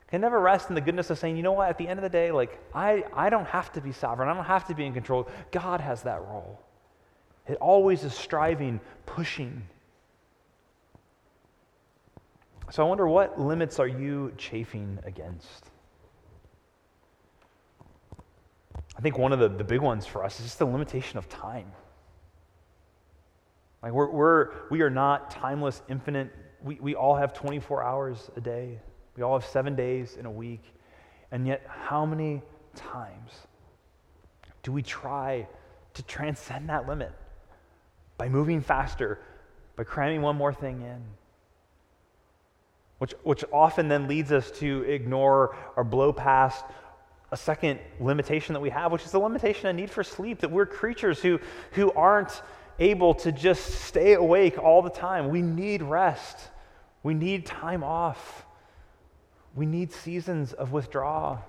Can 0.09 0.21
never 0.21 0.41
rest 0.41 0.69
in 0.71 0.75
the 0.75 0.81
goodness 0.81 1.11
of 1.11 1.19
saying, 1.19 1.37
you 1.37 1.43
know 1.43 1.53
what, 1.53 1.69
at 1.69 1.77
the 1.77 1.87
end 1.87 1.99
of 1.99 2.03
the 2.03 2.09
day, 2.09 2.31
like 2.31 2.59
I, 2.75 3.05
I 3.13 3.29
don't 3.29 3.47
have 3.47 3.73
to 3.73 3.81
be 3.81 3.93
sovereign. 3.93 4.29
I 4.29 4.35
don't 4.35 4.45
have 4.45 4.67
to 4.69 4.75
be 4.75 4.87
in 4.87 4.95
control. 4.95 5.29
God 5.51 5.81
has 5.81 6.03
that 6.05 6.23
role. 6.23 6.61
It 7.47 7.59
always 7.59 8.05
is 8.05 8.15
striving, 8.15 8.81
pushing. 9.05 9.63
So 12.71 12.85
I 12.85 12.89
wonder 12.89 13.07
what 13.07 13.41
limits 13.41 13.79
are 13.79 13.87
you 13.87 14.33
chafing 14.39 14.99
against? 15.05 15.71
I 18.97 19.01
think 19.01 19.19
one 19.19 19.33
of 19.33 19.39
the, 19.39 19.49
the 19.49 19.65
big 19.65 19.81
ones 19.81 20.07
for 20.07 20.25
us 20.25 20.39
is 20.41 20.47
just 20.47 20.59
the 20.59 20.67
limitation 20.67 21.19
of 21.19 21.29
time. 21.29 21.71
Like 23.83 23.93
we're, 23.93 24.11
we're, 24.11 24.51
we 24.71 24.81
are 24.81 24.91
not 24.91 25.31
timeless, 25.31 25.83
infinite. 25.89 26.33
We, 26.63 26.79
we 26.81 26.95
all 26.95 27.15
have 27.15 27.35
24 27.35 27.83
hours 27.83 28.31
a 28.37 28.41
day. 28.41 28.81
We 29.17 29.23
all 29.23 29.39
have 29.39 29.49
seven 29.49 29.77
days 29.77 30.17
in 30.19 30.27
a 30.27 30.31
week. 30.31 30.63
And 31.31 31.47
yet, 31.47 31.67
how 31.69 32.07
many 32.07 32.43
times 32.75 33.33
do 34.63 34.73
we 34.73 34.83
try 34.83 35.47
to 35.95 36.03
transcend 36.03 36.69
that 36.71 36.89
limit 36.89 37.13
by 38.17 38.29
moving 38.29 38.61
faster, 38.61 39.19
by 39.77 39.85
cramming 39.85 40.23
one 40.23 40.37
more 40.37 40.53
thing 40.53 40.81
in? 40.81 41.03
Which, 42.99 43.15
which 43.25 43.45
often 43.53 43.89
then 43.89 44.09
leads 44.09 44.33
us 44.33 44.51
to 44.53 44.83
ignore 44.83 45.55
or 45.77 45.85
blow 45.85 46.13
past 46.13 46.65
a 47.33 47.37
second 47.37 47.81
limitation 48.01 48.53
that 48.55 48.61
we 48.61 48.71
have, 48.71 48.93
which 48.93 49.05
is 49.05 49.11
the 49.11 49.19
limitation 49.19 49.69
of 49.69 49.77
need 49.77 49.91
for 49.91 50.05
sleep, 50.05 50.41
that 50.41 50.51
we're 50.51 50.67
creatures 50.67 51.21
who, 51.21 51.41
who 51.73 51.91
aren't 51.93 52.43
able 52.79 53.15
to 53.15 53.33
just 53.33 53.65
stay 53.81 54.15
awake 54.15 54.59
all 54.59 54.83
the 54.83 54.91
time. 54.91 55.29
We 55.29 55.43
need 55.43 55.83
rest. 55.83 56.39
We 57.03 57.15
need 57.15 57.47
time 57.47 57.83
off. 57.83 58.47
We 59.55 59.67
need 59.67 59.93
seasons 59.93 60.53
of 60.53 60.73
withdrawal. 60.73 61.41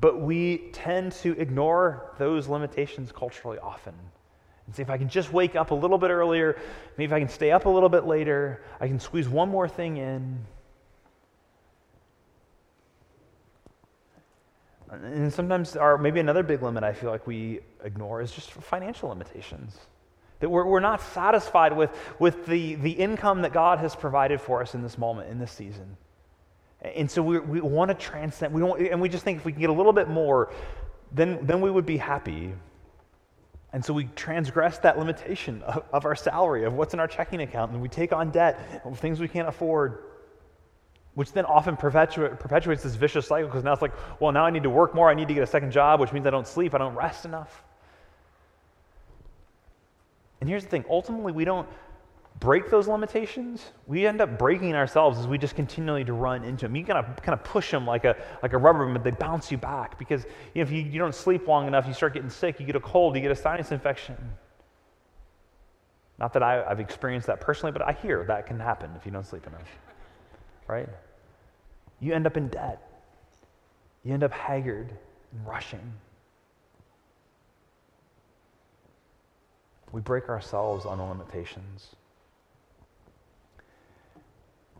But 0.00 0.20
we 0.20 0.70
tend 0.72 1.12
to 1.12 1.38
ignore 1.38 2.14
those 2.18 2.48
limitations 2.48 3.12
culturally 3.12 3.58
often. 3.58 3.94
And 4.66 4.74
say, 4.74 4.82
if 4.82 4.90
I 4.90 4.96
can 4.96 5.08
just 5.08 5.32
wake 5.32 5.54
up 5.54 5.70
a 5.70 5.74
little 5.74 5.98
bit 5.98 6.10
earlier, 6.10 6.58
maybe 6.96 7.10
if 7.10 7.12
I 7.12 7.18
can 7.18 7.28
stay 7.28 7.50
up 7.50 7.66
a 7.66 7.68
little 7.68 7.88
bit 7.88 8.06
later, 8.06 8.62
I 8.80 8.86
can 8.86 8.98
squeeze 8.98 9.28
one 9.28 9.48
more 9.48 9.68
thing 9.68 9.98
in. 9.98 10.44
And 14.92 15.32
sometimes, 15.32 15.74
our, 15.74 15.96
maybe 15.96 16.20
another 16.20 16.42
big 16.42 16.62
limit 16.62 16.84
I 16.84 16.92
feel 16.92 17.10
like 17.10 17.26
we 17.26 17.60
ignore 17.82 18.20
is 18.20 18.30
just 18.30 18.50
financial 18.50 19.08
limitations. 19.08 19.78
That 20.40 20.50
we're, 20.50 20.66
we're 20.66 20.80
not 20.80 21.00
satisfied 21.00 21.74
with, 21.74 21.90
with 22.18 22.44
the, 22.44 22.74
the 22.74 22.90
income 22.90 23.42
that 23.42 23.54
God 23.54 23.78
has 23.78 23.96
provided 23.96 24.40
for 24.40 24.60
us 24.60 24.74
in 24.74 24.82
this 24.82 24.98
moment, 24.98 25.30
in 25.30 25.38
this 25.38 25.50
season. 25.50 25.96
And 26.82 27.10
so 27.10 27.22
we, 27.22 27.38
we 27.38 27.60
want 27.60 27.88
to 27.90 27.94
transcend, 27.94 28.52
we 28.52 28.62
want, 28.62 28.82
and 28.82 29.00
we 29.00 29.08
just 29.08 29.24
think 29.24 29.38
if 29.38 29.44
we 29.44 29.52
can 29.52 29.60
get 29.60 29.70
a 29.70 29.74
little 29.74 29.92
bit 29.92 30.08
more, 30.08 30.52
then, 31.12 31.38
then 31.42 31.60
we 31.60 31.70
would 31.70 31.86
be 31.86 31.96
happy. 31.96 32.52
And 33.72 33.82
so 33.82 33.94
we 33.94 34.04
transgress 34.16 34.78
that 34.78 34.98
limitation 34.98 35.62
of, 35.62 35.84
of 35.92 36.04
our 36.04 36.16
salary, 36.16 36.64
of 36.64 36.74
what's 36.74 36.92
in 36.92 37.00
our 37.00 37.06
checking 37.06 37.40
account, 37.40 37.72
and 37.72 37.80
we 37.80 37.88
take 37.88 38.12
on 38.12 38.30
debt, 38.30 38.82
things 38.96 39.20
we 39.20 39.28
can't 39.28 39.48
afford 39.48 40.02
which 41.14 41.32
then 41.32 41.44
often 41.44 41.76
perpetuate, 41.76 42.38
perpetuates 42.38 42.82
this 42.82 42.94
vicious 42.94 43.26
cycle 43.26 43.46
because 43.46 43.64
now 43.64 43.72
it's 43.72 43.82
like, 43.82 43.92
well, 44.20 44.32
now 44.32 44.46
I 44.46 44.50
need 44.50 44.62
to 44.62 44.70
work 44.70 44.94
more. 44.94 45.10
I 45.10 45.14
need 45.14 45.28
to 45.28 45.34
get 45.34 45.42
a 45.42 45.46
second 45.46 45.70
job, 45.70 46.00
which 46.00 46.12
means 46.12 46.26
I 46.26 46.30
don't 46.30 46.46
sleep. 46.46 46.74
I 46.74 46.78
don't 46.78 46.94
rest 46.94 47.24
enough. 47.24 47.62
And 50.40 50.48
here's 50.48 50.64
the 50.64 50.70
thing 50.70 50.84
ultimately, 50.88 51.32
we 51.32 51.44
don't 51.44 51.68
break 52.40 52.70
those 52.70 52.88
limitations. 52.88 53.62
We 53.86 54.06
end 54.06 54.20
up 54.20 54.38
breaking 54.38 54.74
ourselves 54.74 55.18
as 55.18 55.26
we 55.28 55.36
just 55.36 55.54
continually 55.54 56.04
to 56.04 56.14
run 56.14 56.44
into 56.44 56.64
them. 56.64 56.74
You 56.74 56.84
kind 56.84 56.98
of 56.98 57.22
kind 57.22 57.38
of 57.38 57.44
push 57.44 57.70
them 57.70 57.86
like 57.86 58.04
a 58.04 58.16
like 58.42 58.54
a 58.54 58.58
rubber 58.58 58.84
band, 58.84 58.94
but 58.94 59.04
they 59.04 59.10
bounce 59.10 59.52
you 59.52 59.58
back 59.58 59.98
because 59.98 60.24
you 60.54 60.56
know, 60.56 60.62
if 60.62 60.72
you, 60.72 60.82
you 60.82 60.98
don't 60.98 61.14
sleep 61.14 61.46
long 61.46 61.66
enough, 61.66 61.86
you 61.86 61.92
start 61.92 62.14
getting 62.14 62.30
sick, 62.30 62.58
you 62.58 62.66
get 62.66 62.74
a 62.74 62.80
cold, 62.80 63.14
you 63.14 63.20
get 63.20 63.30
a 63.30 63.36
sinus 63.36 63.70
infection. 63.70 64.16
Not 66.18 66.32
that 66.32 66.42
I, 66.42 66.64
I've 66.64 66.80
experienced 66.80 67.26
that 67.26 67.40
personally, 67.40 67.72
but 67.72 67.82
I 67.82 67.92
hear 67.92 68.24
that 68.24 68.46
can 68.46 68.58
happen 68.58 68.90
if 68.96 69.04
you 69.04 69.12
don't 69.12 69.26
sleep 69.26 69.46
enough 69.46 69.68
right? 70.72 70.88
You 72.00 72.14
end 72.14 72.26
up 72.26 72.36
in 72.36 72.48
debt. 72.48 72.88
You 74.04 74.14
end 74.14 74.24
up 74.24 74.32
haggard 74.32 74.90
and 75.32 75.46
rushing. 75.46 75.92
We 79.92 80.00
break 80.00 80.28
ourselves 80.28 80.86
on 80.86 80.98
the 80.98 81.04
limitations. 81.04 81.88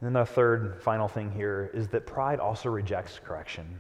And 0.00 0.06
then 0.06 0.14
the 0.14 0.26
third, 0.26 0.82
final 0.82 1.06
thing 1.06 1.30
here 1.30 1.70
is 1.74 1.86
that 1.88 2.06
pride 2.06 2.40
also 2.40 2.70
rejects 2.70 3.20
correction. 3.24 3.78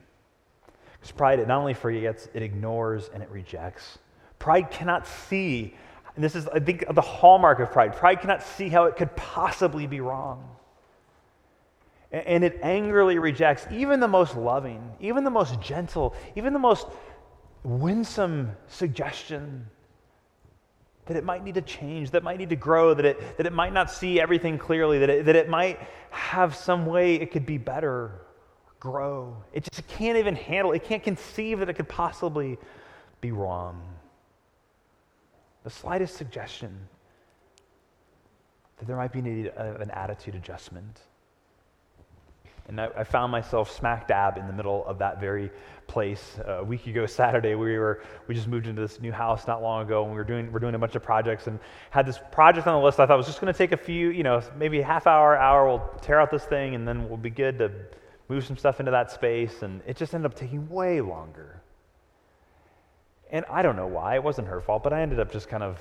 Because 0.92 1.10
pride, 1.10 1.40
it 1.40 1.48
not 1.48 1.58
only 1.58 1.74
forgets, 1.74 2.28
it 2.34 2.42
ignores 2.42 3.08
and 3.12 3.22
it 3.22 3.30
rejects. 3.30 3.98
Pride 4.38 4.70
cannot 4.70 5.06
see, 5.06 5.74
and 6.14 6.22
this 6.22 6.36
is, 6.36 6.46
I 6.48 6.60
think, 6.60 6.84
the 6.94 7.00
hallmark 7.00 7.58
of 7.58 7.72
pride. 7.72 7.96
Pride 7.96 8.20
cannot 8.20 8.42
see 8.42 8.68
how 8.68 8.84
it 8.84 8.96
could 8.96 9.16
possibly 9.16 9.86
be 9.86 10.00
wrong. 10.00 10.48
And 12.12 12.44
it 12.44 12.60
angrily 12.62 13.18
rejects 13.18 13.66
even 13.72 13.98
the 13.98 14.08
most 14.08 14.36
loving, 14.36 14.92
even 15.00 15.24
the 15.24 15.30
most 15.30 15.60
gentle, 15.60 16.14
even 16.36 16.52
the 16.52 16.58
most 16.58 16.86
winsome 17.64 18.52
suggestion 18.68 19.66
that 21.06 21.16
it 21.16 21.24
might 21.24 21.42
need 21.42 21.54
to 21.54 21.62
change, 21.62 22.10
that 22.10 22.18
it 22.18 22.24
might 22.24 22.38
need 22.38 22.50
to 22.50 22.56
grow, 22.56 22.94
that 22.94 23.04
it, 23.04 23.36
that 23.36 23.46
it 23.46 23.52
might 23.52 23.72
not 23.72 23.90
see 23.90 24.20
everything 24.20 24.56
clearly, 24.56 24.98
that 24.98 25.10
it, 25.10 25.24
that 25.24 25.36
it 25.36 25.48
might 25.48 25.80
have 26.10 26.54
some 26.54 26.86
way 26.86 27.16
it 27.16 27.32
could 27.32 27.46
be 27.46 27.58
better, 27.58 28.20
grow. 28.78 29.36
It 29.52 29.66
just 29.72 29.86
can't 29.88 30.18
even 30.18 30.36
handle, 30.36 30.72
it 30.72 30.84
can't 30.84 31.02
conceive 31.02 31.58
that 31.58 31.68
it 31.68 31.74
could 31.74 31.88
possibly 31.88 32.58
be 33.20 33.32
wrong. 33.32 33.82
The 35.64 35.70
slightest 35.70 36.16
suggestion 36.16 36.88
that 38.78 38.86
there 38.86 38.96
might 38.96 39.12
be 39.12 39.22
need 39.22 39.48
of 39.48 39.80
an 39.80 39.90
attitude 39.90 40.34
adjustment. 40.34 41.00
And 42.68 42.80
I, 42.80 42.88
I, 42.96 43.04
found 43.04 43.32
myself 43.32 43.70
smack 43.70 44.06
dab 44.06 44.38
in 44.38 44.46
the 44.46 44.52
middle 44.52 44.86
of 44.86 44.98
that 44.98 45.20
very 45.20 45.50
place. 45.88 46.38
Uh, 46.46 46.58
a 46.58 46.64
week 46.64 46.86
ago, 46.86 47.06
Saturday, 47.20 47.54
we 47.54 47.76
were 47.76 48.02
we 48.28 48.34
just 48.34 48.48
moved 48.48 48.66
into 48.66 48.80
this 48.80 49.00
new 49.00 49.12
house 49.12 49.46
not 49.46 49.62
long 49.62 49.84
ago, 49.84 50.02
and 50.02 50.12
we 50.12 50.16
were 50.16 50.24
doing 50.24 50.50
we're 50.52 50.60
doing 50.60 50.74
a 50.74 50.78
bunch 50.78 50.94
of 50.94 51.02
projects, 51.02 51.48
and 51.48 51.58
had 51.90 52.06
this 52.06 52.20
project 52.30 52.66
on 52.66 52.78
the 52.78 52.84
list. 52.84 53.00
I 53.00 53.06
thought 53.06 53.16
was 53.16 53.26
just 53.26 53.40
going 53.40 53.52
to 53.52 53.58
take 53.58 53.72
a 53.72 53.76
few, 53.76 54.10
you 54.10 54.22
know, 54.22 54.40
maybe 54.56 54.80
a 54.80 54.84
half 54.84 55.06
hour, 55.06 55.36
hour. 55.36 55.66
We'll 55.66 56.00
tear 56.00 56.20
out 56.20 56.30
this 56.30 56.44
thing, 56.44 56.74
and 56.74 56.86
then 56.86 57.08
we'll 57.08 57.18
be 57.18 57.30
good 57.30 57.58
to 57.58 57.72
move 58.28 58.44
some 58.44 58.56
stuff 58.56 58.80
into 58.80 58.92
that 58.92 59.10
space. 59.10 59.62
And 59.62 59.82
it 59.86 59.96
just 59.96 60.14
ended 60.14 60.30
up 60.30 60.38
taking 60.38 60.68
way 60.68 61.00
longer. 61.00 61.60
And 63.30 63.44
I 63.50 63.62
don't 63.62 63.76
know 63.76 63.86
why. 63.86 64.14
It 64.14 64.22
wasn't 64.22 64.48
her 64.48 64.60
fault, 64.60 64.82
but 64.82 64.92
I 64.92 65.00
ended 65.00 65.18
up 65.18 65.32
just 65.32 65.48
kind 65.48 65.62
of 65.62 65.80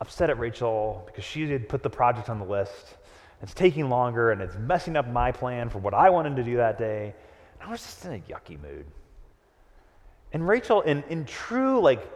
upset 0.00 0.30
at 0.30 0.38
Rachel 0.38 1.04
because 1.06 1.24
she 1.24 1.48
had 1.50 1.68
put 1.68 1.82
the 1.82 1.90
project 1.90 2.28
on 2.28 2.38
the 2.38 2.44
list 2.44 2.96
it's 3.42 3.54
taking 3.54 3.88
longer 3.88 4.30
and 4.30 4.40
it's 4.40 4.56
messing 4.56 4.96
up 4.96 5.08
my 5.08 5.32
plan 5.32 5.68
for 5.68 5.78
what 5.78 5.94
I 5.94 6.10
wanted 6.10 6.36
to 6.36 6.44
do 6.44 6.56
that 6.56 6.78
day. 6.78 7.14
And 7.60 7.68
I 7.68 7.70
was 7.70 7.80
just 7.80 8.04
in 8.04 8.14
a 8.14 8.18
yucky 8.18 8.60
mood. 8.60 8.86
And 10.32 10.46
Rachel, 10.46 10.80
in, 10.82 11.04
in 11.08 11.24
true, 11.24 11.80
like, 11.80 12.10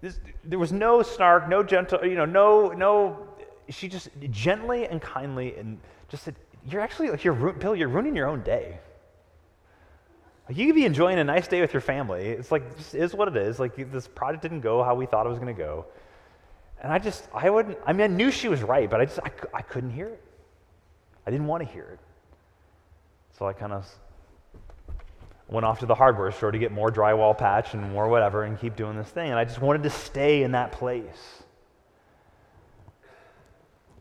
this, 0.00 0.18
there 0.44 0.58
was 0.58 0.72
no 0.72 1.02
snark, 1.02 1.48
no 1.48 1.62
gentle, 1.62 2.04
you 2.04 2.16
know, 2.16 2.24
no, 2.24 2.68
no, 2.68 3.28
she 3.68 3.88
just 3.88 4.08
gently 4.30 4.86
and 4.86 5.00
kindly 5.00 5.56
and 5.56 5.78
just 6.08 6.24
said, 6.24 6.34
You're 6.68 6.80
actually, 6.80 7.10
like, 7.10 7.24
you're, 7.24 7.34
Bill, 7.34 7.76
you're 7.76 7.88
ruining 7.88 8.16
your 8.16 8.28
own 8.28 8.42
day. 8.42 8.78
Like, 10.48 10.58
you 10.58 10.66
could 10.66 10.74
be 10.74 10.84
enjoying 10.84 11.18
a 11.18 11.24
nice 11.24 11.48
day 11.48 11.60
with 11.60 11.72
your 11.72 11.80
family. 11.80 12.28
It's 12.28 12.52
like, 12.52 12.76
just 12.76 12.94
is 12.94 13.14
what 13.14 13.28
it 13.28 13.36
is. 13.36 13.58
Like, 13.58 13.76
this 13.90 14.08
project 14.08 14.42
didn't 14.42 14.60
go 14.60 14.82
how 14.82 14.94
we 14.94 15.06
thought 15.06 15.24
it 15.24 15.30
was 15.30 15.38
going 15.38 15.54
to 15.54 15.58
go. 15.58 15.86
And 16.82 16.92
I 16.92 16.98
just, 16.98 17.28
I 17.32 17.48
wouldn't, 17.48 17.78
I 17.86 17.92
mean, 17.92 18.02
I 18.02 18.06
knew 18.08 18.30
she 18.30 18.48
was 18.48 18.62
right, 18.62 18.90
but 18.90 19.00
I 19.00 19.06
just, 19.06 19.20
I, 19.20 19.30
I 19.54 19.62
couldn't 19.62 19.90
hear 19.90 20.08
it. 20.08 20.22
I 21.26 21.30
didn't 21.30 21.46
want 21.46 21.62
to 21.62 21.68
hear 21.68 21.84
it. 21.84 21.98
So 23.38 23.46
I 23.46 23.52
kind 23.52 23.72
of 23.72 23.88
went 25.48 25.66
off 25.66 25.80
to 25.80 25.86
the 25.86 25.94
hardware 25.94 26.30
store 26.32 26.50
to 26.50 26.58
get 26.58 26.72
more 26.72 26.90
drywall 26.90 27.36
patch 27.36 27.74
and 27.74 27.92
more 27.92 28.08
whatever 28.08 28.44
and 28.44 28.58
keep 28.58 28.76
doing 28.76 28.96
this 28.96 29.08
thing. 29.08 29.30
And 29.30 29.38
I 29.38 29.44
just 29.44 29.60
wanted 29.60 29.82
to 29.84 29.90
stay 29.90 30.42
in 30.42 30.52
that 30.52 30.72
place. 30.72 31.42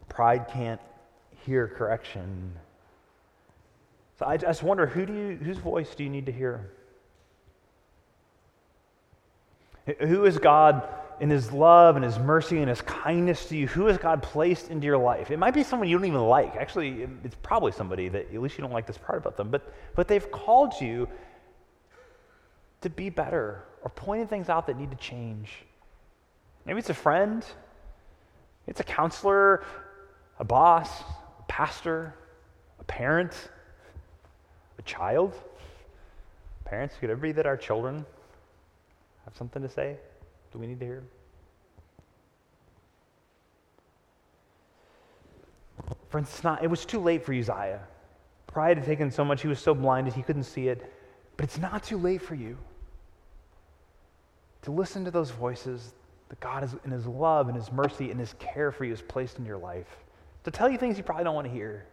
Pride 0.10 0.48
can't 0.48 0.82
hear 1.46 1.68
correction. 1.68 2.54
So 4.20 4.26
I 4.26 4.38
just 4.38 4.64
wonder 4.64 4.86
who 4.86 5.06
do 5.06 5.14
you, 5.14 5.36
whose 5.36 5.58
voice 5.58 5.96
do 5.96 6.04
you 6.04 6.10
need 6.10 6.28
to 6.28 6.32
hear? 6.32 6.70
Who 10.00 10.26
is 10.26 10.38
God 10.38 10.88
in 11.20 11.30
his 11.30 11.52
love 11.52 11.96
and 11.96 12.04
his 12.04 12.20
mercy 12.20 12.60
and 12.60 12.70
his 12.70 12.82
kindness 12.82 13.48
to 13.48 13.58
you, 13.58 13.68
who 13.68 13.86
has 13.86 13.98
God 13.98 14.22
placed 14.22 14.70
into 14.70 14.86
your 14.86 14.98
life? 14.98 15.32
It 15.32 15.38
might 15.38 15.54
be 15.54 15.64
someone 15.64 15.88
you 15.88 15.98
don't 15.98 16.08
even 16.08 16.22
like. 16.22 16.56
Actually, 16.56 17.08
it's 17.24 17.36
probably 17.42 17.72
somebody 17.72 18.10
that 18.10 18.34
at 18.34 18.42
least 18.42 18.58
you 18.58 18.62
don't 18.62 18.74
like 18.74 18.88
this 18.88 18.98
part 18.98 19.20
about 19.20 19.38
them, 19.38 19.50
but, 19.50 19.74
but 19.96 20.08
they've 20.08 20.30
called 20.32 20.74
you 20.82 21.08
to 22.82 22.90
be 22.90 23.10
better 23.10 23.64
or 23.84 23.90
pointing 23.90 24.28
things 24.28 24.50
out 24.50 24.68
that 24.68 24.78
need 24.78 24.92
to 24.92 24.98
change. 24.98 25.50
Maybe 26.66 26.80
it's 26.80 26.90
a 26.90 26.94
friend, 26.94 27.46
it's 28.68 28.80
a 28.80 28.84
counselor, 28.84 29.64
a 30.40 30.44
boss, 30.44 30.90
a 31.40 31.44
pastor, 31.48 32.14
a 32.80 32.84
parent, 32.84 33.34
a 34.78 34.82
child. 34.82 35.34
Parents, 36.66 36.96
could 37.00 37.10
it 37.10 37.22
be 37.22 37.32
that 37.34 37.46
our 37.46 37.58
children 37.58 38.06
have 39.26 39.36
something 39.36 39.62
to 39.62 39.70
say? 39.70 39.98
Do 40.54 40.60
we 40.60 40.68
need 40.68 40.80
to 40.80 40.86
hear? 40.86 41.04
Friends, 46.10 46.44
not, 46.44 46.64
it 46.64 46.70
was 46.70 46.86
too 46.86 47.00
late 47.00 47.26
for 47.26 47.34
Uzziah. 47.34 47.82
Pride 48.46 48.78
had 48.78 48.86
taken 48.86 49.10
so 49.10 49.26
much, 49.26 49.42
he 49.42 49.48
was 49.48 49.60
so 49.60 49.74
blinded 49.74 50.14
he 50.14 50.22
couldn't 50.22 50.44
see 50.44 50.68
it. 50.68 50.94
But 51.36 51.46
it's 51.46 51.58
not 51.58 51.82
too 51.82 51.98
late 51.98 52.22
for 52.22 52.36
you 52.36 52.56
to 54.62 54.72
listen 54.72 55.04
to 55.06 55.12
those 55.12 55.32
voices 55.32 55.96
that 56.30 56.40
God 56.40 56.64
is, 56.64 56.76
in 56.86 56.92
His 56.92 57.08
love 57.08 57.48
and 57.48 57.58
His 57.58 57.72
mercy 57.72 58.12
and 58.12 58.20
His 58.20 58.36
care 58.38 58.72
for 58.72 58.86
you 58.86 58.92
has 58.92 59.02
placed 59.02 59.40
in 59.40 59.46
your 59.46 59.58
life. 59.58 59.98
To 60.44 60.52
tell 60.52 60.70
you 60.70 60.78
things 60.78 60.98
you 61.00 61.04
probably 61.04 61.24
don't 61.24 61.36
want 61.36 61.48
to 61.48 61.54
hear, 61.54 61.86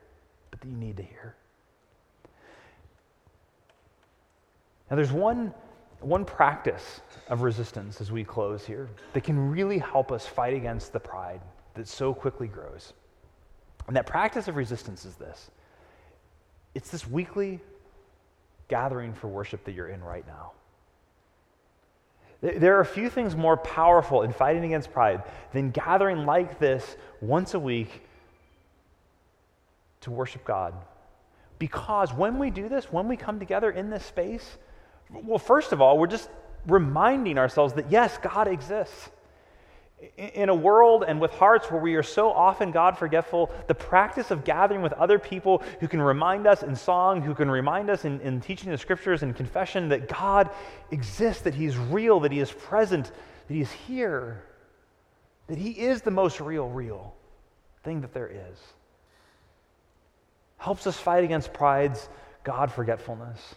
but 0.50 0.60
that 0.60 0.68
you 0.68 0.76
need 0.76 0.98
to 0.98 1.02
hear. 1.02 1.34
Now, 4.90 4.96
there's 4.96 5.12
one, 5.12 5.54
one 6.00 6.24
practice 6.24 7.00
of 7.28 7.42
resistance 7.42 8.00
as 8.00 8.10
we 8.10 8.24
close 8.24 8.64
here 8.64 8.88
that 9.12 9.22
can 9.22 9.50
really 9.50 9.78
help 9.78 10.10
us 10.12 10.26
fight 10.26 10.54
against 10.54 10.92
the 10.92 11.00
pride 11.00 11.40
that 11.74 11.86
so 11.86 12.14
quickly 12.14 12.48
grows. 12.48 12.92
And 13.86 13.96
that 13.96 14.06
practice 14.06 14.48
of 14.48 14.56
resistance 14.56 15.04
is 15.04 15.16
this 15.16 15.50
it's 16.74 16.90
this 16.90 17.06
weekly 17.06 17.60
gathering 18.68 19.12
for 19.12 19.28
worship 19.28 19.64
that 19.64 19.72
you're 19.72 19.88
in 19.88 20.02
right 20.02 20.26
now. 20.26 20.52
There 22.40 22.76
are 22.78 22.80
a 22.80 22.86
few 22.86 23.10
things 23.10 23.36
more 23.36 23.56
powerful 23.56 24.22
in 24.22 24.32
fighting 24.32 24.64
against 24.64 24.92
pride 24.92 25.24
than 25.52 25.72
gathering 25.72 26.24
like 26.24 26.58
this 26.58 26.96
once 27.20 27.52
a 27.52 27.58
week 27.58 28.02
to 30.02 30.10
worship 30.10 30.44
God. 30.44 30.72
Because 31.58 32.14
when 32.14 32.38
we 32.38 32.48
do 32.48 32.70
this, 32.70 32.90
when 32.90 33.08
we 33.08 33.16
come 33.16 33.38
together 33.38 33.70
in 33.70 33.90
this 33.90 34.06
space, 34.06 34.56
well, 35.12 35.38
first 35.38 35.72
of 35.72 35.80
all, 35.80 35.98
we're 35.98 36.06
just 36.06 36.28
reminding 36.66 37.38
ourselves 37.38 37.74
that 37.74 37.90
yes, 37.90 38.18
God 38.18 38.48
exists. 38.48 39.10
In 40.16 40.48
a 40.48 40.54
world 40.54 41.04
and 41.06 41.20
with 41.20 41.30
hearts 41.32 41.70
where 41.70 41.80
we 41.80 41.94
are 41.94 42.02
so 42.02 42.30
often 42.30 42.70
God 42.70 42.96
forgetful, 42.96 43.50
the 43.66 43.74
practice 43.74 44.30
of 44.30 44.44
gathering 44.44 44.80
with 44.80 44.94
other 44.94 45.18
people 45.18 45.62
who 45.78 45.88
can 45.88 46.00
remind 46.00 46.46
us 46.46 46.62
in 46.62 46.74
song, 46.74 47.20
who 47.20 47.34
can 47.34 47.50
remind 47.50 47.90
us 47.90 48.06
in, 48.06 48.18
in 48.20 48.40
teaching 48.40 48.70
the 48.70 48.78
scriptures 48.78 49.22
and 49.22 49.36
confession 49.36 49.90
that 49.90 50.08
God 50.08 50.48
exists, 50.90 51.42
that 51.42 51.54
He's 51.54 51.76
real, 51.76 52.20
that 52.20 52.32
He 52.32 52.40
is 52.40 52.50
present, 52.50 53.12
that 53.48 53.54
He 53.54 53.60
is 53.60 53.70
here, 53.70 54.42
that 55.48 55.58
He 55.58 55.72
is 55.72 56.00
the 56.00 56.10
most 56.10 56.40
real, 56.40 56.68
real 56.68 57.14
thing 57.82 58.00
that 58.00 58.14
there 58.14 58.28
is, 58.28 58.58
helps 60.56 60.86
us 60.86 60.96
fight 60.96 61.24
against 61.24 61.52
pride's 61.52 62.08
God 62.42 62.72
forgetfulness. 62.72 63.54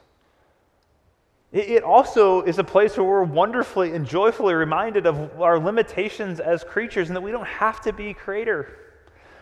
It 1.54 1.84
also 1.84 2.42
is 2.42 2.58
a 2.58 2.64
place 2.64 2.98
where 2.98 3.06
we're 3.06 3.24
wonderfully 3.24 3.94
and 3.94 4.08
joyfully 4.08 4.56
reminded 4.56 5.06
of 5.06 5.40
our 5.40 5.60
limitations 5.60 6.40
as 6.40 6.64
creatures 6.64 7.10
and 7.10 7.16
that 7.16 7.22
we 7.22 7.30
don't 7.30 7.46
have 7.46 7.80
to 7.82 7.94
be 7.94 8.12
creator. 8.16 8.76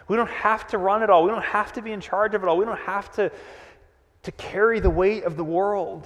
We 0.09 0.17
don't 0.17 0.29
have 0.29 0.67
to 0.67 0.77
run 0.77 1.03
it 1.03 1.09
all. 1.09 1.23
We 1.23 1.31
don't 1.31 1.41
have 1.41 1.71
to 1.73 1.81
be 1.81 1.93
in 1.93 2.01
charge 2.01 2.35
of 2.35 2.43
it 2.43 2.49
all. 2.49 2.57
We 2.57 2.65
don't 2.65 2.79
have 2.81 3.09
to, 3.13 3.31
to 4.23 4.31
carry 4.33 4.81
the 4.81 4.89
weight 4.89 5.23
of 5.23 5.37
the 5.37 5.43
world. 5.45 6.05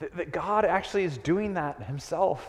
That, 0.00 0.14
that 0.18 0.30
God 0.30 0.66
actually 0.66 1.04
is 1.04 1.16
doing 1.16 1.54
that 1.54 1.82
himself. 1.84 2.46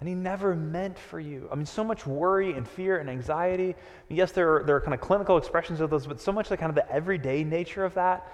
And 0.00 0.08
he 0.08 0.14
never 0.16 0.56
meant 0.56 0.98
for 0.98 1.20
you. 1.20 1.48
I 1.52 1.54
mean, 1.54 1.66
so 1.66 1.84
much 1.84 2.04
worry 2.04 2.54
and 2.54 2.66
fear 2.66 2.98
and 2.98 3.08
anxiety. 3.08 3.76
Yes, 4.08 4.32
there 4.32 4.56
are, 4.56 4.64
there 4.64 4.74
are 4.74 4.80
kind 4.80 4.94
of 4.94 5.00
clinical 5.00 5.36
expressions 5.36 5.80
of 5.80 5.90
those, 5.90 6.08
but 6.08 6.20
so 6.20 6.32
much 6.32 6.50
like 6.50 6.58
kind 6.58 6.70
of 6.70 6.74
the 6.74 6.90
everyday 6.90 7.44
nature 7.44 7.84
of 7.84 7.94
that 7.94 8.32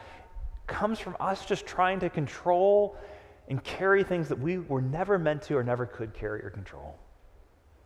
comes 0.67 0.99
from 0.99 1.17
us 1.21 1.45
just 1.45 1.67
trying 1.67 2.01
to 2.01 2.11
control 2.11 2.97
and 3.49 3.63
carry 3.63 4.03
things 4.03 4.29
that 4.29 4.39
we 4.39 4.59
were 4.59 4.83
never 4.83 5.19
meant 5.19 5.43
to 5.43 5.57
or 5.57 5.63
never 5.63 5.87
could 5.87 6.13
carry 6.15 6.45
or 6.45 6.51
control. 6.51 6.97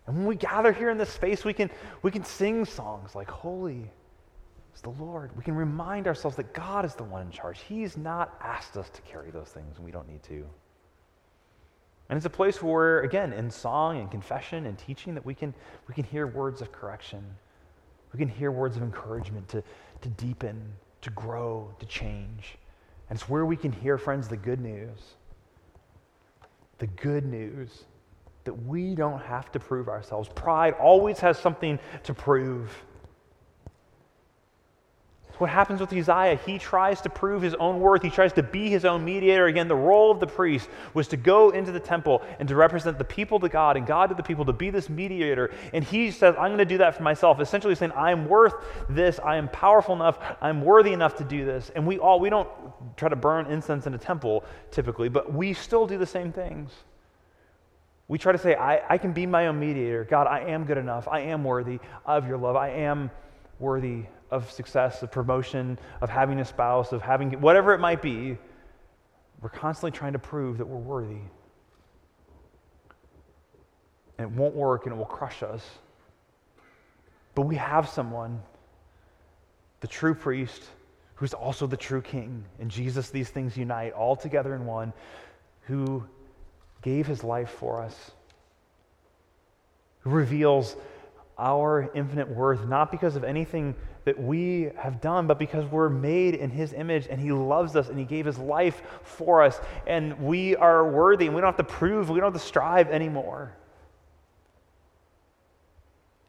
And 0.07 0.17
when 0.17 0.27
we 0.27 0.37
gather 0.37 0.73
here 0.73 0.91
in 0.91 0.99
this 0.99 1.11
space, 1.11 1.45
we 1.45 1.53
can, 1.53 1.71
we 2.03 2.11
can 2.11 2.25
sing 2.25 2.65
songs 2.65 3.15
like, 3.15 3.31
Holy 3.31 3.91
is 4.75 4.81
the 4.81 4.91
Lord. 4.91 5.37
We 5.37 5.43
can 5.43 5.55
remind 5.55 6.07
ourselves 6.07 6.37
that 6.37 6.55
God 6.55 6.85
is 6.85 6.95
the 6.95 7.05
one 7.05 7.23
in 7.23 7.31
charge. 7.31 7.61
He's 7.61 7.97
not 7.97 8.39
asked 8.43 8.77
us 8.77 8.89
to 8.91 9.03
carry 9.03 9.31
those 9.31 9.49
things, 9.49 9.77
and 9.77 9.85
we 9.85 9.91
don't 9.91 10.09
need 10.09 10.23
to. 10.25 10.47
And 12.09 12.17
it's 12.17 12.27
a 12.27 12.31
place 12.31 12.61
where, 12.61 13.03
again, 13.03 13.33
in 13.33 13.51
song 13.51 14.01
and 14.01 14.11
confession 14.11 14.67
and 14.67 14.77
teaching, 14.77 15.15
that 15.15 15.25
we 15.25 15.35
can, 15.35 15.55
we 15.87 15.95
can 15.95 16.05
hear 16.05 16.27
words 16.27 16.61
of 16.61 16.73
correction. 16.73 17.25
We 18.13 18.19
can 18.19 18.29
hear 18.29 18.51
words 18.51 18.77
of 18.77 18.83
encouragement 18.83 19.49
to, 19.51 19.63
to 20.01 20.09
deepen, 20.09 20.61
to 21.03 21.11
grow, 21.11 21.73
to 21.79 21.87
change. 21.87 22.59
And 23.11 23.19
it's 23.19 23.29
where 23.29 23.45
we 23.45 23.57
can 23.57 23.73
hear, 23.73 23.99
friends, 23.99 24.29
the 24.29 24.37
good 24.37 24.61
news. 24.61 24.99
The 26.79 26.87
good 26.87 27.27
news 27.27 27.85
that 28.45 28.55
we 28.55 28.95
don't 28.95 29.21
have 29.21 29.53
to 29.53 29.61
prove 29.61 29.89
ourselves. 29.89 30.29
Pride 30.35 30.75
always 30.75 31.19
has 31.21 31.39
something 31.39 31.79
to 32.05 32.15
prove 32.15 32.73
what 35.41 35.51
happens 35.51 35.81
with 35.81 35.93
Uzziah. 35.93 36.39
He 36.45 36.59
tries 36.59 37.01
to 37.03 37.11
prove 37.11 37.43
his 37.43 37.55
own 37.55 37.81
worth. 37.81 38.03
He 38.03 38.11
tries 38.11 38.33
to 38.35 38.43
be 38.43 38.69
his 38.69 38.85
own 38.85 39.05
mediator. 39.05 39.47
Again, 39.47 39.69
the 39.69 39.75
role 39.75 40.11
of 40.11 40.21
the 40.21 40.27
priest 40.27 40.69
was 40.95 41.09
to 41.09 41.17
go 41.17 41.51
into 41.51 41.73
the 41.73 41.81
temple 41.81 42.23
and 42.39 42.49
to 42.49 42.55
represent 42.55 42.99
the 42.99 43.05
people 43.05 43.41
to 43.41 43.49
God 43.49 43.77
and 43.77 43.87
God 43.87 44.09
to 44.09 44.15
the 44.15 44.23
people, 44.23 44.45
to 44.45 44.53
be 44.53 44.71
this 44.71 44.89
mediator. 44.89 45.51
And 45.73 45.83
he 45.83 46.11
says, 46.11 46.35
I'm 46.39 46.49
going 46.49 46.59
to 46.59 46.65
do 46.65 46.79
that 46.79 46.95
for 46.95 47.03
myself, 47.03 47.41
essentially 47.41 47.75
saying, 47.75 47.93
I'm 47.97 48.29
worth 48.29 48.55
this. 48.89 49.19
I 49.25 49.37
am 49.37 49.49
powerful 49.49 49.95
enough. 49.95 50.19
I'm 50.41 50.63
worthy 50.63 50.93
enough 50.93 51.17
to 51.17 51.25
do 51.25 51.45
this. 51.45 51.71
And 51.75 51.87
we 51.87 51.99
all, 51.99 52.21
we 52.21 52.31
don't 52.31 52.49
try 52.97 53.09
to 53.09 53.17
burn 53.17 53.47
incense 53.47 53.87
in 53.87 53.95
a 53.95 53.99
temple 53.99 54.45
typically, 54.71 55.09
but 55.09 55.33
we 55.33 55.55
still 55.55 55.87
do 55.87 55.99
the 55.99 56.07
same 56.07 56.33
things. 56.33 56.71
We 58.09 58.19
try 58.19 58.33
to 58.33 58.39
say, 58.39 58.57
I, 58.57 58.95
I 58.95 58.99
can 58.99 59.13
be 59.13 59.25
my 59.25 59.47
own 59.47 59.61
mediator. 59.61 60.05
God, 60.05 60.27
I 60.27 60.41
am 60.41 60.65
good 60.65 60.79
enough. 60.79 61.07
I 61.07 61.21
am 61.21 61.45
worthy 61.45 61.79
of 62.05 62.27
your 62.27 62.39
love. 62.39 62.57
I 62.57 62.71
am 62.71 63.11
worthy 63.61 64.07
of 64.31 64.51
success, 64.51 65.03
of 65.03 65.11
promotion, 65.11 65.79
of 66.01 66.09
having 66.09 66.39
a 66.41 66.45
spouse, 66.45 66.93
of 66.93 67.03
having 67.03 67.33
whatever 67.41 67.75
it 67.75 67.79
might 67.79 68.01
be, 68.01 68.39
we're 69.41 69.49
constantly 69.49 69.97
trying 69.97 70.13
to 70.13 70.19
prove 70.19 70.59
that 70.59 70.67
we're 70.67 70.77
worthy. 70.77 71.23
And 74.19 74.31
it 74.31 74.37
won't 74.37 74.55
work 74.55 74.87
and 74.87 74.95
it 74.95 74.97
will 74.97 75.07
crush 75.07 75.43
us. 75.43 75.67
But 77.35 77.43
we 77.43 77.57
have 77.57 77.89
someone, 77.89 78.43
the 79.81 79.87
true 79.87 80.15
priest, 80.15 80.63
who's 81.15 81.33
also 81.35 81.67
the 81.67 81.77
true 81.77 82.03
king. 82.03 82.45
And 82.59 82.71
Jesus, 82.71 83.11
these 83.11 83.31
things 83.31 83.57
unite 83.57 83.93
all 83.93 84.17
together 84.17 84.55
in 84.55 84.67
one, 84.67 84.93
who 85.63 86.05
gave 86.83 87.07
his 87.07 87.25
life 87.25 87.51
for 87.51 87.83
us, 87.83 88.11
who 90.01 90.11
reveals 90.11 90.77
our 91.39 91.91
infinite 91.95 92.29
worth, 92.29 92.67
not 92.67 92.91
because 92.91 93.17
of 93.17 93.25
anything 93.25 93.75
that 94.11 94.21
we 94.21 94.73
have 94.77 95.01
done, 95.01 95.29
but 95.29 95.39
because 95.39 95.65
we're 95.67 95.89
made 95.89 96.35
in 96.35 96.51
His 96.51 96.73
image 96.73 97.07
and 97.09 97.21
He 97.21 97.31
loves 97.31 97.77
us 97.77 97.89
and 97.89 97.97
He 97.97 98.05
gave 98.05 98.27
His 98.27 98.39
life 98.39 98.83
for 99.05 99.41
us. 99.41 99.61
And 99.87 100.19
we 100.19 100.57
are 100.57 100.91
worthy 100.91 101.27
and 101.27 101.35
we 101.37 101.41
don't 101.41 101.47
have 101.47 101.65
to 101.65 101.73
prove, 101.73 102.11
we 102.11 102.19
don't 102.19 102.33
have 102.33 102.43
to 102.43 102.45
strive 102.45 102.89
anymore. 102.89 103.55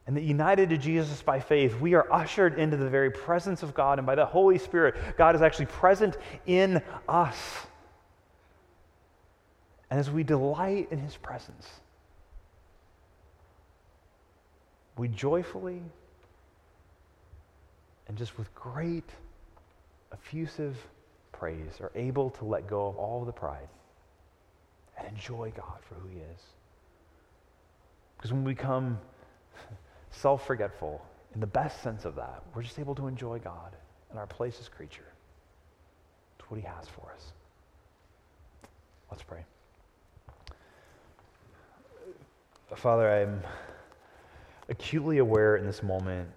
And 0.05 0.15
that 0.15 0.21
united 0.21 0.69
to 0.69 0.77
Jesus 0.77 1.23
by 1.23 1.39
faith, 1.39 1.73
we 1.81 1.95
are 1.95 2.05
ushered 2.13 2.59
into 2.59 2.77
the 2.77 2.87
very 2.87 3.09
presence 3.09 3.63
of 3.63 3.73
God. 3.73 3.97
And 3.97 4.05
by 4.05 4.13
the 4.13 4.27
Holy 4.27 4.59
Spirit, 4.59 4.93
God 5.17 5.35
is 5.35 5.41
actually 5.41 5.65
present 5.65 6.17
in 6.45 6.83
us. 7.09 7.65
And 9.89 9.99
as 9.99 10.11
we 10.11 10.23
delight 10.23 10.89
in 10.91 10.99
His 10.99 11.17
presence, 11.17 11.67
we 14.97 15.07
joyfully 15.07 15.81
and 18.11 18.17
just 18.17 18.37
with 18.37 18.53
great, 18.53 19.09
effusive 20.11 20.75
praise 21.31 21.79
are 21.79 21.93
able 21.95 22.29
to 22.29 22.43
let 22.43 22.67
go 22.67 22.87
of 22.87 22.97
all 22.97 23.23
the 23.23 23.31
pride 23.31 23.69
and 24.97 25.07
enjoy 25.07 25.49
God 25.55 25.77
for 25.87 25.95
who 25.95 26.09
He 26.09 26.17
is. 26.17 26.41
Because 28.17 28.33
when 28.33 28.43
we 28.43 28.51
become 28.51 28.99
self 30.11 30.45
forgetful, 30.45 31.01
in 31.33 31.39
the 31.39 31.47
best 31.47 31.81
sense 31.81 32.03
of 32.03 32.15
that, 32.15 32.43
we're 32.53 32.63
just 32.63 32.79
able 32.79 32.95
to 32.95 33.07
enjoy 33.07 33.39
God 33.39 33.77
and 34.09 34.19
our 34.19 34.27
place 34.27 34.57
as 34.59 34.67
creature. 34.67 35.07
It's 36.37 36.51
what 36.51 36.59
He 36.59 36.65
has 36.65 36.89
for 36.89 37.13
us. 37.15 37.31
Let's 39.09 39.23
pray. 39.23 39.45
Father, 42.75 43.09
I'm 43.09 43.41
acutely 44.67 45.19
aware 45.19 45.55
in 45.55 45.65
this 45.65 45.81
moment 45.81 46.27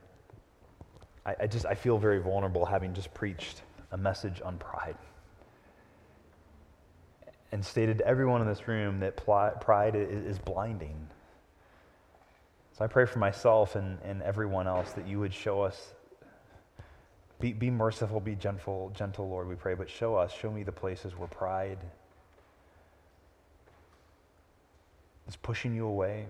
I, 1.26 1.36
I 1.42 1.46
just 1.46 1.66
I 1.66 1.74
feel 1.74 1.98
very 1.98 2.20
vulnerable 2.20 2.64
having 2.66 2.94
just 2.94 3.12
preached 3.14 3.62
a 3.92 3.96
message 3.96 4.40
on 4.44 4.58
pride. 4.58 4.96
and 7.52 7.64
stated 7.64 7.98
to 7.98 8.06
everyone 8.06 8.40
in 8.42 8.48
this 8.48 8.66
room 8.66 9.00
that 9.00 9.16
pride 9.16 9.94
is 9.94 10.38
blinding. 10.40 10.96
So 12.76 12.84
I 12.84 12.88
pray 12.88 13.06
for 13.06 13.20
myself 13.20 13.76
and, 13.76 13.98
and 14.04 14.22
everyone 14.22 14.66
else 14.66 14.92
that 14.92 15.06
you 15.06 15.20
would 15.20 15.32
show 15.32 15.62
us. 15.62 15.94
Be, 17.40 17.52
be 17.52 17.70
merciful, 17.70 18.20
be 18.20 18.34
gentle, 18.34 18.92
gentle, 18.96 19.28
Lord, 19.28 19.48
we 19.48 19.54
pray, 19.54 19.74
but 19.74 19.88
show 19.88 20.16
us, 20.16 20.32
show 20.32 20.50
me 20.50 20.64
the 20.64 20.72
places 20.72 21.16
where 21.16 21.28
pride 21.28 21.78
is 25.28 25.36
pushing 25.36 25.74
you 25.74 25.86
away, 25.86 26.26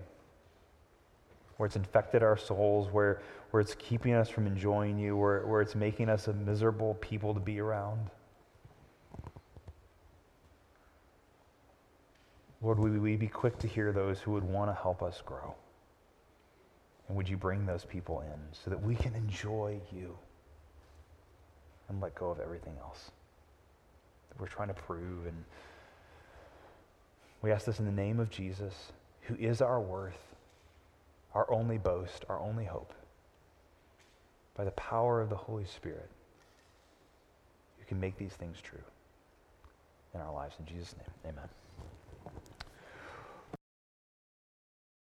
where 1.57 1.67
it's 1.67 1.75
infected 1.75 2.21
our 2.21 2.37
souls, 2.37 2.91
where, 2.91 3.21
where 3.51 3.61
it's 3.61 3.75
keeping 3.75 4.13
us 4.13 4.29
from 4.29 4.45
enjoying 4.45 4.97
you, 4.97 5.15
where, 5.15 5.45
where 5.45 5.61
it's 5.61 5.75
making 5.75 6.09
us 6.09 6.27
a 6.27 6.33
miserable 6.33 6.95
people 6.95 7.33
to 7.33 7.39
be 7.39 7.59
around. 7.59 8.09
Lord, 12.61 12.79
would 12.79 12.99
we 12.99 13.15
be 13.15 13.27
quick 13.27 13.59
to 13.59 13.67
hear 13.67 13.91
those 13.91 14.19
who 14.19 14.31
would 14.31 14.43
want 14.43 14.71
to 14.71 14.73
help 14.73 15.03
us 15.03 15.21
grow? 15.25 15.53
And 17.07 17.15
would 17.15 17.29
you 17.29 17.37
bring 17.37 17.65
those 17.65 17.85
people 17.85 18.21
in 18.21 18.39
so 18.51 18.71
that 18.71 18.81
we 18.81 18.95
can 18.95 19.13
enjoy 19.13 19.79
you 19.93 20.17
and 21.87 22.01
let 22.01 22.15
go 22.15 22.31
of 22.31 22.39
everything 22.39 22.75
else 22.81 23.11
that 24.29 24.41
we're 24.41 24.47
trying 24.47 24.69
to 24.69 24.73
prove? 24.73 25.27
And 25.27 25.45
we 27.43 27.51
ask 27.51 27.65
this 27.65 27.79
in 27.79 27.85
the 27.85 27.91
name 27.91 28.19
of 28.19 28.31
Jesus, 28.31 28.73
who 29.21 29.35
is 29.35 29.61
our 29.61 29.79
worth, 29.79 30.24
our 31.35 31.51
only 31.51 31.77
boast, 31.77 32.25
our 32.29 32.39
only 32.39 32.65
hope. 32.65 32.93
By 34.55 34.63
the 34.63 34.71
power 34.71 35.21
of 35.21 35.29
the 35.29 35.35
Holy 35.35 35.65
Spirit, 35.65 36.09
you 37.77 37.85
can 37.85 37.99
make 37.99 38.17
these 38.17 38.33
things 38.33 38.57
true 38.61 38.83
in 40.13 40.21
our 40.21 40.33
lives. 40.33 40.55
In 40.59 40.65
Jesus' 40.65 40.95
name, 40.97 41.33
amen. 41.33 41.49